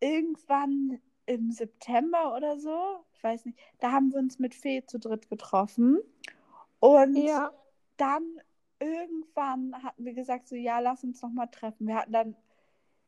irgendwann 0.00 1.00
im 1.26 1.52
September 1.52 2.34
oder 2.36 2.58
so, 2.58 3.04
ich 3.14 3.22
weiß 3.24 3.46
nicht, 3.46 3.58
da 3.80 3.92
haben 3.92 4.12
wir 4.12 4.18
uns 4.20 4.38
mit 4.38 4.54
Fee 4.54 4.84
zu 4.86 4.98
dritt 4.98 5.28
getroffen. 5.30 5.98
Und 6.80 7.26
Ja, 7.26 7.50
dann 7.96 8.24
irgendwann 8.80 9.74
hatten 9.82 10.04
wir 10.04 10.14
gesagt, 10.14 10.48
so 10.48 10.54
ja, 10.56 10.78
lass 10.80 11.04
uns 11.04 11.22
nochmal 11.22 11.48
treffen. 11.50 11.86
Wir 11.86 11.96
hatten 11.96 12.12
dann 12.12 12.36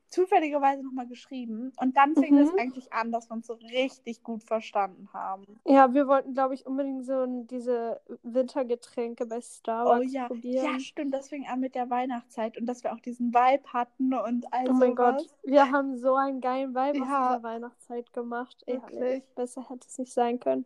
zufälligerweise 0.08 0.82
nochmal 0.82 1.06
geschrieben. 1.06 1.70
Und 1.80 1.96
dann 1.98 2.14
fing 2.14 2.32
Mhm. 2.34 2.38
es 2.40 2.50
eigentlich 2.58 2.92
an, 2.94 3.12
dass 3.12 3.28
wir 3.28 3.34
uns 3.34 3.46
so 3.46 3.54
richtig 3.54 4.22
gut 4.22 4.42
verstanden 4.42 5.08
haben. 5.12 5.44
ja, 5.66 5.92
wir 5.92 6.08
wollten, 6.08 6.32
glaube 6.32 6.54
ich, 6.54 6.64
unbedingt 6.66 7.04
so 7.04 7.26
diese 7.44 8.00
Wintergetränke 8.22 9.26
bei 9.26 9.36
Oh 9.36 9.40
Starbucks 9.42 10.12
ja, 10.12 10.26
probieren. 10.28 10.64
ja, 10.64 10.80
stimmt, 10.80 11.12
das 11.12 11.28
fing 11.28 11.46
an 11.46 11.60
mit 11.60 11.74
der 11.74 11.90
Weihnachtszeit 11.90 12.56
und 12.56 12.64
dass 12.64 12.82
wir 12.84 12.94
auch 12.94 13.00
diesen 13.00 13.34
Vibe 13.34 13.70
hatten 13.72 14.14
und 14.14 14.50
all 14.50 14.70
Oh 14.70 14.72
mein 14.72 14.96
sowas. 14.96 15.24
Gott, 15.24 15.34
wir 15.44 15.70
haben 15.70 15.98
so 15.98 16.14
einen 16.14 16.40
geilen 16.40 16.70
Vibe 16.74 17.02
aus 17.02 17.08
Ja. 17.08 17.28
dieser 17.36 17.42
Weihnachtszeit 17.42 18.12
gemacht. 18.14 18.64
Wirklich. 18.66 19.24
Besser 19.34 19.68
hätte 19.68 19.86
es 19.86 19.98
nicht 19.98 20.12
sein 20.14 20.40
können. 20.40 20.64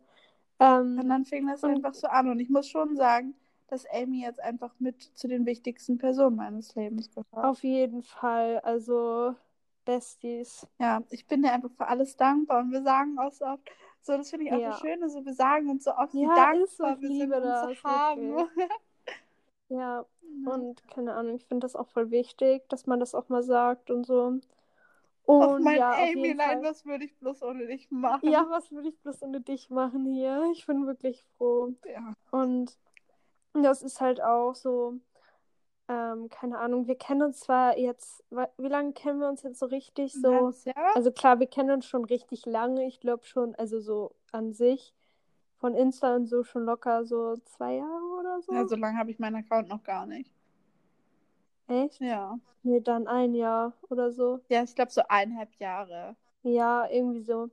Ähm, 0.59 0.99
Und 1.01 1.09
dann 1.09 1.25
fing 1.25 1.47
das 1.47 1.63
einfach 1.65 1.93
so 1.93 2.07
an 2.07 2.29
und 2.29 2.39
ich 2.39 2.49
muss 2.49 2.69
schon 2.69 2.95
sagen, 2.95 3.33
dass 3.67 3.85
Amy 3.87 4.21
jetzt 4.23 4.39
einfach 4.39 4.73
mit 4.79 5.01
zu 5.17 5.27
den 5.27 5.45
wichtigsten 5.45 5.97
Personen 5.97 6.35
meines 6.37 6.75
Lebens 6.75 7.09
gehört. 7.11 7.27
auf 7.31 7.63
jeden 7.63 8.03
Fall, 8.03 8.59
also 8.59 9.35
Besties. 9.85 10.65
Ja, 10.79 11.03
ich 11.09 11.27
bin 11.27 11.41
dir 11.43 11.51
einfach 11.51 11.71
für 11.77 11.87
alles 11.87 12.15
dankbar 12.15 12.61
und 12.61 12.71
wir 12.71 12.83
sagen 12.83 13.17
auch 13.19 13.31
so 13.31 13.45
oft, 13.45 13.69
so, 14.01 14.17
das 14.17 14.29
finde 14.29 14.45
ich 14.47 14.53
auch 14.53 14.59
Ja. 14.59 14.71
das 14.71 14.79
Schöne, 14.79 15.09
so 15.09 15.25
wir 15.25 15.33
sagen 15.33 15.69
uns 15.69 15.83
so 15.85 15.91
oft, 15.95 16.13
Ja, 16.13 16.29
dankbar 16.37 16.99
wir 17.01 17.11
sind, 17.11 17.31
uns 17.31 17.41
das, 17.43 17.61
zu 17.61 17.83
haben. 17.83 18.49
Ja, 19.69 20.05
und 20.45 20.87
keine 20.89 21.13
Ahnung, 21.15 21.35
ich 21.35 21.45
finde 21.45 21.65
das 21.65 21.75
auch 21.75 21.87
voll 21.89 22.11
wichtig, 22.11 22.67
dass 22.69 22.85
man 22.85 22.99
das 22.99 23.15
auch 23.15 23.29
mal 23.29 23.43
sagt 23.43 23.89
und 23.91 24.05
so. 24.05 24.39
Och, 25.25 25.57
Und 25.57 25.63
mein 25.63 25.77
ja, 25.77 25.91
Amy, 25.91 26.33
nein, 26.35 26.61
was 26.63 26.85
würde 26.85 27.05
ich 27.05 27.15
bloß 27.17 27.41
ohne 27.43 27.67
dich 27.67 27.89
machen? 27.91 28.29
Ja, 28.29 28.45
was 28.49 28.71
würde 28.71 28.89
ich 28.89 28.99
bloß 29.01 29.21
ohne 29.21 29.41
dich 29.41 29.69
machen 29.69 30.05
hier? 30.05 30.49
Ich 30.53 30.65
bin 30.65 30.87
wirklich 30.87 31.23
froh. 31.37 31.73
Ja. 31.85 32.13
Und 32.31 32.77
das 33.61 33.83
ist 33.83 34.01
halt 34.01 34.21
auch 34.21 34.55
so, 34.55 34.95
ähm, 35.87 36.29
keine 36.29 36.57
Ahnung, 36.57 36.87
wir 36.87 36.95
kennen 36.95 37.21
uns 37.21 37.41
zwar 37.41 37.77
jetzt, 37.77 38.23
wie 38.31 38.67
lange 38.67 38.93
kennen 38.93 39.19
wir 39.19 39.27
uns 39.27 39.43
jetzt 39.43 39.59
so 39.59 39.67
richtig? 39.67 40.13
So, 40.13 40.51
also 40.95 41.11
klar, 41.11 41.39
wir 41.39 41.47
kennen 41.47 41.71
uns 41.71 41.85
schon 41.85 42.05
richtig 42.05 42.45
lange, 42.45 42.85
ich 42.87 42.99
glaube 42.99 43.25
schon, 43.25 43.53
also 43.55 43.79
so 43.79 44.15
an 44.31 44.53
sich, 44.53 44.95
von 45.57 45.75
Insta 45.75 46.15
und 46.15 46.25
so 46.27 46.43
schon 46.43 46.65
locker 46.65 47.05
so 47.05 47.37
zwei 47.45 47.75
Jahre 47.75 48.19
oder 48.19 48.41
so. 48.41 48.53
Ja, 48.53 48.67
so 48.67 48.75
lange 48.75 48.97
habe 48.97 49.11
ich 49.11 49.19
meinen 49.19 49.35
Account 49.35 49.69
noch 49.69 49.83
gar 49.83 50.05
nicht. 50.05 50.31
Echt? 51.67 51.99
Ja. 51.99 52.39
Nee, 52.63 52.81
dann 52.81 53.07
ein 53.07 53.33
Jahr 53.33 53.73
oder 53.89 54.11
so. 54.11 54.39
Ja, 54.49 54.63
ich 54.63 54.75
glaube 54.75 54.91
so 54.91 55.01
eineinhalb 55.07 55.53
Jahre. 55.55 56.15
Ja, 56.43 56.89
irgendwie 56.89 57.21
so. 57.21 57.49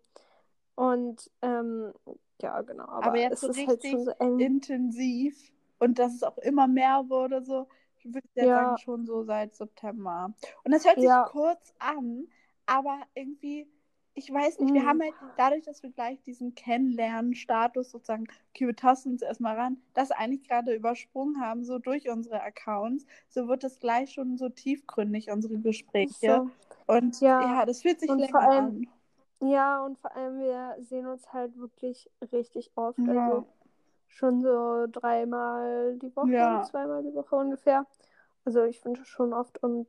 Und 0.74 1.30
ähm, 1.42 1.92
Ja, 2.40 2.62
genau. 2.62 2.84
Aber, 2.84 3.06
Aber 3.06 3.18
jetzt 3.18 3.34
es 3.34 3.40
so 3.42 3.48
ist 3.48 3.58
halt 3.58 3.82
richtig 3.82 3.90
schon 3.90 4.04
so 4.04 4.12
intensiv 4.38 5.52
und 5.80 5.98
dass 5.98 6.14
es 6.14 6.22
auch 6.22 6.38
immer 6.38 6.68
mehr 6.68 7.04
wurde, 7.08 7.42
so 7.42 7.66
würde 8.04 8.26
ich 8.34 8.42
Ja. 8.42 8.54
sagen, 8.54 8.78
schon 8.78 9.04
so 9.06 9.24
seit 9.24 9.54
September. 9.56 10.32
Und 10.64 10.72
das 10.72 10.84
hört 10.86 10.94
sich 10.96 11.04
Ja. 11.04 11.24
kurz 11.24 11.74
an, 11.78 12.28
aber 12.66 13.00
irgendwie, 13.14 13.66
ich 14.14 14.32
weiß 14.32 14.58
nicht, 14.60 14.72
wir 14.72 14.82
Mhm. 14.82 14.86
haben 14.86 15.02
halt 15.02 15.14
dadurch, 15.36 15.64
dass 15.64 15.82
wir 15.82 15.90
gleich 15.90 16.22
diesen 16.22 16.54
Kennenlernen-Status 16.54 17.90
sozusagen, 17.90 18.24
okay, 18.54 18.66
wir 18.66 18.76
tasten 18.76 19.10
uns 19.10 19.22
erstmal 19.22 19.56
ran, 19.56 19.76
das 19.94 20.10
eigentlich 20.12 20.46
gerade 20.48 20.74
übersprungen 20.74 21.40
haben, 21.40 21.64
so 21.64 21.78
durch 21.78 22.08
unsere 22.08 22.40
Accounts, 22.42 23.04
so 23.28 23.48
wird 23.48 23.64
es 23.64 23.78
gleich 23.80 24.12
schon 24.12 24.38
so 24.38 24.48
tiefgründig, 24.48 25.30
unsere 25.30 25.58
Gespräche. 25.58 26.14
So. 26.46 26.50
Und 26.86 27.20
Ja. 27.20 27.40
ja, 27.42 27.66
das 27.66 27.82
fühlt 27.82 28.00
sich 28.00 28.10
Und 28.10 28.18
länger 28.18 28.40
allem- 28.40 28.64
an. 28.66 28.86
Ja, 29.48 29.82
und 29.84 29.98
vor 29.98 30.14
allem, 30.14 30.38
wir 30.38 30.76
sehen 30.80 31.06
uns 31.06 31.32
halt 31.32 31.56
wirklich 31.58 32.10
richtig 32.32 32.70
oft. 32.74 32.98
Ja. 32.98 33.26
Also 33.26 33.46
schon 34.10 34.40
so 34.42 34.86
dreimal 34.88 35.96
die 35.98 36.14
Woche, 36.14 36.30
Ja. 36.32 36.62
zweimal 36.62 37.02
die 37.02 37.14
Woche 37.14 37.36
ungefähr. 37.36 37.86
Also 38.44 38.64
ich 38.64 38.80
finde 38.80 39.04
schon 39.04 39.32
oft 39.32 39.62
und 39.62 39.88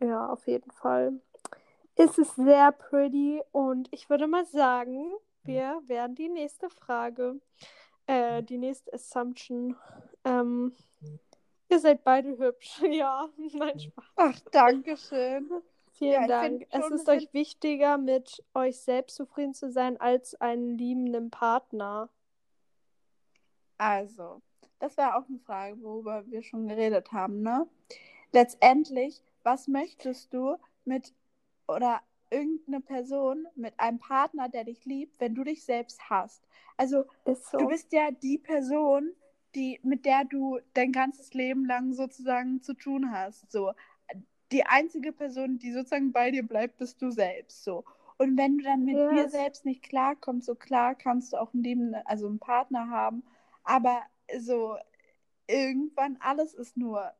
ja, 0.00 0.28
auf 0.28 0.46
jeden 0.46 0.70
Fall 0.70 1.20
ist 1.96 2.18
es 2.18 2.34
sehr 2.36 2.70
pretty 2.72 3.42
und 3.52 3.88
ich 3.92 4.08
würde 4.08 4.26
mal 4.26 4.44
sagen, 4.46 5.12
wir 5.44 5.82
werden 5.86 6.14
die 6.14 6.28
nächste 6.28 6.70
Frage, 6.70 7.40
äh, 8.06 8.42
die 8.42 8.58
nächste 8.58 8.92
Assumption. 8.92 9.76
Ähm, 10.24 10.74
ihr 11.68 11.78
seid 11.80 12.04
beide 12.04 12.38
hübsch. 12.38 12.80
Ja, 12.90 13.28
nein, 13.54 13.80
Spaß. 13.80 14.04
Ach, 14.16 14.40
danke 14.52 14.96
schön. 14.96 15.50
Vielen 15.92 16.22
Ja, 16.22 16.26
Dank. 16.28 16.66
Es 16.70 16.88
ist 16.90 17.08
euch 17.08 17.32
wichtiger, 17.32 17.98
mit 17.98 18.44
euch 18.54 18.78
selbst 18.80 19.16
zufrieden 19.16 19.54
zu 19.54 19.72
sein, 19.72 20.00
als 20.00 20.40
einen 20.40 20.78
liebenden 20.78 21.30
Partner. 21.30 22.08
Also, 23.78 24.42
das 24.80 24.96
war 24.96 25.16
auch 25.16 25.28
eine 25.28 25.38
Frage, 25.38 25.80
worüber 25.82 26.24
wir 26.26 26.42
schon 26.42 26.68
geredet 26.68 27.12
haben, 27.12 27.42
ne? 27.42 27.66
Letztendlich, 28.32 29.22
was 29.42 29.68
möchtest 29.68 30.34
du 30.34 30.56
mit 30.84 31.14
oder 31.66 32.02
irgendeine 32.30 32.80
Person 32.80 33.46
mit 33.54 33.78
einem 33.78 33.98
Partner, 33.98 34.48
der 34.48 34.64
dich 34.64 34.84
liebt, 34.84 35.20
wenn 35.20 35.34
du 35.34 35.44
dich 35.44 35.64
selbst 35.64 36.10
hast? 36.10 36.46
Also, 36.76 37.04
so. 37.24 37.58
du 37.58 37.68
bist 37.68 37.92
ja 37.92 38.10
die 38.10 38.38
Person, 38.38 39.12
die, 39.54 39.80
mit 39.82 40.04
der 40.04 40.24
du 40.24 40.60
dein 40.74 40.92
ganzes 40.92 41.32
Leben 41.34 41.64
lang 41.64 41.92
sozusagen 41.94 42.62
zu 42.62 42.74
tun 42.74 43.10
hast. 43.12 43.50
So. 43.50 43.72
Die 44.52 44.64
einzige 44.66 45.12
Person, 45.12 45.58
die 45.58 45.72
sozusagen 45.72 46.12
bei 46.12 46.30
dir 46.30 46.46
bleibt, 46.46 46.78
bist 46.78 47.00
du 47.02 47.10
selbst. 47.10 47.64
So. 47.64 47.84
Und 48.18 48.36
wenn 48.36 48.58
du 48.58 48.64
dann 48.64 48.84
mit 48.84 48.94
Ja, 48.94 49.08
dir 49.10 49.28
selbst 49.28 49.64
nicht 49.64 49.82
klarkommst, 49.82 50.46
so 50.46 50.54
klar 50.54 50.94
kannst 50.94 51.32
du 51.32 51.36
auch 51.38 51.54
einen 51.54 51.62
lieben, 51.62 51.94
also 52.04 52.26
einen 52.26 52.38
Partner 52.38 52.90
haben, 52.90 53.22
aber 53.68 54.02
so 54.40 54.76
irgendwann 55.46 56.16
alles 56.20 56.54
ist 56.54 56.76
nur 56.76 57.12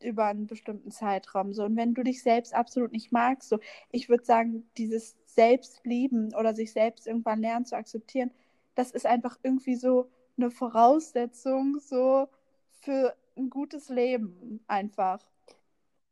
über 0.00 0.26
einen 0.26 0.46
bestimmten 0.46 0.90
Zeitraum 0.90 1.52
so. 1.52 1.64
Und 1.64 1.76
wenn 1.76 1.94
du 1.94 2.02
dich 2.04 2.22
selbst 2.22 2.54
absolut 2.54 2.92
nicht 2.92 3.12
magst, 3.12 3.48
so, 3.48 3.58
ich 3.90 4.08
würde 4.08 4.24
sagen, 4.24 4.70
dieses 4.78 5.16
Selbstlieben 5.26 6.34
oder 6.34 6.54
sich 6.54 6.72
selbst 6.72 7.06
irgendwann 7.06 7.40
lernen 7.40 7.66
zu 7.66 7.76
akzeptieren, 7.76 8.30
das 8.76 8.92
ist 8.92 9.04
einfach 9.04 9.38
irgendwie 9.42 9.74
so 9.74 10.08
eine 10.38 10.50
Voraussetzung 10.50 11.80
so 11.80 12.28
für 12.70 13.14
ein 13.36 13.50
gutes 13.50 13.88
Leben 13.88 14.64
einfach. 14.68 15.20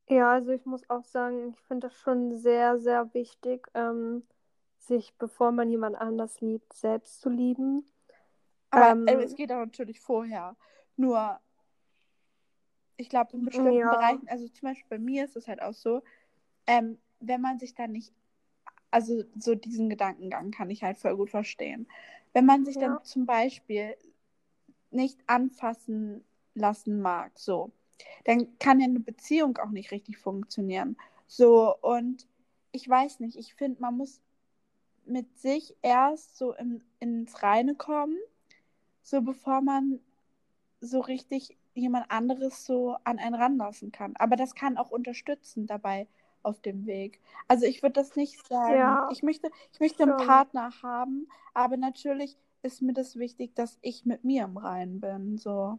Ja, 0.09 0.33
also 0.33 0.51
ich 0.51 0.67
muss 0.67 0.89
auch 0.91 1.05
sagen, 1.05 1.51
ich 1.51 1.61
finde 1.63 1.87
das 1.89 1.97
schon 1.97 2.37
sehr, 2.37 2.79
sehr 2.79 3.15
wichtig, 3.15 3.69
ähm, 3.75 4.23
sich, 4.79 5.15
bevor 5.19 5.53
man 5.53 5.71
jemand 5.71 5.97
anders 5.97 6.41
liebt, 6.41 6.73
selbst 6.73 7.21
zu 7.21 7.29
lieben. 7.31 7.85
Aber 8.71 8.91
Ähm, 8.91 9.07
äh, 9.07 9.23
es 9.25 9.35
geht 9.35 9.51
auch 9.53 9.59
natürlich 9.59 10.01
vorher. 10.01 10.57
Nur, 10.97 11.41
ich 12.97 13.09
glaube, 13.09 13.33
in 13.37 13.45
bestimmten 13.45 13.79
Ja. 13.79 13.91
Bereichen, 13.91 14.29
also 14.29 14.49
zum 14.49 14.69
Beispiel 14.69 14.87
bei 14.89 14.99
mir 14.99 15.25
ist 15.25 15.37
es 15.37 15.49
halt 15.49 15.63
auch 15.63 15.75
so, 15.75 16.03
ähm, 16.67 16.99
wenn 17.21 17.41
man 17.41 17.59
sich 17.59 17.75
dann 17.75 17.93
nicht, 17.93 18.13
also 18.91 19.25
so 19.39 19.55
diesen 19.55 19.89
Gedankengang 19.91 20.51
kann 20.51 20.71
ich 20.71 20.83
halt 20.83 20.99
voll 20.99 21.17
gut 21.17 21.31
verstehen. 21.31 21.87
Wenn 22.33 22.47
man 22.47 22.65
sich 22.65 22.77
Ja. 22.77 22.81
dann 22.83 23.05
zum 23.05 23.27
Beispiel 23.27 23.97
nicht 24.91 25.21
anfassen 25.27 26.25
lassen 26.55 27.01
mag, 27.01 27.39
so, 27.39 27.73
dann 28.25 28.59
kann 28.59 28.81
ja 28.81 28.87
eine 28.87 29.01
Beziehung 29.01 29.57
auch 29.59 29.71
nicht 29.71 29.91
richtig 29.93 30.19
funktionieren. 30.19 30.97
So, 31.27 31.77
und 31.81 32.27
ich 32.73 32.89
weiß 32.89 33.21
nicht, 33.21 33.37
ich 33.37 33.55
finde, 33.55 33.81
man 33.81 33.97
muss 33.97 34.21
mit 35.05 35.39
sich 35.39 35.77
erst 35.83 36.37
so 36.37 36.55
im, 36.55 36.83
ins 37.01 37.43
Reine 37.43 37.75
kommen, 37.75 38.17
so 39.09 39.23
bevor 39.23 39.61
man 39.63 40.01
so 40.81 41.01
richtig 41.01 41.57
jemand 41.75 42.11
anderes 42.11 42.65
so 42.65 42.97
an 43.05 43.19
einen 43.19 43.35
ranlassen 43.35 43.91
kann. 43.91 44.15
Aber 44.17 44.37
das 44.37 44.55
kann 44.55 44.77
auch 44.77 44.91
unterstützen 44.91 45.67
dabei 45.67 46.07
auf 46.43 46.61
dem 46.61 46.87
Weg. 46.87 47.21
Also 47.47 47.67
ich 47.67 47.83
würde 47.83 47.95
das 47.95 48.17
nicht 48.17 48.47
sagen. 48.47 48.75
Ja, 48.75 49.09
ich 49.11 49.23
möchte, 49.23 49.51
ich 49.73 49.81
möchte 49.81 50.03
einen. 50.03 50.17
Partner 50.17 50.71
haben, 50.83 51.29
aber 51.55 51.77
natürlich 51.77 52.37
ist 52.63 52.83
mir 52.83 52.93
das 52.93 53.17
wichtig, 53.17 53.55
dass 53.55 53.79
ich 53.81 54.05
mit 54.05 54.25
mir 54.25 54.45
im 54.45 54.57
Reinen 54.57 55.01
bin. 55.01 55.39
So. 55.39 55.79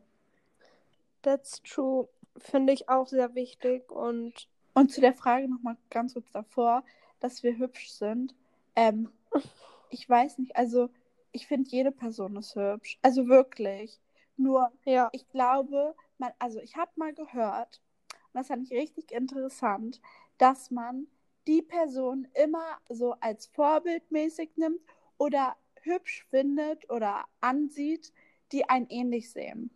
That's 1.22 1.62
true. 1.62 2.08
Finde 2.38 2.74
ich 2.74 2.89
auch 2.89 3.08
sehr 3.08 3.36
wichtig 3.36 3.92
und 3.92 4.48
Und 4.74 4.92
zu 4.92 5.02
der 5.02 5.13
Frage 5.13 5.50
nochmal 5.50 5.78
ganz 5.89 6.13
kurz 6.13 6.32
davor, 6.32 6.84
dass 7.20 7.44
wir 7.44 7.58
hübsch 7.58 7.92
sind. 7.92 8.34
Ähm, 8.76 9.10
ich 9.89 10.10
weiß 10.10 10.39
nicht, 10.39 10.56
also 10.56 10.89
ich 11.32 11.48
finde, 11.48 11.70
jede 11.70 11.92
Person 11.92 12.36
ist 12.36 12.56
hübsch. 12.56 12.98
Also 13.02 13.28
wirklich. 13.28 14.00
Nur, 14.38 14.72
ja, 14.86 15.10
ich 15.12 15.28
glaube, 15.30 15.96
man, 16.18 16.32
also 16.39 16.60
ich 16.60 16.76
habe 16.78 16.92
mal 16.96 17.13
gehört, 17.13 17.82
und 18.10 18.39
das 18.39 18.48
fand 18.48 18.63
ich 18.63 18.78
richtig 18.78 19.12
interessant, 19.12 20.02
dass 20.38 20.72
man 20.72 21.08
die 21.48 21.62
Person 21.62 22.28
immer 22.36 22.78
so 22.89 23.13
als 23.20 23.48
vorbildmäßig 23.48 24.52
nimmt 24.56 24.82
oder 25.18 25.58
hübsch 25.82 26.26
findet 26.30 26.89
oder 26.89 27.26
ansieht, 27.42 28.13
die 28.52 28.70
einen 28.70 28.88
ähnlich 28.89 29.32
sehen. 29.32 29.72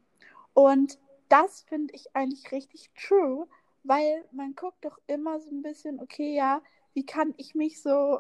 Und 0.53 0.99
das 1.29 1.61
finde 1.63 1.93
ich 1.95 2.15
eigentlich 2.15 2.51
richtig 2.51 2.91
true, 2.93 3.47
weil 3.83 4.23
man 4.31 4.55
guckt 4.55 4.85
doch 4.85 4.99
immer 5.07 5.39
so 5.39 5.49
ein 5.49 5.61
bisschen, 5.61 5.99
okay, 5.99 6.35
ja, 6.35 6.61
wie 6.93 7.05
kann 7.05 7.33
ich 7.37 7.55
mich 7.55 7.81
so, 7.81 8.19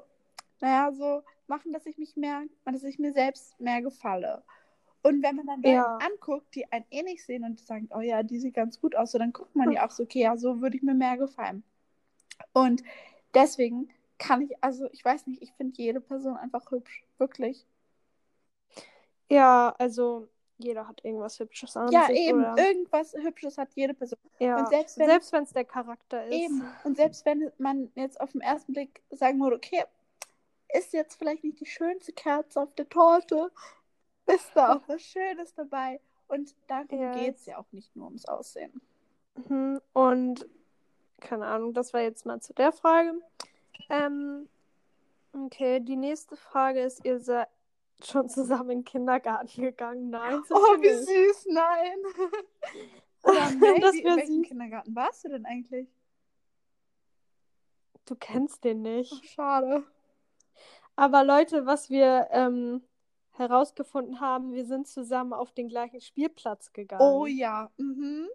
naja, 0.63 0.91
so 0.93 1.23
machen, 1.47 1.73
dass 1.73 1.85
ich 1.85 1.97
mich 1.97 2.15
mehr, 2.15 2.43
dass 2.65 2.83
ich 2.83 2.97
mir 2.97 3.11
selbst 3.13 3.59
mehr 3.59 3.81
gefalle. 3.81 4.43
Und 5.01 5.21
wenn 5.21 5.35
man 5.35 5.45
dann 5.45 5.61
Ja. 5.63 5.97
anguckt, 5.97 6.55
die 6.55 6.71
einen 6.71 6.85
ähnlich 6.89 7.25
sehen 7.25 7.43
und 7.43 7.59
sagen, 7.59 7.89
oh 7.93 7.99
ja, 7.99 8.23
die 8.23 8.39
sieht 8.39 8.53
ganz 8.53 8.79
gut 8.79 8.95
aus, 8.95 9.11
so, 9.11 9.17
dann 9.17 9.33
guckt 9.33 9.55
man 9.55 9.69
ja 9.71 9.85
auch 9.85 9.91
so, 9.91 10.03
okay, 10.03 10.21
ja, 10.21 10.37
so 10.37 10.61
würde 10.61 10.77
ich 10.77 10.83
mir 10.83 10.93
mehr 10.93 11.17
gefallen. 11.17 11.63
Und 12.53 12.81
deswegen 13.33 13.89
kann 14.17 14.41
ich, 14.43 14.55
also 14.63 14.87
ich 14.93 15.03
weiß 15.03 15.27
nicht, 15.27 15.41
ich 15.41 15.51
finde 15.53 15.73
jede 15.75 15.99
Person 15.99 16.37
einfach 16.37 16.71
hübsch, 16.71 17.03
wirklich. 17.17 17.67
ja, 19.29 19.75
also 19.79 20.27
jeder 20.59 20.87
hat 20.87 21.03
irgendwas 21.03 21.39
Hübsches 21.39 21.75
an 21.75 21.91
Ja, 21.91 22.05
sich 22.07 22.17
eben, 22.19 22.39
oder 22.39 22.55
irgendwas 22.57 23.13
Hübsches 23.13 23.57
hat 23.57 23.73
jede 23.75 23.93
Person. 23.93 24.19
ja, 24.39 24.59
Und 24.59 24.69
selbst 24.69 24.97
wenn- 24.97 25.07
selbst 25.07 25.33
wenn 25.33 25.43
es 25.43 25.51
der 25.51 25.65
Charakter 25.65 26.25
ist. 26.27 26.33
Eben. 26.45 26.63
Und 26.85 26.95
selbst 26.95 27.25
wenn 27.25 27.51
man 27.57 27.91
jetzt 27.95 28.21
auf 28.21 28.31
den 28.31 28.41
ersten 28.41 28.71
Blick 28.71 29.01
sagen 29.09 29.41
würde, 29.41 29.57
okay, 29.57 29.83
ist 30.73 30.93
jetzt 30.93 31.15
vielleicht 31.15 31.43
nicht 31.43 31.59
die 31.59 31.65
schönste 31.65 32.13
Kerze 32.13 32.61
auf 32.61 32.73
der 32.75 32.89
Torte, 32.89 33.51
ist 34.25 34.51
da 34.55 34.75
auch 34.75 34.81
was 34.87 35.01
Schönes 35.01 35.53
dabei. 35.53 35.99
Und 36.27 36.55
darum 36.67 36.99
Ja, 36.99 37.13
geht 37.13 37.35
es 37.35 37.45
ja 37.45 37.57
auch 37.57 37.71
nicht 37.71 37.95
nur 37.95 38.05
ums 38.05 38.25
Aussehen. 38.25 38.81
Mhm. 39.49 39.81
Und 39.93 40.47
keine 41.19 41.45
Ahnung, 41.45 41.73
das 41.73 41.93
war 41.93 42.01
jetzt 42.01 42.25
mal 42.25 42.41
zu 42.41 42.53
der 42.53 42.71
Frage. 42.71 43.13
Ähm, 43.89 44.47
okay, 45.33 45.79
die 45.79 45.95
nächste 45.95 46.35
Frage 46.35 46.81
ist, 46.81 47.03
ihr 47.05 47.19
seid 47.19 47.47
schon 48.03 48.27
zusammen 48.29 48.69
in 48.71 48.77
den 48.79 48.85
Kindergarten 48.85 49.61
gegangen? 49.61 50.09
Nein, 50.09 50.41
Oh, 50.49 50.75
wie 50.81 50.89
nicht. 50.89 51.05
süß, 51.07 51.45
nein. 51.51 51.97
Oder 53.23 53.35
Das 53.81 53.95
in 53.95 54.03
welchem 54.03 54.39
süß. 54.41 54.47
Kindergarten 54.47 54.95
warst 54.95 55.23
du 55.23 55.29
denn 55.29 55.45
eigentlich? 55.45 55.87
Du 58.05 58.15
kennst 58.15 58.63
den 58.63 58.81
nicht. 58.81 59.13
Ach, 59.15 59.23
schade. 59.23 59.83
Aber 60.95 61.23
Leute, 61.23 61.65
was 61.65 61.89
wir 61.89 62.27
ähm, 62.31 62.81
herausgefunden 63.31 64.19
haben, 64.19 64.53
wir 64.53 64.65
sind 64.65 64.87
zusammen 64.87 65.33
auf 65.33 65.51
den 65.51 65.67
gleichen 65.67 66.01
Spielplatz 66.01 66.71
gegangen. 66.73 67.01
Oh 67.01 67.25
ja. 67.25 67.69
Mhm. 67.77 68.27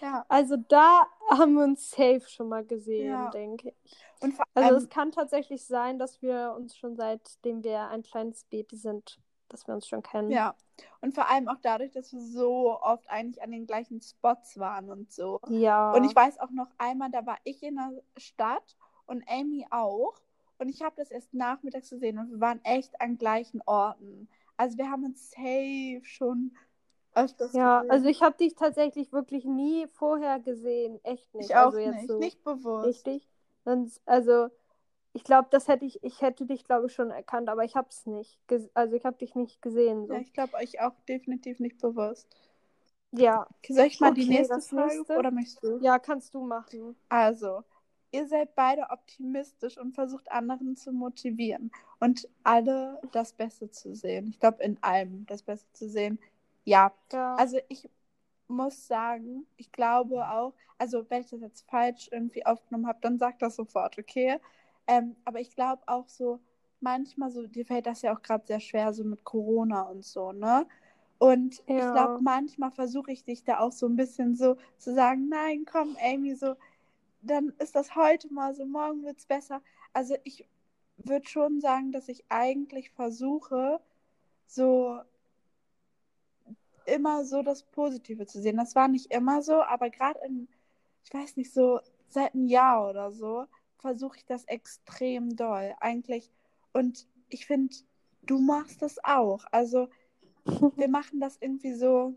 Ja. 0.00 0.24
Also 0.28 0.56
da 0.56 1.02
haben 1.30 1.54
wir 1.54 1.64
uns 1.64 1.90
safe 1.90 2.22
schon 2.28 2.48
mal 2.48 2.64
gesehen, 2.64 3.10
Ja. 3.10 3.30
denke 3.30 3.74
ich. 3.84 3.96
Und 4.20 4.32
vor 4.34 4.44
Also 4.54 4.76
es 4.78 4.88
kann 4.88 5.12
tatsächlich 5.12 5.64
sein, 5.66 5.98
dass 5.98 6.22
wir 6.22 6.54
uns 6.56 6.76
schon 6.76 6.96
seitdem 6.96 7.62
wir 7.64 7.88
ein 7.88 8.02
kleines 8.02 8.44
Baby 8.44 8.76
sind, 8.76 9.18
dass 9.48 9.66
wir 9.66 9.74
uns 9.74 9.86
schon 9.86 10.02
kennen. 10.02 10.30
ja. 10.30 10.54
Und 11.00 11.14
vor 11.14 11.28
allem 11.30 11.46
auch 11.48 11.58
dadurch, 11.62 11.92
dass 11.92 12.12
wir 12.12 12.20
so 12.20 12.80
oft 12.80 13.08
eigentlich 13.08 13.40
an 13.42 13.52
den 13.52 13.64
gleichen 13.66 14.00
Spots 14.00 14.58
waren 14.58 14.90
und 14.90 15.12
so. 15.12 15.40
Ja. 15.48 15.92
Und 15.92 16.02
ich 16.02 16.16
weiß 16.16 16.40
auch 16.40 16.50
noch 16.50 16.68
einmal, 16.78 17.10
da 17.12 17.24
war 17.26 17.38
ich 17.44 17.62
in 17.62 17.76
der 17.76 17.92
Stadt 18.16 18.76
und 19.06 19.22
Amy 19.28 19.66
auch. 19.70 20.14
Und 20.64 20.70
ich 20.70 20.82
habe 20.82 20.96
das 20.96 21.10
erst 21.10 21.34
nachmittags 21.34 21.90
gesehen 21.90 22.18
und 22.18 22.30
wir 22.30 22.40
waren 22.40 22.64
echt 22.64 23.00
an 23.00 23.18
gleichen 23.18 23.60
Orten. 23.66 24.28
Also 24.56 24.78
wir 24.78 24.90
haben 24.90 25.04
uns 25.04 25.30
safe 25.30 26.00
schon 26.04 26.52
öfters 27.14 27.52
Ja, 27.52 27.80
gesehen. 27.80 27.90
also 27.90 28.08
ich 28.08 28.22
habe 28.22 28.36
dich 28.36 28.54
tatsächlich 28.54 29.12
wirklich 29.12 29.44
nie 29.44 29.86
vorher 29.88 30.40
gesehen. 30.40 30.98
Echt 31.04 31.34
nicht. 31.34 31.50
ich 31.50 31.56
auch 31.56 31.66
also 31.66 31.78
jetzt 31.78 31.96
nicht, 32.00 32.08
so 32.08 32.18
nicht 32.18 32.44
bewusst. 32.44 32.86
richtig. 32.86 33.28
Sonst, 33.64 34.00
also 34.06 34.48
ich 35.12 35.24
glaube, 35.24 35.48
das 35.50 35.68
hätte 35.68 35.84
ich, 35.84 36.02
ich 36.02 36.22
hätte 36.22 36.46
dich, 36.46 36.64
glaube 36.64 36.86
ich, 36.86 36.94
schon 36.94 37.10
erkannt, 37.10 37.48
aber 37.48 37.64
ich 37.64 37.76
habe 37.76 37.88
es 37.90 38.06
nicht. 38.06 38.38
Also 38.74 38.96
ich 38.96 39.04
habe 39.04 39.16
dich 39.18 39.34
nicht 39.34 39.62
gesehen. 39.62 40.06
So. 40.06 40.14
Ja, 40.14 40.20
ich 40.20 40.32
glaube 40.32 40.54
euch 40.56 40.80
auch 40.80 40.94
definitiv 41.08 41.60
nicht 41.60 41.78
bewusst. 41.80 42.28
Ja, 43.12 43.46
soll 43.68 43.86
ich 43.86 44.00
mal 44.00 44.12
die 44.12 44.22
Okay, 44.22 44.28
nächste 44.28 44.54
das 44.54 44.68
Frage 44.68 44.98
nächste. 44.98 45.18
oder 45.18 45.30
möchtest 45.30 45.62
du? 45.62 45.78
ja, 45.80 45.98
kannst 45.98 46.34
du 46.34 46.44
machen. 46.44 46.96
Also, 47.08 47.64
ihr 48.14 48.28
seid 48.28 48.54
beide 48.56 48.90
optimistisch 48.90 49.78
und 49.78 49.94
versucht 49.94 50.30
anderen 50.32 50.76
zu 50.76 50.92
motivieren 50.92 51.72
und 52.00 52.28
alle 52.44 53.00
das 53.12 53.32
Beste 53.34 53.70
zu 53.70 53.94
sehen. 53.94 54.28
Ich 54.30 54.40
glaube, 54.40 54.62
in 54.64 54.78
allem 54.82 55.26
das 55.26 55.42
Beste 55.42 55.72
zu 55.74 55.88
sehen. 55.90 56.18
Ja, 56.64 56.92
Ja. 57.12 57.36
also 57.36 57.58
ich 57.68 57.88
muss 58.48 58.86
sagen, 58.86 59.46
ich 59.56 59.72
glaube 59.72 60.28
auch, 60.28 60.54
also 60.78 61.04
wenn 61.10 61.22
ich 61.22 61.30
das 61.30 61.40
jetzt 61.40 61.68
falsch 61.70 62.08
irgendwie 62.12 62.46
aufgenommen 62.46 62.86
habe, 62.86 62.98
dann 63.02 63.18
sag 63.18 63.38
das 63.38 63.56
sofort, 63.56 63.98
okay? 63.98 64.38
Ähm, 64.86 65.16
aber 65.24 65.40
ich 65.40 65.54
glaube 65.54 65.82
auch 65.86 66.08
so, 66.08 66.40
manchmal 66.80 67.30
so, 67.30 67.46
dir 67.46 67.66
fällt 67.66 67.86
das 67.86 68.02
ja 68.02 68.14
auch 68.14 68.22
gerade 68.22 68.46
sehr 68.46 68.60
schwer, 68.60 68.92
so 68.92 69.04
mit 69.04 69.24
Corona 69.24 69.82
und 69.82 70.04
so, 70.04 70.32
ne? 70.32 70.66
Und 71.18 71.62
ich 71.76 71.90
Ja. 71.90 71.90
glaube, 71.90 72.14
manchmal 72.20 72.70
versuche 72.72 73.12
ich 73.12 73.24
dich 73.24 73.44
da 73.44 73.60
auch 73.60 73.72
so 73.72 73.86
ein 73.88 73.96
bisschen 73.96 74.34
so 74.36 74.56
zu 74.78 74.94
sagen, 74.94 75.28
nein, 75.30 75.64
komm, 75.70 75.96
Amy, 76.02 76.34
so, 76.36 76.56
dann 77.24 77.52
ist 77.58 77.74
das 77.74 77.94
heute 77.94 78.32
mal 78.32 78.54
so, 78.54 78.64
morgen 78.64 79.04
wird 79.04 79.18
es 79.18 79.26
besser. 79.26 79.62
Also 79.92 80.16
ich 80.24 80.46
würde 80.96 81.26
schon 81.26 81.60
sagen, 81.60 81.92
dass 81.92 82.08
ich 82.08 82.24
eigentlich 82.28 82.90
versuche, 82.90 83.80
so 84.46 85.00
immer 86.86 87.24
so 87.24 87.42
das 87.42 87.62
Positive 87.62 88.26
zu 88.26 88.40
sehen. 88.40 88.56
Das 88.56 88.74
war 88.74 88.88
nicht 88.88 89.12
immer 89.12 89.42
so, 89.42 89.62
aber 89.62 89.90
gerade 89.90 90.20
in, 90.26 90.48
ich 91.04 91.12
weiß 91.12 91.36
nicht, 91.36 91.52
so 91.52 91.80
seit 92.08 92.34
einem 92.34 92.46
Jahr 92.46 92.88
oder 92.90 93.10
so, 93.10 93.46
versuche 93.78 94.18
ich 94.18 94.26
das 94.26 94.44
extrem 94.44 95.36
doll. 95.36 95.74
Eigentlich. 95.80 96.30
Und 96.72 97.06
ich 97.28 97.46
finde, 97.46 97.74
du 98.22 98.38
machst 98.38 98.82
das 98.82 99.02
auch. 99.02 99.44
Also 99.50 99.88
wir 100.76 100.88
machen 100.88 101.20
das 101.20 101.38
irgendwie 101.40 101.74
so 101.74 102.14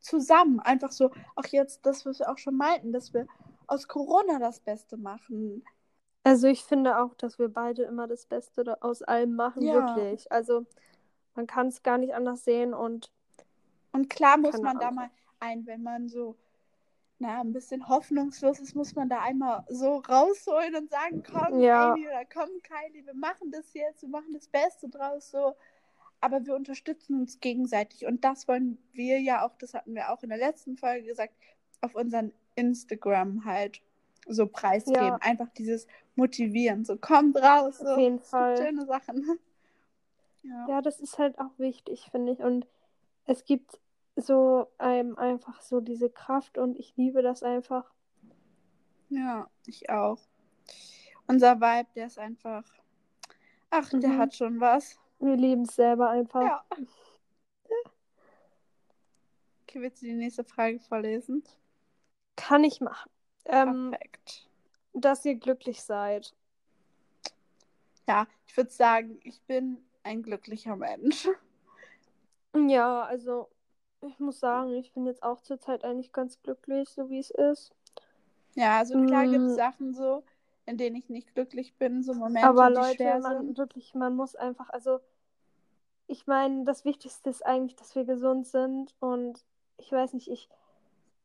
zusammen. 0.00 0.60
Einfach 0.60 0.92
so, 0.92 1.10
auch 1.36 1.46
jetzt, 1.46 1.84
das, 1.86 2.04
was 2.06 2.18
wir 2.18 2.30
auch 2.30 2.38
schon 2.38 2.56
meinten, 2.56 2.92
dass 2.92 3.12
wir 3.14 3.26
aus 3.74 3.88
Corona 3.88 4.38
das 4.38 4.60
Beste 4.60 4.96
machen. 4.96 5.64
Also 6.22 6.46
ich 6.48 6.64
finde 6.64 6.98
auch, 6.98 7.14
dass 7.14 7.38
wir 7.38 7.48
beide 7.48 7.82
immer 7.82 8.06
das 8.06 8.24
Beste 8.26 8.64
da- 8.64 8.78
aus 8.80 9.02
allem 9.02 9.34
machen, 9.34 9.62
Ja. 9.62 9.74
wirklich. 9.96 10.30
Also 10.32 10.64
man 11.34 11.46
kann 11.46 11.66
es 11.68 11.82
gar 11.82 11.98
nicht 11.98 12.14
anders 12.14 12.44
sehen 12.44 12.72
und 12.72 13.10
Und 13.92 14.08
klar 14.08 14.38
muss 14.38 14.60
man 14.60 14.78
da 14.78 14.86
Ahnung. 14.88 14.94
mal 14.96 15.10
ein, 15.40 15.66
wenn 15.66 15.82
man 15.82 16.08
so, 16.08 16.36
na, 17.18 17.40
ein 17.40 17.52
bisschen 17.52 17.88
hoffnungslos 17.88 18.58
ist, 18.60 18.74
muss 18.74 18.94
man 18.94 19.08
da 19.08 19.20
einmal 19.20 19.64
so 19.68 19.96
rausholen 19.98 20.74
und 20.76 20.90
sagen, 20.90 21.22
komm, 21.22 21.60
Ja. 21.60 21.92
Amy 21.92 22.06
oder 22.06 22.24
komm, 22.32 22.48
Kylie, 22.62 23.04
wir 23.04 23.14
machen 23.14 23.50
das 23.50 23.72
jetzt, 23.74 24.02
wir 24.02 24.08
machen 24.08 24.32
das 24.32 24.48
Beste 24.48 24.88
draus, 24.88 25.30
so. 25.30 25.54
Aber 26.20 26.44
wir 26.46 26.54
unterstützen 26.54 27.20
uns 27.20 27.38
gegenseitig 27.40 28.06
und 28.06 28.24
das 28.24 28.48
wollen 28.48 28.78
wir 28.92 29.20
ja 29.20 29.44
auch, 29.46 29.54
das 29.58 29.74
hatten 29.74 29.94
wir 29.94 30.10
auch 30.10 30.22
in 30.22 30.30
der 30.30 30.38
letzten 30.38 30.76
Folge 30.78 31.06
gesagt, 31.06 31.34
auf 31.82 31.94
unseren 31.94 32.32
Instagram 32.56 33.44
halt 33.44 33.80
so 34.26 34.46
preisgeben. 34.46 35.04
Ja. 35.06 35.16
Einfach 35.16 35.48
dieses 35.50 35.86
Motivieren, 36.14 36.84
so 36.84 36.96
kommt 36.96 37.36
raus, 37.36 37.78
so. 37.78 37.86
auf 37.86 37.98
jeden 37.98 38.20
Fall. 38.20 38.56
schöne 38.56 38.86
Sachen. 38.86 39.38
Ja. 40.46 40.66
Ja, 40.68 40.82
das 40.82 41.00
ist 41.00 41.18
halt 41.18 41.38
auch 41.38 41.58
wichtig, 41.58 42.08
finde 42.10 42.32
ich. 42.32 42.40
Und 42.40 42.66
es 43.24 43.46
gibt 43.46 43.80
so 44.14 44.66
einem 44.76 45.16
einfach 45.16 45.62
so 45.62 45.80
diese 45.80 46.10
Kraft 46.10 46.58
und 46.58 46.78
ich 46.78 46.94
liebe 46.98 47.22
das 47.22 47.42
einfach. 47.42 47.90
Ja, 49.08 49.48
ich 49.64 49.88
auch. 49.88 50.18
Unser 51.26 51.62
Vibe, 51.62 51.88
der 51.96 52.08
ist 52.08 52.18
einfach. 52.18 52.62
Ach, 53.70 53.88
der 53.88 54.10
Mhm. 54.10 54.18
hat 54.18 54.34
schon 54.34 54.60
was. 54.60 54.98
Wir 55.18 55.36
lieben 55.36 55.62
es 55.62 55.76
selber 55.76 56.10
einfach. 56.10 56.42
Ja. 56.42 56.64
Okay, 59.62 59.80
willst 59.80 60.02
du 60.02 60.06
die 60.06 60.12
nächste 60.12 60.44
Frage 60.44 60.78
vorlesen? 60.78 61.42
Kann 62.36 62.64
ich 62.64 62.80
machen. 62.80 63.10
Ähm, 63.46 63.90
Perfekt. 63.90 64.48
dass 64.94 65.24
ihr 65.24 65.36
glücklich 65.36 65.82
seid. 65.82 66.34
Ja, 68.08 68.26
ich 68.46 68.56
würde 68.56 68.70
sagen, 68.70 69.18
ich 69.24 69.40
bin 69.42 69.78
ein 70.02 70.22
glücklicher 70.22 70.76
Mensch. 70.76 71.28
Ja, 72.68 73.02
also 73.04 73.48
ich 74.00 74.18
muss 74.18 74.40
sagen, 74.40 74.74
ich 74.74 74.92
bin 74.92 75.06
jetzt 75.06 75.22
auch 75.22 75.40
zurzeit 75.40 75.84
eigentlich 75.84 76.12
ganz 76.12 76.40
glücklich, 76.42 76.88
so 76.90 77.10
wie 77.10 77.18
es 77.18 77.30
ist. 77.30 77.74
Ja, 78.54 78.78
also 78.78 78.96
klar 78.96 79.28
gibt 79.28 79.46
es 79.46 79.54
Mm. 79.54 79.54
Sachen 79.54 79.94
so, 79.94 80.24
in 80.66 80.76
denen 80.76 80.96
ich 80.96 81.08
nicht 81.08 81.34
glücklich 81.34 81.76
bin, 81.76 82.02
so 82.02 82.14
Momente, 82.14 82.48
Aber 82.48 82.70
die 82.70 82.74
Leute, 82.74 82.92
schwer 82.96 83.20
man 83.20 83.32
sind. 83.38 83.58
wirklich, 83.58 83.94
man 83.94 84.14
muss 84.16 84.34
einfach, 84.36 84.68
also 84.70 85.00
ich 86.06 86.26
meine, 86.26 86.64
das 86.64 86.84
Wichtigste 86.84 87.30
ist 87.30 87.44
eigentlich, 87.44 87.76
dass 87.76 87.94
wir 87.94 88.04
gesund 88.04 88.46
sind 88.46 88.94
und 89.00 89.44
ich 89.78 89.90
weiß 89.90 90.12
nicht, 90.14 90.28
ich 90.28 90.48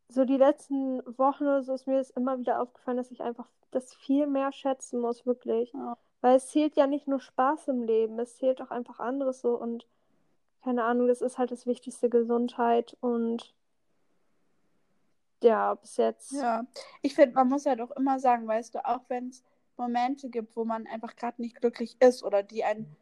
so 0.10 0.26
die 0.26 0.38
letzten 0.38 1.02
Wochen 1.18 1.44
oder 1.44 1.64
so 1.64 1.74
ist 1.74 1.88
mir 1.88 1.98
das 1.98 2.10
immer 2.10 2.40
wieder 2.40 2.62
aufgefallen, 2.62 2.98
dass 2.98 3.12
ich 3.12 3.22
einfach 3.22 3.48
das 3.72 3.94
viel 3.94 4.28
mehr 4.28 4.52
schätzen 4.52 5.00
muss, 5.00 5.26
wirklich. 5.26 5.72
Ja. 5.74 5.98
Weil 6.22 6.36
es 6.36 6.48
zählt 6.48 6.76
ja 6.76 6.88
nicht 6.88 7.08
nur 7.08 7.20
Spaß 7.20 7.70
im 7.70 7.84
Leben, 7.84 8.20
es 8.20 8.36
zählt 8.38 8.62
auch 8.62 8.72
einfach 8.72 9.00
anderes 9.00 9.42
so 9.42 9.56
und 9.56 9.86
keine 10.64 10.84
Ahnung, 10.84 11.08
das 11.08 11.22
ist 11.22 11.38
halt 11.38 11.52
das 11.52 11.66
Wichtigste, 11.66 12.10
Gesundheit 12.10 12.98
und 13.00 13.54
ja, 15.42 15.76
bis 15.76 15.96
jetzt. 15.96 16.34
Ja, 16.34 16.66
ich 17.02 17.16
finde, 17.16 17.36
man 17.36 17.48
muss 17.48 17.66
halt 17.66 17.80
auch 17.80 17.92
immer 17.92 18.20
sagen, 18.20 18.46
weißt 18.46 18.76
du, 18.76 18.86
auch 18.86 19.02
wenn 19.08 19.30
es 19.30 19.44
Momente 19.78 20.30
gibt, 20.30 20.58
wo 20.58 20.66
man 20.66 20.86
einfach 20.88 21.16
gerade 21.16 21.42
nicht 21.42 21.62
glücklich 21.62 21.96
ist 22.02 22.24
oder 22.24 22.44
die 22.44 22.66
einen 22.66 22.98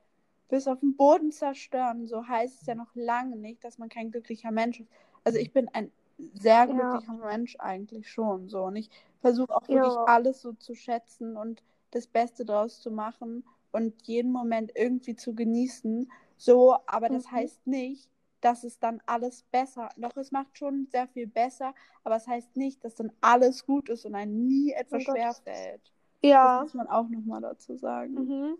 bis 0.50 0.68
auf 0.68 0.80
den 0.80 0.96
Boden 0.96 1.32
zerstören, 1.32 2.06
so 2.06 2.28
heißt 2.28 2.62
es 2.62 2.68
ja 2.68 2.76
noch 2.76 2.94
lange 2.94 3.38
nicht, 3.38 3.64
dass 3.64 3.80
man 3.80 3.90
kein 3.90 4.12
glücklicher 4.12 4.52
Mensch 4.52 4.82
ist. 4.82 4.92
Also 5.24 5.40
ich 5.40 5.52
bin 5.52 5.68
ein 5.74 5.92
sehr 6.34 6.68
glücklicher 6.68 7.14
Mensch 7.14 7.56
eigentlich 7.60 8.10
schon 8.12 8.50
so 8.50 8.64
und 8.66 8.76
ich 8.76 8.90
versuche 9.22 9.56
auch 9.56 9.68
wirklich 9.70 10.00
Ja. 10.00 10.06
alles 10.06 10.42
so 10.42 10.54
zu 10.54 10.76
schätzen 10.76 11.38
und 11.38 11.64
das 11.92 12.08
Beste 12.08 12.46
draus 12.46 12.82
zu 12.82 12.92
machen 12.92 13.44
und 13.72 14.08
jeden 14.08 14.32
Moment 14.32 14.72
irgendwie 14.76 15.16
zu 15.16 15.36
genießen. 15.36 16.12
So, 16.38 16.78
aber 16.88 17.10
das 17.10 17.26
Mhm. 17.26 17.32
heißt 17.32 17.66
nicht, 17.68 18.10
dass 18.42 18.64
es 18.64 18.80
dann 18.80 19.02
alles 19.06 19.44
besser, 19.52 19.90
doch 19.98 20.16
es 20.18 20.32
macht 20.32 20.58
schon 20.58 20.88
sehr 20.92 21.08
viel 21.08 21.28
besser, 21.28 21.74
aber 22.04 22.16
es 22.18 22.28
heißt 22.28 22.56
nicht, 22.56 22.84
dass 22.84 22.96
dann 22.96 23.12
alles 23.22 23.66
gut 23.66 23.90
ist 23.90 24.06
und 24.06 24.16
einem 24.16 24.48
nie 24.48 24.72
etwas 24.72 25.04
Oh 25.04 25.04
schwerfällt. 25.04 25.92
Ja. 26.22 26.44
Das 26.44 26.56
muss 26.56 26.74
man 26.74 26.88
auch 26.88 27.10
nochmal 27.10 27.42
dazu 27.42 27.76
sagen. 27.78 28.30
Mhm. 28.30 28.58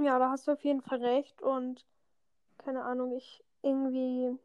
Ja, 0.00 0.18
da 0.18 0.30
hast 0.30 0.48
du 0.48 0.52
auf 0.52 0.62
jeden 0.64 0.82
Fall 0.82 1.00
recht 1.04 1.42
und 1.42 1.84
keine 2.58 2.84
Ahnung, 2.84 3.16
ich 3.16 3.44
irgendwie, 3.62 4.38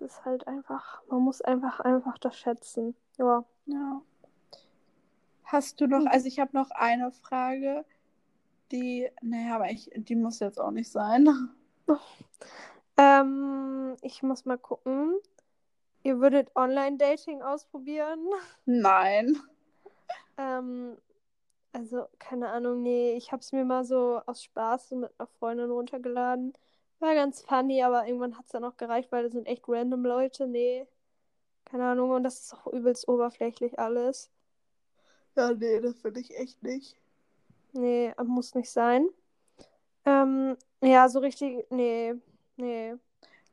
es 0.00 0.12
ist 0.12 0.24
halt 0.24 0.46
einfach, 0.46 1.02
man 1.08 1.22
muss 1.22 1.40
einfach 1.40 1.80
einfach 1.80 2.18
das 2.18 2.36
schätzen. 2.38 2.94
Ja. 3.18 3.44
Ja. 3.66 4.02
Hast 5.44 5.80
du 5.80 5.86
noch, 5.86 6.04
also 6.06 6.26
ich 6.26 6.40
habe 6.40 6.50
noch 6.54 6.70
eine 6.70 7.12
Frage, 7.12 7.84
die, 8.72 9.08
naja, 9.22 9.56
aber 9.56 9.70
ich, 9.70 9.90
die 9.94 10.16
muss 10.16 10.40
jetzt 10.40 10.60
auch 10.60 10.70
nicht 10.72 10.90
sein. 10.90 11.28
Ähm, 12.98 13.94
ich 14.00 14.22
muss 14.22 14.46
mal 14.46 14.56
gucken. 14.56 15.18
Ihr 16.02 16.18
würdet 16.18 16.54
Online-Dating 16.56 17.42
ausprobieren? 17.42 18.26
Nein. 18.64 19.36
Ähm, 20.38 20.98
also, 21.72 22.08
keine 22.18 22.50
Ahnung, 22.50 22.82
nee, 22.82 23.14
ich 23.16 23.32
hab's 23.32 23.52
mir 23.52 23.64
mal 23.64 23.84
so 23.84 24.20
aus 24.26 24.44
Spaß 24.44 24.90
so 24.90 24.96
mit 24.96 25.10
einer 25.18 25.26
Freundin 25.26 25.70
runtergeladen. 25.70 26.52
War 26.98 27.14
ganz 27.14 27.42
funny, 27.42 27.82
aber 27.82 28.06
irgendwann 28.06 28.36
hat's 28.38 28.52
dann 28.52 28.64
auch 28.64 28.76
gereicht, 28.76 29.12
weil 29.12 29.24
das 29.24 29.32
sind 29.32 29.46
echt 29.46 29.64
random 29.68 30.04
Leute. 30.04 30.46
Nee, 30.46 30.86
keine 31.64 31.84
Ahnung, 31.86 32.10
und 32.10 32.24
das 32.24 32.40
ist 32.40 32.54
auch 32.54 32.66
übelst 32.68 33.08
oberflächlich 33.08 33.78
alles. 33.78 34.30
Ja, 35.36 35.52
nee, 35.52 35.80
das 35.80 35.98
finde 36.00 36.20
ich 36.20 36.36
echt 36.38 36.62
nicht. 36.62 36.96
Nee, 37.72 38.14
muss 38.24 38.54
nicht 38.54 38.70
sein. 38.70 39.08
Ähm, 40.06 40.56
ja, 40.82 41.08
so 41.08 41.18
richtig, 41.18 41.66
nee, 41.70 42.14
nee. 42.56 42.94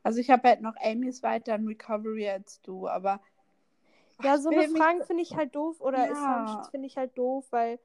Also 0.02 0.20
ich 0.20 0.30
habe 0.30 0.48
halt 0.48 0.60
noch 0.60 0.76
Amy's 0.76 1.22
weiter 1.22 1.54
in 1.54 1.66
Recovery 1.66 2.28
als 2.28 2.60
du, 2.62 2.88
aber 2.88 3.20
Ja, 4.22 4.38
so 4.38 4.48
eine 4.50 4.68
mich- 4.68 4.80
Fragen 4.82 5.02
finde 5.02 5.22
ich 5.22 5.34
halt 5.34 5.54
doof 5.54 5.80
oder 5.80 6.08
Ja. 6.10 6.62
Finde 6.70 6.86
ich 6.86 6.96
halt 6.96 7.16
doof, 7.18 7.46
weil, 7.50 7.78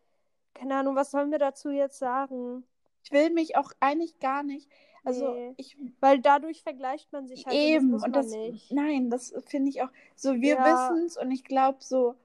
keine 0.54 0.76
Ahnung, 0.78 0.96
was 0.96 1.12
sollen 1.12 1.32
wir 1.32 1.40
dazu 1.40 1.70
jetzt 1.70 2.00
sagen? 2.00 2.64
Ich 3.10 3.12
will 3.12 3.30
mich 3.32 3.58
auch 3.58 3.72
eigentlich 3.80 4.20
gar 4.20 4.44
nicht. 4.44 4.70
Also 5.04 5.38
Nee. 5.38 5.56
ich 5.58 5.78
Weil 6.00 6.20
dadurch 6.22 6.64
vergleicht 6.64 7.12
man 7.12 7.28
sich 7.28 7.46
halt 7.46 7.64
eben 7.64 7.94
und 7.94 8.02
und 8.04 8.16
das 8.16 8.16
das, 8.16 8.38
man 8.38 8.52
nicht. 8.52 8.70
nein, 8.70 9.10
das 9.10 9.34
finde 9.48 9.70
ich 9.70 9.82
auch 9.82 9.90
so. 10.16 10.42
Wir 10.42 10.58
Ja. 10.58 10.64
wissen 10.64 11.06
es 11.06 11.18
und 11.18 11.32
ich 11.32 11.44
glaube 11.44 11.80
so 11.82 12.16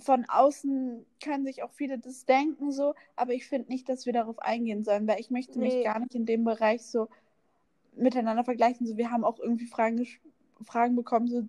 von 0.00 0.24
außen 0.28 1.06
können 1.22 1.44
sich 1.46 1.62
auch 1.62 1.72
viele 1.72 1.98
das 1.98 2.24
denken 2.26 2.72
so, 2.72 2.94
aber 3.16 3.34
ich 3.34 3.46
finde 3.48 3.70
nicht, 3.70 3.88
dass 3.88 4.06
wir 4.06 4.12
darauf 4.12 4.38
eingehen 4.40 4.84
sollen, 4.84 5.08
weil 5.08 5.20
ich 5.20 5.30
möchte 5.30 5.60
mich 5.60 5.80
Nee. 5.80 5.82
gar 5.82 5.98
nicht 6.00 6.14
in 6.14 6.26
dem 6.26 6.44
Bereich 6.44 6.82
so 6.86 7.08
miteinander 7.94 8.44
vergleichen. 8.44 8.86
So, 8.86 8.96
wir 8.96 9.10
haben 9.10 9.24
auch 9.24 9.38
irgendwie 9.40 9.66
Fragen, 9.66 10.06
Fragen 10.62 10.96
bekommen, 10.96 11.28
so 11.28 11.42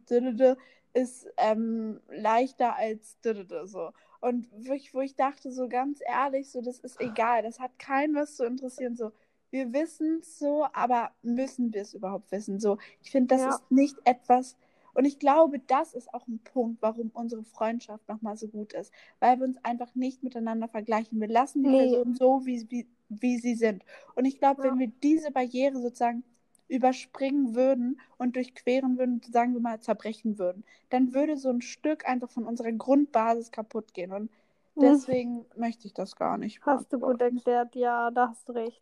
ist 0.94 1.28
ähm, 1.38 2.00
leichter 2.10 2.76
als 2.76 3.18
so. 3.66 3.92
Und 4.20 4.48
wo 4.52 4.74
ich, 4.74 4.94
wo 4.94 5.02
ich 5.02 5.16
dachte, 5.16 5.52
so 5.52 5.68
ganz 5.68 6.00
ehrlich, 6.06 6.52
so, 6.52 6.62
das 6.62 6.80
ist 6.80 7.00
egal, 7.02 7.44
das 7.44 7.60
hat 7.60 7.78
keinen 7.80 8.16
was 8.16 8.36
zu 8.36 8.46
interessieren, 8.46 8.96
so. 8.96 9.12
Wir 9.50 9.74
wissen 9.74 10.20
es 10.22 10.39
so, 10.39 10.66
aber 10.72 11.12
müssen 11.24 11.74
wir 11.74 11.82
es 11.82 11.94
überhaupt 11.94 12.32
wissen? 12.32 12.60
So, 12.60 12.78
ich 13.02 13.12
finde, 13.12 13.36
das 13.36 13.42
Ja. 13.42 13.50
ist 13.56 13.72
nicht 13.72 13.98
etwas, 14.06 14.56
und 14.94 15.06
ich 15.06 15.20
glaube, 15.20 15.60
das 15.60 15.94
ist 15.94 16.14
auch 16.14 16.28
ein 16.28 16.39
Punkt, 16.44 16.82
warum 16.82 17.12
unsere 17.14 17.44
Freundschaft 17.44 18.08
nochmal 18.10 18.36
so 18.38 18.48
gut 18.48 18.74
ist. 18.74 18.92
Weil 19.20 19.39
wir 19.39 19.46
uns 19.48 19.58
einfach 19.64 19.94
nicht 19.96 20.24
miteinander 20.24 20.68
vergleichen. 20.68 21.20
Wir 21.22 21.28
lassen 21.30 21.64
die 21.64 21.70
Nee. 21.70 21.78
Person 21.92 22.16
so, 22.16 22.46
wie, 22.46 22.70
wie, 22.70 22.88
wie 23.10 23.38
sie 23.38 23.56
sind. 23.56 23.84
Und 24.16 24.26
ich 24.26 24.38
glaube, 24.39 24.64
Ja. 24.64 24.70
wenn 24.70 24.80
wir 24.80 24.88
diese 25.02 25.32
Barriere 25.32 25.80
sozusagen 25.82 26.24
überspringen 26.72 27.55
würden 27.55 27.99
und 28.17 28.36
durchqueren 28.36 28.97
würden, 28.97 29.22
sagen 29.32 29.53
wir 29.53 29.59
mal, 29.61 29.80
zerbrechen 29.82 30.39
würden, 30.39 30.63
dann 30.89 31.13
würde 31.13 31.38
so 31.38 31.49
ein 31.49 31.61
Stück 31.61 32.07
einfach 32.07 32.30
von 32.30 32.45
unserer 32.45 32.72
Grundbasis 32.72 33.51
kaputt 33.51 33.93
gehen. 33.93 34.11
Und 34.11 34.32
Mhm. 34.76 34.82
deswegen 34.82 35.45
möchte 35.55 35.86
ich 35.88 35.93
das 35.93 36.15
gar 36.15 36.38
nicht. 36.38 36.61
Hast 36.65 36.93
du 36.93 36.99
gut 36.99 37.22
erklärt, 37.22 37.76
ja, 37.76 38.09
da 38.11 38.30
hast 38.30 38.47
du 38.49 38.53
recht. 38.53 38.82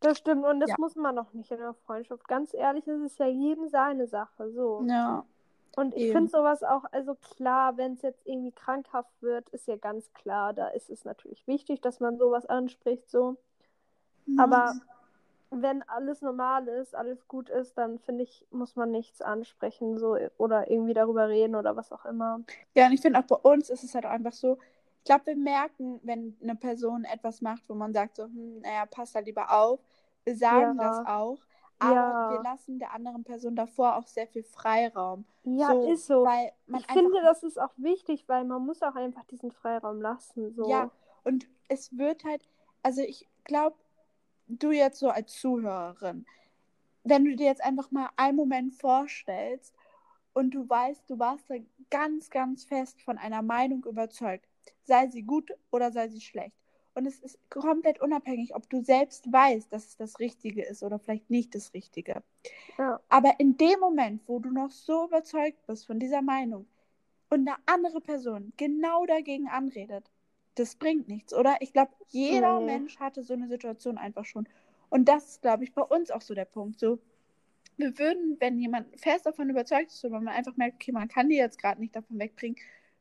Das 0.00 0.18
stimmt 0.18 0.44
und 0.44 0.60
das 0.60 0.70
Ja. 0.70 0.76
muss 0.76 0.96
man 0.96 1.18
auch 1.18 1.32
nicht 1.32 1.50
in 1.50 1.58
der 1.58 1.74
Freundschaft. 1.86 2.26
Ganz 2.28 2.52
ehrlich, 2.52 2.86
es 2.86 3.00
ist 3.00 3.18
ja 3.18 3.26
jedem 3.26 3.68
seine 3.68 4.06
Sache, 4.06 4.50
so. 4.50 4.86
Ja, 4.88 5.24
Und 5.76 5.94
ich 5.94 6.08
finde 6.10 6.30
sowas 6.30 6.62
auch, 6.62 6.84
also 6.92 7.14
klar, 7.16 7.76
wenn 7.76 7.94
es 7.94 8.02
jetzt 8.02 8.26
irgendwie 8.26 8.52
krankhaft 8.52 9.10
wird, 9.22 9.48
ist 9.50 9.66
ja 9.66 9.76
ganz 9.76 10.12
klar, 10.12 10.52
da 10.52 10.68
ist 10.68 10.90
es 10.90 11.04
natürlich 11.04 11.46
wichtig, 11.46 11.80
dass 11.80 12.00
man 12.00 12.18
sowas 12.18 12.46
anspricht, 12.46 13.10
so. 13.10 13.36
Aber 14.36 14.76
wenn 15.62 15.82
alles 15.84 16.22
normal 16.22 16.68
ist, 16.68 16.94
alles 16.94 17.26
gut 17.28 17.48
ist, 17.50 17.76
dann 17.78 17.98
finde 18.00 18.24
ich, 18.24 18.46
muss 18.50 18.76
man 18.76 18.90
nichts 18.90 19.20
ansprechen, 19.22 19.98
so 19.98 20.16
oder 20.38 20.70
irgendwie 20.70 20.94
darüber 20.94 21.28
reden 21.28 21.54
oder 21.56 21.76
was 21.76 21.92
auch 21.92 22.04
immer. 22.04 22.40
Ja, 22.74 22.86
und 22.86 22.92
ich 22.92 23.00
finde 23.00 23.18
auch 23.20 23.24
bei 23.24 23.36
uns 23.36 23.70
ist 23.70 23.84
es 23.84 23.94
halt 23.94 24.04
einfach 24.06 24.32
so, 24.32 24.58
ich 24.98 25.04
glaube, 25.04 25.26
wir 25.26 25.36
merken, 25.36 26.00
wenn 26.02 26.36
eine 26.42 26.56
Person 26.56 27.04
etwas 27.04 27.40
macht, 27.40 27.62
wo 27.68 27.74
man 27.74 27.92
sagt 27.92 28.16
so, 28.16 28.24
hm, 28.24 28.60
naja, 28.60 28.86
passt 28.86 29.14
da 29.14 29.20
lieber 29.20 29.50
auf. 29.52 29.80
Wir 30.24 30.36
sagen 30.36 30.78
Ja. 30.78 30.80
das 30.80 31.04
auch, 31.06 31.38
aber 31.78 31.94
Ja. 31.94 32.28
wir 32.28 32.38
lassen 32.40 32.78
der 32.78 32.92
anderen 32.94 33.24
Person 33.24 33.54
davor 33.56 33.96
auch 33.96 34.06
sehr 34.06 34.26
viel 34.26 34.42
Freiraum. 34.44 35.26
Ja, 35.44 35.72
ist 35.72 36.06
so. 36.06 36.24
Weil 36.24 36.52
man 36.66 36.80
Ich 36.80 36.86
finde, 36.86 37.20
das 37.22 37.42
ist 37.42 37.60
auch 37.60 37.72
wichtig, 37.76 38.24
weil 38.28 38.44
man 38.44 38.64
muss 38.64 38.82
auch 38.82 38.94
einfach 38.94 39.24
diesen 39.24 39.50
Freiraum 39.52 40.00
lassen, 40.00 40.52
so. 40.54 40.68
ja, 40.68 40.90
und 41.24 41.46
es 41.68 41.96
wird 41.98 42.24
halt, 42.24 42.42
also 42.82 43.02
ich 43.02 43.28
glaube, 43.44 43.76
du 44.46 44.72
jetzt 44.72 44.98
so 44.98 45.08
als 45.08 45.32
Zuhörerin, 45.32 46.26
wenn 47.04 47.24
du 47.24 47.36
dir 47.36 47.46
jetzt 47.46 47.62
einfach 47.62 47.90
mal 47.90 48.10
einen 48.16 48.36
Moment 48.36 48.74
vorstellst 48.74 49.74
und 50.32 50.52
du 50.52 50.68
weißt, 50.68 51.08
du 51.08 51.18
warst 51.18 51.48
da 51.48 51.54
ganz, 51.90 52.30
ganz 52.30 52.64
fest 52.64 53.00
von 53.02 53.18
einer 53.18 53.42
Meinung 53.42 53.84
überzeugt, 53.84 54.46
sei 54.84 55.08
sie 55.08 55.22
gut 55.22 55.52
oder 55.70 55.92
sei 55.92 56.08
sie 56.08 56.20
schlecht. 56.20 56.56
Und 56.94 57.06
es 57.06 57.18
ist 57.18 57.38
komplett 57.50 58.00
unabhängig, 58.00 58.54
ob 58.54 58.70
du 58.70 58.82
selbst 58.82 59.30
weißt, 59.30 59.72
dass 59.72 59.86
es 59.86 59.96
das 59.96 60.20
Richtige 60.20 60.64
ist 60.64 60.82
oder 60.82 60.98
vielleicht 60.98 61.28
nicht 61.28 61.54
das 61.54 61.74
Richtige. 61.74 62.22
Ja. 62.78 63.00
Aber 63.08 63.34
in 63.38 63.56
dem 63.56 63.80
Moment, 63.80 64.22
wo 64.28 64.38
du 64.38 64.50
noch 64.50 64.70
so 64.70 65.06
überzeugt 65.06 65.66
bist 65.66 65.86
von 65.86 65.98
dieser 65.98 66.22
Meinung 66.22 66.66
und 67.30 67.48
eine 67.48 67.56
andere 67.66 68.00
Person 68.00 68.52
genau 68.56 69.06
dagegen 69.06 69.48
anredet, 69.48 70.08
das 70.56 70.76
bringt 70.76 71.08
nichts, 71.08 71.34
oder? 71.34 71.56
Ich 71.60 71.72
glaube, 71.72 71.92
jeder 72.10 72.60
Nee. 72.60 72.66
Mensch 72.66 72.98
hatte 72.98 73.22
so 73.24 73.34
eine 73.34 73.48
Situation 73.48 73.98
einfach 73.98 74.24
schon. 74.24 74.48
Und 74.90 75.08
das 75.08 75.26
ist, 75.30 75.42
glaube 75.42 75.64
ich, 75.64 75.72
bei 75.74 75.82
uns 75.82 76.10
auch 76.10 76.22
so 76.22 76.34
der 76.34 76.44
Punkt. 76.44 76.78
So, 76.80 76.98
wir 77.76 77.98
würden, 77.98 78.36
wenn 78.40 78.58
jemand 78.58 78.98
fest 79.00 79.26
davon 79.26 79.50
überzeugt 79.50 79.90
ist, 79.92 80.04
oder 80.04 80.20
man 80.20 80.28
einfach 80.34 80.56
merkt, 80.56 80.76
okay, 80.76 80.92
man 80.92 81.08
kann 81.08 81.28
die 81.28 81.36
jetzt 81.36 81.58
gerade 81.60 81.80
nicht 81.80 81.96
davon 81.96 82.18
wegbringen, 82.18 82.56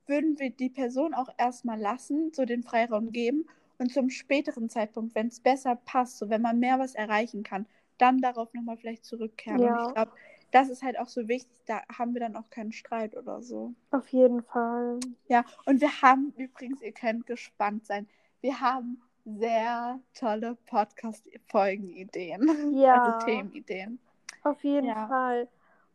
würden 0.08 0.40
wir 0.40 0.50
die 0.50 0.70
Person 0.70 1.14
auch 1.14 1.30
erstmal 1.38 1.80
lassen, 1.80 2.32
so 2.34 2.46
den 2.46 2.64
Freiraum 2.64 3.12
geben 3.12 3.46
und 3.78 3.92
zum 3.94 4.10
späteren 4.10 4.70
Zeitpunkt, 4.70 5.16
wenn 5.16 5.28
es 5.28 5.40
besser 5.40 5.76
passt, 5.76 6.18
so 6.18 6.30
wenn 6.30 6.42
man 6.42 6.60
mehr 6.60 6.80
was 6.80 6.96
erreichen 6.96 7.44
kann, 7.44 7.68
dann 7.98 8.20
darauf 8.20 8.54
nochmal 8.54 8.78
vielleicht 8.78 9.06
zurückkehren. 9.06 9.64
Und 9.66 9.76
Ja. 9.76 9.82
ich 9.82 9.94
glaube, 9.94 10.12
das 10.54 10.70
ist 10.70 10.84
halt 10.84 10.98
auch 11.00 11.08
so 11.08 11.28
wichtig, 11.28 11.52
da 11.66 11.82
haben 11.98 12.14
wir 12.14 12.22
dann 12.22 12.36
auch 12.36 12.50
keinen 12.50 12.72
Streit 12.72 13.16
oder 13.18 13.42
so. 13.42 13.74
Auf 13.92 14.08
jeden 14.10 14.44
Fall. 14.44 15.00
Ja, 15.28 15.44
und 15.66 15.82
wir 15.82 16.02
haben 16.02 16.32
übrigens, 16.38 16.82
ihr 16.82 16.92
könnt 16.94 17.26
gespannt 17.26 17.86
sein, 17.86 18.08
wir 18.42 18.60
haben 18.62 19.02
sehr 19.26 20.00
tolle 20.14 20.56
Podcast-Folgenideen, 20.68 22.74
Ja. 22.76 23.02
also 23.02 23.26
Themenideen. 23.26 24.00
Auf 24.44 24.64
jeden 24.64 24.88
Ja. 24.88 25.08
Fall. 25.08 25.48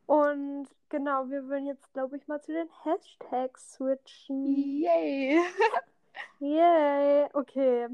Und 0.07 0.69
genau, 0.89 1.29
wir 1.29 1.47
würden 1.49 1.67
jetzt, 1.67 1.93
glaube 1.93 2.17
ich, 2.17 2.27
mal 2.29 2.41
zu 2.41 2.53
den 2.53 2.69
Hashtags 2.85 3.75
switchen. 3.75 4.55
Yay! 4.57 5.39
Yay! 6.41 7.27
Okay. 7.35 7.89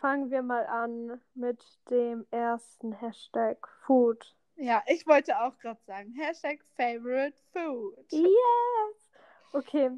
Fangen 0.00 0.30
wir 0.30 0.42
mal 0.42 0.66
an 0.66 1.20
mit 1.34 1.64
dem 1.90 2.24
ersten 2.30 2.92
Hashtag 2.92 3.66
Food. 3.86 4.36
Ja, 4.56 4.82
ich 4.86 5.06
wollte 5.06 5.38
auch 5.40 5.56
gerade 5.58 5.80
sagen, 5.86 6.12
Hashtag 6.12 6.60
Favorite 6.76 7.36
Food. 7.52 8.06
Yes! 8.12 8.32
Okay, 9.52 9.90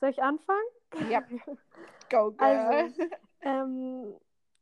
soll 0.00 0.10
ich 0.10 0.22
anfangen? 0.22 0.60
Ja, 1.08 1.20
go 2.10 2.32
girl. 2.32 2.40
Also, 2.40 3.02
ähm, 3.42 4.14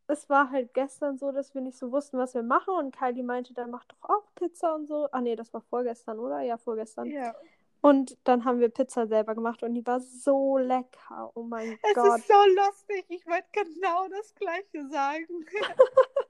es 0.07 0.29
war 0.29 0.51
halt 0.51 0.73
gestern 0.75 1.19
so, 1.19 1.33
dass 1.33 1.55
wir 1.55 1.61
nicht 1.63 1.79
so 1.79 1.93
wussten, 1.93 2.19
was 2.19 2.35
wir 2.35 2.43
machen 2.43 2.75
und 2.75 2.97
Kylie 2.97 3.23
meinte, 3.23 3.55
dann 3.55 3.71
mach 3.71 3.85
doch 3.85 4.03
auch 4.11 4.25
Pizza 4.35 4.75
und 4.75 4.87
so. 4.87 5.09
Ah 5.13 5.21
nee, 5.21 5.37
das 5.37 5.53
war 5.53 5.61
vorgestern, 5.63 6.19
oder? 6.19 6.41
Ja, 6.41 6.57
vorgestern. 6.59 7.07
ja. 7.07 7.35
Und 7.81 8.19
dann 8.25 8.45
haben 8.45 8.59
wir 8.59 8.71
Pizza 8.71 9.07
selber 9.07 9.37
gemacht 9.37 9.63
und 9.63 9.73
die 9.75 9.87
war 9.87 10.01
so 10.01 10.59
lecker. 10.59 11.31
Oh 11.35 11.45
mein 11.45 11.79
Es 11.83 11.95
Gott. 11.95 12.19
ist 12.19 12.27
so 12.27 12.35
lustig. 12.35 13.05
Ich 13.09 13.25
wollte 13.25 13.47
genau 13.53 14.09
das 14.09 14.35
Gleiche 14.35 14.89
sagen. 14.89 15.47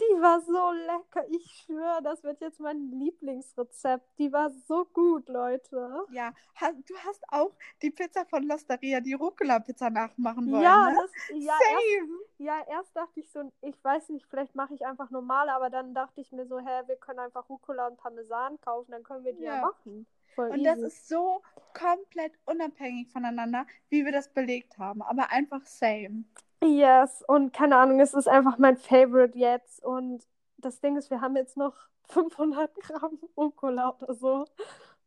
Die 0.00 0.20
war 0.20 0.40
so 0.42 0.72
lecker. 0.72 1.26
Ich 1.30 1.64
schwöre, 1.64 2.02
das 2.02 2.22
wird 2.22 2.40
jetzt 2.40 2.60
mein 2.60 2.90
Lieblingsrezept. 2.90 4.06
Die 4.18 4.30
war 4.32 4.50
so 4.50 4.84
gut, 4.84 5.28
Leute. 5.28 6.04
Ja, 6.10 6.32
du 6.60 6.94
hast 7.06 7.22
auch 7.28 7.52
die 7.82 7.90
Pizza 7.90 8.24
von 8.26 8.42
Losteria, 8.44 9.00
die 9.00 9.14
Rucola-Pizza 9.14 9.88
nachmachen 9.90 10.50
wollen, 10.50 10.62
ja, 10.62 10.90
ne? 10.90 10.96
das, 11.00 11.10
ja, 11.30 11.54
erst, 11.54 11.98
Same. 11.98 12.18
ja, 12.38 12.60
erst 12.68 12.94
dachte 12.96 13.20
ich 13.20 13.30
so, 13.30 13.50
ich 13.62 13.82
weiß 13.82 14.10
nicht, 14.10 14.26
vielleicht 14.26 14.54
mache 14.54 14.74
ich 14.74 14.84
einfach 14.86 15.10
normal, 15.10 15.48
aber 15.48 15.70
dann 15.70 15.94
dachte 15.94 16.20
ich 16.20 16.30
mir 16.32 16.46
so, 16.46 16.58
hä, 16.58 16.82
wir 16.86 16.96
können 16.96 17.18
einfach 17.20 17.48
Rucola 17.48 17.86
und 17.88 17.96
Parmesan 17.96 18.60
kaufen, 18.60 18.90
dann 18.92 19.02
können 19.02 19.24
wir 19.24 19.32
die 19.34 19.44
ja, 19.44 19.56
Ja. 19.56 19.60
machen. 19.60 20.06
Voll 20.34 20.50
Und 20.50 20.58
easy. 20.60 20.64
das 20.64 20.82
ist 20.82 21.08
so 21.08 21.42
komplett 21.72 22.32
unabhängig 22.44 23.10
voneinander, 23.10 23.66
wie 23.88 24.04
wir 24.04 24.12
das 24.12 24.28
belegt 24.32 24.78
haben. 24.78 25.02
Aber 25.02 25.30
einfach 25.32 25.64
same. 25.66 26.24
Yes, 26.66 27.22
und 27.26 27.52
keine 27.52 27.76
Ahnung, 27.76 28.00
es 28.00 28.14
ist 28.14 28.28
einfach 28.28 28.58
mein 28.58 28.76
Favorite 28.76 29.38
jetzt. 29.38 29.82
Und 29.84 30.26
das 30.58 30.80
Ding 30.80 30.96
ist, 30.96 31.10
wir 31.10 31.20
haben 31.20 31.36
jetzt 31.36 31.56
noch 31.56 31.74
500 32.08 32.74
Gramm 32.76 33.18
Rucola 33.36 33.90
oder 34.00 34.14
so. 34.14 34.44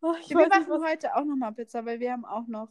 Oh, 0.01 0.15
Ja, 0.25 0.37
wir 0.37 0.47
machen 0.47 0.65
was... 0.69 0.81
heute 0.83 1.15
auch 1.15 1.23
nochmal 1.25 1.51
Pizza, 1.53 1.85
weil 1.85 1.99
wir 1.99 2.11
haben 2.13 2.25
auch 2.25 2.47
noch, 2.47 2.69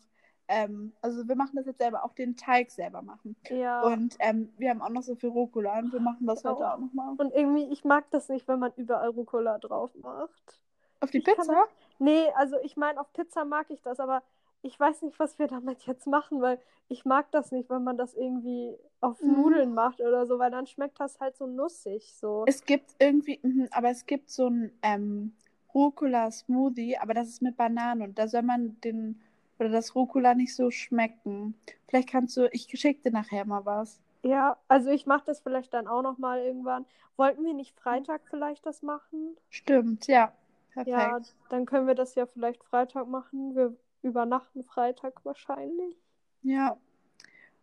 ähm, 0.49 0.95
also 1.03 1.29
wir 1.29 1.37
machen 1.37 1.57
das 1.57 1.67
jetzt 1.67 1.79
selber, 1.79 2.05
auch 2.05 2.15
den 2.15 2.37
Teig 2.37 2.71
selber 2.71 3.03
machen. 3.03 3.37
Ja. 3.51 3.83
Und 3.83 4.17
ähm, 4.19 4.53
wir 4.57 4.71
haben 4.71 4.81
auch 4.83 4.89
noch 4.89 5.03
so 5.03 5.15
viel 5.15 5.29
Rucola 5.31 5.79
und 5.79 5.93
wir 5.93 6.01
machen 6.01 6.27
das 6.27 6.43
Ja. 6.43 6.51
heute 6.53 6.73
auch 6.73 6.79
nochmal. 6.79 7.15
Und 7.19 7.35
irgendwie, 7.35 7.65
ich 7.71 7.85
mag 7.85 8.11
das 8.11 8.29
nicht, 8.29 8.49
wenn 8.49 8.59
man 8.59 8.73
überall 8.77 9.11
Rucola 9.11 9.59
drauf 9.59 9.95
macht. 9.97 10.61
Auf 11.01 11.11
die 11.11 11.19
Ich 11.19 11.25
kann 11.25 11.37
Pizza? 11.37 11.67
Nee, 11.99 12.29
also 12.35 12.57
ich 12.63 12.77
meine, 12.77 13.01
auf 13.01 13.13
Pizza 13.13 13.45
mag 13.45 13.67
ich 13.71 13.83
das, 13.83 14.01
aber 14.01 14.23
ich 14.69 14.79
weiß 14.79 15.03
nicht, 15.03 15.19
was 15.19 15.39
wir 15.39 15.49
damit 15.49 15.83
jetzt 15.87 16.07
machen, 16.07 16.41
weil 16.41 16.61
ich 16.89 17.05
mag 17.05 17.31
das 17.33 17.53
nicht, 17.53 17.71
wenn 17.71 17.85
man 17.85 17.97
das 17.99 18.15
irgendwie 18.15 18.77
auf 19.01 19.21
Mhm. 19.23 19.33
Nudeln 19.33 19.75
macht 19.75 20.01
oder 20.01 20.27
so, 20.27 20.39
weil 20.39 20.51
dann 20.51 20.67
schmeckt 20.67 21.01
das 21.01 21.19
halt 21.21 21.37
so 21.37 21.47
nussig. 21.47 22.13
So. 22.15 22.45
Es 22.47 22.65
gibt 22.65 22.95
irgendwie, 22.99 23.39
mhm, 23.43 23.69
aber 23.71 23.91
es 23.91 24.07
gibt 24.07 24.31
so 24.31 24.49
ein 24.49 24.73
ähm, 24.83 25.33
Rucola-Smoothie, 25.75 26.99
aber 26.99 27.15
das 27.15 27.29
ist 27.29 27.43
mit 27.43 27.57
Bananen 27.57 28.03
und 28.03 28.19
da 28.19 28.29
soll 28.29 28.43
man 28.43 28.81
den 28.81 29.21
oder 29.59 29.71
das 29.71 29.95
Rucola 29.95 30.35
nicht 30.35 30.55
so 30.55 30.71
schmecken. 30.71 31.55
Vielleicht 31.89 32.09
kannst 32.11 32.37
du, 32.37 32.49
ich 32.53 32.69
schicke 32.79 33.03
dir 33.03 33.13
nachher 33.13 33.45
mal 33.45 33.65
was. 33.65 34.01
Ja, 34.23 34.57
also 34.69 34.91
ich 34.91 35.07
mache 35.07 35.25
das 35.27 35.41
vielleicht 35.41 35.75
dann 35.75 35.89
auch 35.89 36.03
noch 36.03 36.19
mal 36.19 36.41
irgendwann. 36.41 36.87
Wollten 37.17 37.45
wir 37.45 37.55
nicht 37.55 37.79
Freitag 37.81 38.23
vielleicht 38.29 38.65
das 38.67 38.83
machen? 38.83 39.37
Stimmt, 39.51 40.07
ja. 40.07 40.33
Perfekt. 40.73 40.89
Ja, 40.91 41.21
dann 41.51 41.67
können 41.67 41.87
wir 41.87 41.95
das 41.95 42.15
ja 42.15 42.27
vielleicht 42.27 42.63
Freitag 42.65 43.07
machen. 43.09 43.55
Wir 43.55 43.77
übernachten 44.03 44.65
Freitag 44.65 45.25
wahrscheinlich. 45.25 45.97
Ja. 46.43 46.79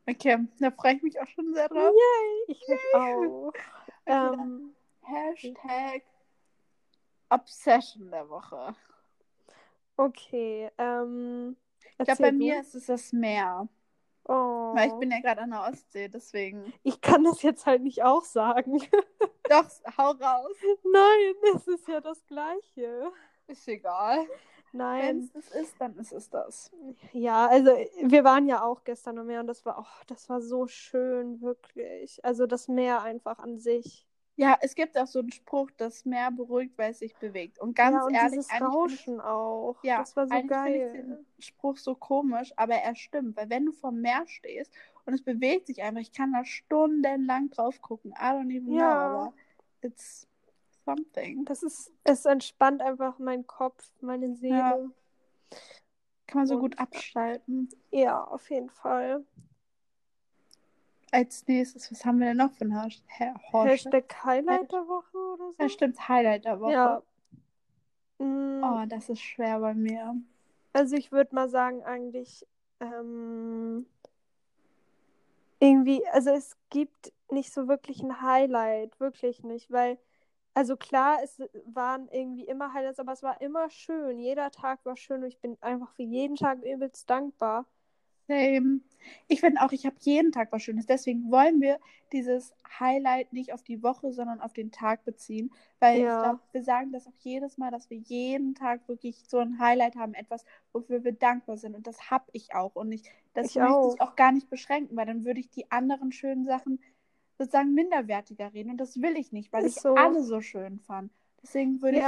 Okay, 0.07 0.37
da 0.59 0.71
freue 0.71 0.95
ich 0.95 1.01
mich 1.01 1.19
auch 1.19 1.27
schon 1.27 1.53
sehr 1.53 1.67
drauf. 1.69 1.93
Ich 2.47 2.61
mich 2.67 2.79
auch. 2.93 3.51
Ähm, 4.07 4.75
Hashtag 5.01 6.03
Obsession 7.29 8.11
der 8.11 8.29
Woche. 8.29 8.75
okay, 9.97 10.69
ähm, 10.77 11.57
Ich 11.97 12.05
glaube, 12.05 12.21
bei 12.21 12.29
du. 12.29 12.37
mir 12.37 12.59
ist 12.59 12.75
es 12.75 12.85
das 12.85 13.11
Meer. 13.13 13.67
Oh. 14.27 14.75
Weil 14.75 14.89
ich 14.89 14.93
bin 14.95 15.09
ja 15.11 15.19
gerade 15.21 15.41
an 15.41 15.51
der 15.51 15.61
Ostsee, 15.63 16.07
deswegen. 16.07 16.71
Ich 16.83 17.01
kann 17.01 17.23
das 17.23 17.41
jetzt 17.41 17.65
halt 17.65 17.81
nicht 17.81 18.03
auch 18.03 18.23
sagen. 18.23 18.79
Doch, 19.49 19.69
hau 19.97 20.11
raus. 20.11 20.55
Nein, 20.83 21.55
es 21.55 21.67
ist 21.67 21.87
ja 21.87 22.01
das 22.01 22.23
Gleiche. 22.27 23.11
Ist 23.47 23.67
egal. 23.67 24.25
Wenn 24.77 24.87
Nein. 24.87 25.17
es 25.19 25.31
das 25.31 25.61
ist, 25.61 25.75
dann 25.79 25.95
ist 25.97 26.11
es 26.11 26.29
das. 26.29 26.71
Ja, 27.13 27.47
also 27.47 27.71
wir 28.03 28.23
waren 28.23 28.47
ja 28.47 28.63
auch 28.63 28.83
gestern 28.83 29.17
am 29.19 29.27
Meer 29.27 29.39
und 29.39 29.47
das 29.47 29.65
war, 29.65 29.79
oh, 29.79 30.03
das 30.07 30.27
war 30.29 30.41
so 30.41 30.67
schön, 30.67 31.41
wirklich. 31.41 32.23
Also 32.25 32.45
das 32.45 32.67
Meer 32.67 33.01
einfach 33.01 33.39
an 33.39 33.57
sich. 33.57 34.07
Ja, 34.37 34.57
es 34.59 34.75
gibt 34.75 34.97
auch 34.97 35.07
so 35.07 35.19
einen 35.19 35.31
Spruch, 35.31 35.71
das 35.77 36.03
Meer 36.03 36.29
beruhigt, 36.29 36.77
weil 36.77 36.91
es 36.91 36.99
sich 36.99 37.15
bewegt. 37.15 37.57
Und 37.59 37.73
ganz 37.73 37.95
ja, 37.95 38.03
und 38.05 38.13
ehrlich, 38.13 38.31
dieses 38.47 38.61
Rauschen 38.61 39.21
auch. 39.21 39.77
Ja, 39.81 39.99
das 39.99 40.13
war 40.17 40.27
so 40.27 40.33
finde 40.35 40.43
ich 40.45 40.49
geil. 40.49 40.91
den 40.93 41.25
Spruch 41.39 41.77
so 41.77 41.95
komisch, 41.95 42.51
aber 42.57 42.75
er 42.75 42.95
stimmt, 42.95 43.37
weil 43.37 43.49
wenn 43.49 43.65
du 43.65 43.71
vom 43.71 44.01
Meer 44.01 44.23
stehst 44.27 44.73
und 45.05 45.13
es 45.13 45.21
bewegt 45.23 45.67
sich 45.67 45.81
einfach, 45.81 46.01
ich 46.01 46.11
kann 46.11 46.33
da 46.33 46.43
stundenlang 46.43 47.49
drauf 47.49 47.81
gucken. 47.81 48.11
I 48.11 48.23
don't 48.25 48.49
even 48.53 48.65
know, 48.65 48.77
Ja. 48.79 48.91
aber 48.91 49.33
it's 49.81 50.27
something. 50.85 51.43
Das 51.45 51.63
ist, 51.63 51.91
es 52.03 52.25
entspannt 52.25 52.81
einfach 52.81 53.19
meinen 53.19 53.45
Kopf, 53.47 53.91
meine 54.01 54.33
Seele. 54.35 54.55
Ja. 54.57 54.77
Kann 56.27 56.39
man 56.41 56.47
so 56.47 56.55
Und- 56.55 56.61
gut 56.61 56.79
abschalten. 56.79 57.69
Ja, 57.91 58.23
auf 58.23 58.49
jeden 58.49 58.69
Fall. 58.69 59.25
Als 61.11 61.47
nächstes, 61.47 61.91
was 61.91 62.03
haben 62.05 62.19
wir 62.19 62.27
denn 62.27 62.37
noch 62.37 62.51
für 62.51 62.65
ein 62.65 62.81
Hash 62.81 63.01
Herr 63.05 63.35
Horst? 63.51 63.69
Hashtag 63.85 64.23
Highlight 64.25 64.71
der 64.71 64.87
Woche 64.87 65.17
oder 65.17 65.51
so. 65.51 65.63
Ja, 65.63 65.69
stimmt, 65.69 66.09
Highlight 66.09 66.45
der 66.45 66.59
Woche. 66.59 66.71
Ja. 66.73 67.01
Mm, 68.17 68.63
Oh, 68.63 68.85
das 68.87 69.09
ist 69.09 69.21
schwer 69.21 69.59
bei 69.59 69.73
mir. 69.73 70.15
Also 70.73 70.95
ich 70.95 71.11
würde 71.11 71.33
mal 71.35 71.47
sagen, 71.47 71.83
eigentlich 71.83 72.45
ähm, 72.81 73.85
irgendwie, 75.59 76.05
also 76.07 76.31
es 76.31 76.57
gibt 76.69 77.13
nicht 77.31 77.53
so 77.53 77.67
wirklich 77.67 78.01
ein 78.03 78.21
Highlight, 78.21 78.99
wirklich 78.99 79.43
nicht, 79.43 79.71
weil, 79.71 79.97
also 80.55 80.77
klar, 80.77 81.19
es 81.23 81.39
waren 81.65 82.09
irgendwie 82.09 82.45
immer 82.45 82.73
Highlights, 82.73 82.99
aber 82.99 83.13
es 83.13 83.23
war 83.23 83.41
immer 83.41 83.69
schön. 83.69 84.19
Jeder 84.19 84.51
Tag 84.51 84.85
war 84.85 84.97
schön 84.97 85.21
und 85.23 85.27
ich 85.29 85.39
bin 85.39 85.57
einfach 85.61 85.93
für 85.95 86.03
jeden 86.03 86.37
Tag 86.37 86.63
übelst 86.63 87.09
dankbar. 87.09 87.67
Same. 88.27 88.81
Ich 89.27 89.41
finde 89.41 89.61
auch, 89.61 89.71
ich 89.71 89.85
habe 89.85 89.95
jeden 89.99 90.31
Tag 90.31 90.51
was 90.51 90.63
Schönes. 90.63 90.87
Deswegen 90.87 91.29
wollen 91.31 91.61
wir 91.61 91.79
dieses 92.11 92.55
Highlight 92.79 93.33
nicht 93.33 93.53
auf 93.53 93.61
die 93.61 93.83
Woche, 93.83 94.11
sondern 94.13 94.41
auf 94.41 94.53
den 94.53 94.71
Tag 94.71 95.05
beziehen. 95.05 95.53
Weil 95.79 95.99
Ja. 95.99 96.09
ich 96.15 96.17
glaube, 96.19 96.39
wir 96.51 96.63
sagen 96.63 96.91
das 96.91 97.05
auch 97.07 97.13
jedes 97.19 97.57
Mal, 97.59 97.69
dass 97.69 97.89
wir 97.91 97.97
jeden 97.97 98.55
Tag 98.55 98.87
wirklich 98.87 99.23
so 99.29 99.37
ein 99.37 99.59
Highlight 99.59 99.95
haben, 99.95 100.15
etwas, 100.15 100.43
wofür 100.73 101.03
wir 101.03 101.11
dankbar 101.13 101.57
sind. 101.57 101.75
Und 101.75 101.85
das 101.85 102.09
habe 102.09 102.25
ich 102.33 102.55
auch. 102.55 102.75
Und 102.75 102.91
ich, 102.93 103.03
das 103.33 103.51
Ich 103.51 103.59
möchte 103.59 103.69
auch. 103.69 103.93
ich 103.93 104.01
auch 104.01 104.15
gar 104.15 104.31
nicht 104.31 104.49
beschränken, 104.49 104.97
weil 104.97 105.05
dann 105.05 105.23
würde 105.23 105.39
ich 105.39 105.51
die 105.51 105.69
anderen 105.71 106.11
schönen 106.11 106.45
Sachen 106.45 106.81
sozusagen 107.37 107.73
minderwertiger 107.73 108.53
reden. 108.53 108.71
Und 108.71 108.77
das 108.77 109.01
will 109.01 109.17
ich 109.17 109.31
nicht, 109.31 109.51
weil 109.53 109.65
Ist 109.65 109.67
ich 109.67 109.75
so. 109.81 109.95
alle 109.95 110.23
so 110.23 110.41
schön 110.41 110.79
fand. 110.79 111.11
Deswegen 111.43 111.81
würde 111.81 111.97
Ja, 111.97 111.99
ich 111.99 112.05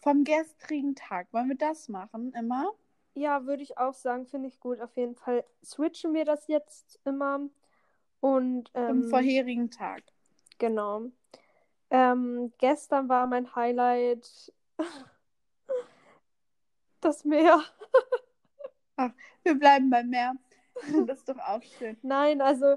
vom 0.00 0.24
gestrigen 0.24 0.94
Tag, 0.94 1.32
wollen 1.32 1.48
wir 1.48 1.56
das 1.56 1.88
machen 1.88 2.32
immer? 2.34 2.72
ja, 3.14 3.44
würde 3.46 3.62
ich 3.62 3.78
auch 3.78 3.94
sagen, 3.94 4.26
finde 4.26 4.48
ich 4.48 4.60
gut. 4.60 4.80
Auf 4.80 4.96
jeden 4.96 5.14
Fall 5.14 5.44
switchen 5.64 6.14
wir 6.14 6.24
das 6.24 6.46
jetzt 6.48 7.00
immer. 7.04 7.40
Und 8.20 8.70
Vom 8.84 9.02
ähm, 9.02 9.04
vorherigen 9.04 9.70
Tag. 9.70 10.02
Genau. 10.58 11.04
Ähm, 11.90 12.52
gestern 12.58 13.08
war 13.08 13.26
mein 13.26 13.54
Highlight 13.56 14.52
das 17.00 17.24
Meer. 17.24 17.62
Wir 19.42 19.54
bleiben 19.58 19.90
beim 19.90 20.10
Meer. 20.10 20.34
Das 21.06 21.18
ist 21.18 21.28
doch 21.28 21.38
auch 21.38 21.62
schön. 21.62 21.96
Nein, 22.02 22.40
also 22.40 22.76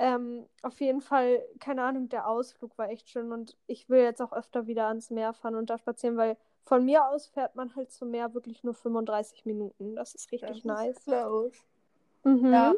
ähm, 0.00 0.46
auf 0.62 0.80
jeden 0.80 1.02
Fall, 1.02 1.44
keine 1.60 1.84
Ahnung, 1.84 2.08
der 2.08 2.26
Ausflug 2.28 2.76
war 2.78 2.90
echt 2.90 3.10
schön 3.10 3.32
und 3.32 3.56
ich 3.68 3.88
will 3.90 4.00
jetzt 4.02 4.22
auch 4.22 4.32
öfter 4.32 4.66
wieder 4.66 4.88
ans 4.88 5.10
Meer 5.10 5.34
fahren 5.34 5.56
und 5.56 5.70
da 5.70 5.78
spazieren, 5.78 6.16
weil 6.16 6.36
von 6.64 6.84
mir 6.86 7.06
aus 7.06 7.28
fährt 7.28 7.54
man 7.56 7.76
halt 7.76 7.92
zum 7.92 8.10
Meer 8.10 8.34
wirklich 8.34 8.64
nur 8.64 8.74
35 8.74 9.44
Minuten. 9.44 9.96
Das 9.96 10.14
ist 10.14 10.32
richtig 10.32 10.50
Das 10.50 10.64
ist 10.64 10.64
nice. 10.66 11.04
close. 11.04 11.58
Mhm. 12.24 12.52
Ja. 12.52 12.74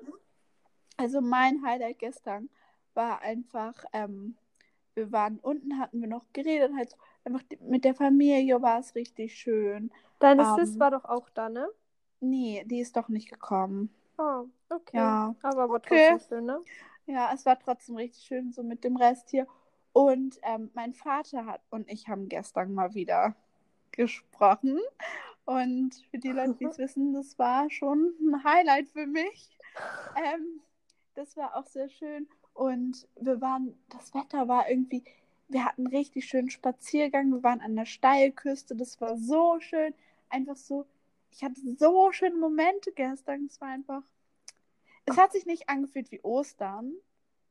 Also 0.96 1.20
mein 1.20 1.62
Highlight 1.64 1.98
gestern 2.00 2.48
war 2.94 3.20
einfach, 3.22 3.84
ähm, 3.92 4.36
wir 4.94 5.12
waren 5.12 5.38
unten, 5.40 5.78
hatten 5.78 6.00
wir 6.00 6.08
noch 6.08 6.26
geredet, 6.32 6.72
halt 6.76 6.96
einfach 7.24 7.42
mit 7.60 7.84
der 7.84 7.94
Familie 7.94 8.62
war 8.62 8.80
es 8.80 8.94
richtig 8.94 9.34
schön. 9.36 9.90
Deine 10.20 10.42
Ähm, 10.42 10.54
Sis 10.54 10.80
war 10.80 10.90
doch 10.90 11.04
auch 11.04 11.30
da, 11.30 11.48
ne? 11.48 11.68
Nee, 12.20 12.64
die 12.66 12.80
ist 12.80 12.96
doch 12.96 13.08
nicht 13.08 13.30
gekommen. 13.30 13.90
Oh, 14.18 14.46
okay. 14.70 14.98
Ja. 14.98 15.34
Aber, 15.42 15.62
aber 15.64 15.76
Okay. 15.78 16.08
trotzdem 16.08 16.18
schön, 16.20 16.44
ne? 16.46 16.60
Ja, 17.07 17.32
es 17.34 17.44
war 17.46 17.59
trotzdem 17.59 17.96
richtig 17.96 18.24
schön, 18.24 18.53
so 18.53 18.62
mit 18.62 18.84
dem 18.84 18.96
Rest 18.96 19.30
hier. 19.30 19.46
Und 19.92 20.38
ähm, 20.42 20.70
mein 20.74 20.94
Vater 20.94 21.46
hat 21.46 21.61
und 21.70 21.90
ich 21.90 22.09
haben 22.09 22.28
gestern 22.28 22.72
mal 22.72 22.94
wieder 22.94 23.34
gesprochen. 23.90 24.78
Und 25.44 25.94
für 26.11 26.18
die 26.18 26.30
Leute, 26.30 26.55
die 26.55 26.64
es 26.66 26.78
wissen, 26.78 27.12
das 27.12 27.38
war 27.38 27.70
schon 27.70 28.14
ein 28.20 28.44
Highlight 28.44 28.88
für 28.88 29.07
mich. 29.07 29.50
Ähm, 30.16 30.61
das 31.14 31.36
war 31.36 31.57
auch 31.57 31.66
sehr 31.66 31.88
schön. 31.88 32.28
Und 32.55 33.07
wir 33.20 33.40
waren, 33.40 33.74
das 33.88 34.14
Wetter 34.14 34.48
war 34.48 34.68
irgendwie, 34.68 35.05
wir 35.48 35.64
hatten 35.64 35.86
einen 35.86 35.94
richtig 35.94 36.26
schönen 36.26 36.50
Spaziergang. 36.50 37.30
Wir 37.30 37.42
waren 37.42 37.61
an 37.61 37.76
der 37.76 37.86
Steilküste. 37.86 38.76
Das 38.76 39.00
war 39.00 39.16
so 39.16 39.59
schön. 39.61 39.94
Einfach 40.30 40.57
so, 40.57 40.86
ich 41.30 41.42
hatte 41.44 41.61
so 41.76 42.12
schöne 42.12 42.36
Momente 42.36 42.92
gestern. 42.92 43.46
Es 43.46 43.61
war 43.61 43.68
einfach, 43.68 44.03
es 45.07 45.16
hat 45.16 45.32
sich 45.32 45.46
nicht 45.46 45.68
angefühlt 45.68 46.11
wie 46.11 46.20
Ostern, 46.22 46.94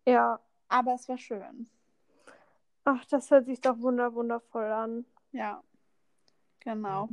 Ja. 0.07 0.39
aber 0.67 0.93
es 0.93 1.07
war 1.09 1.17
schön. 1.17 1.69
Ach, 2.83 3.05
das 3.05 3.29
hört 3.29 3.45
sich 3.45 3.61
doch 3.61 3.79
wunder 3.79 4.13
wundervoll 4.15 4.65
an. 4.65 5.05
Ja, 5.31 5.63
genau. 6.61 7.09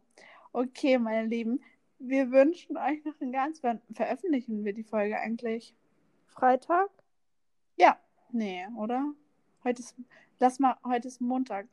Okay, 0.53 0.99
meine 0.99 1.27
Lieben, 1.29 1.63
wir 1.99 2.31
wünschen 2.31 2.77
euch 2.79 3.05
noch 3.05 3.21
einen 3.21 3.33
ganz. 3.33 3.63
Wann 3.63 3.83
veröffentlichen 3.93 4.65
wir 4.65 4.73
die 4.73 4.85
Folge 4.85 5.19
eigentlich? 5.19 5.75
Freitag? 6.27 6.91
Ja, 7.77 7.99
nee, 8.31 8.67
oder? 8.77 9.13
Heute 9.65 9.83
ist, 9.83 9.95
lass 10.39 10.59
mal, 10.59 10.77
heute 10.85 11.09
ist 11.09 11.21
Montag. 11.21 11.67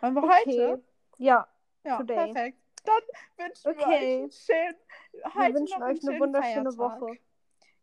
Wollen 0.00 0.14
wir 0.14 0.22
Okay. 0.24 0.44
heute? 0.46 0.84
Ja, 1.16 1.48
Ja, 1.84 1.96
today. 1.98 2.32
perfekt. 2.32 2.58
Dann 2.84 3.46
wünschen 3.46 3.64
wir 3.64 3.86
Okay. 3.86 3.86
euch 3.86 4.18
einen 4.22 4.30
schönen, 4.32 4.76
wir 5.12 5.34
heute 5.34 5.54
wünschen 5.54 5.78
noch 5.80 5.86
einen 5.86 5.96
euch 5.98 6.08
eine 6.08 6.20
wunderschöne 6.20 6.72
Feiertag. 6.72 7.00
Woche. 7.00 7.18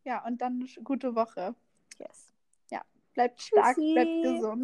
Ja, 0.06 0.26
und 0.26 0.39
dann 0.39 0.66
gute 0.84 1.16
Woche. 1.16 1.56
Yes. 1.99 2.32
Bleibt 3.16 3.41
stark, 3.41 3.76
Tschüssi. 3.76 3.93
bleibt 3.93 4.22
gesund. 4.24 4.62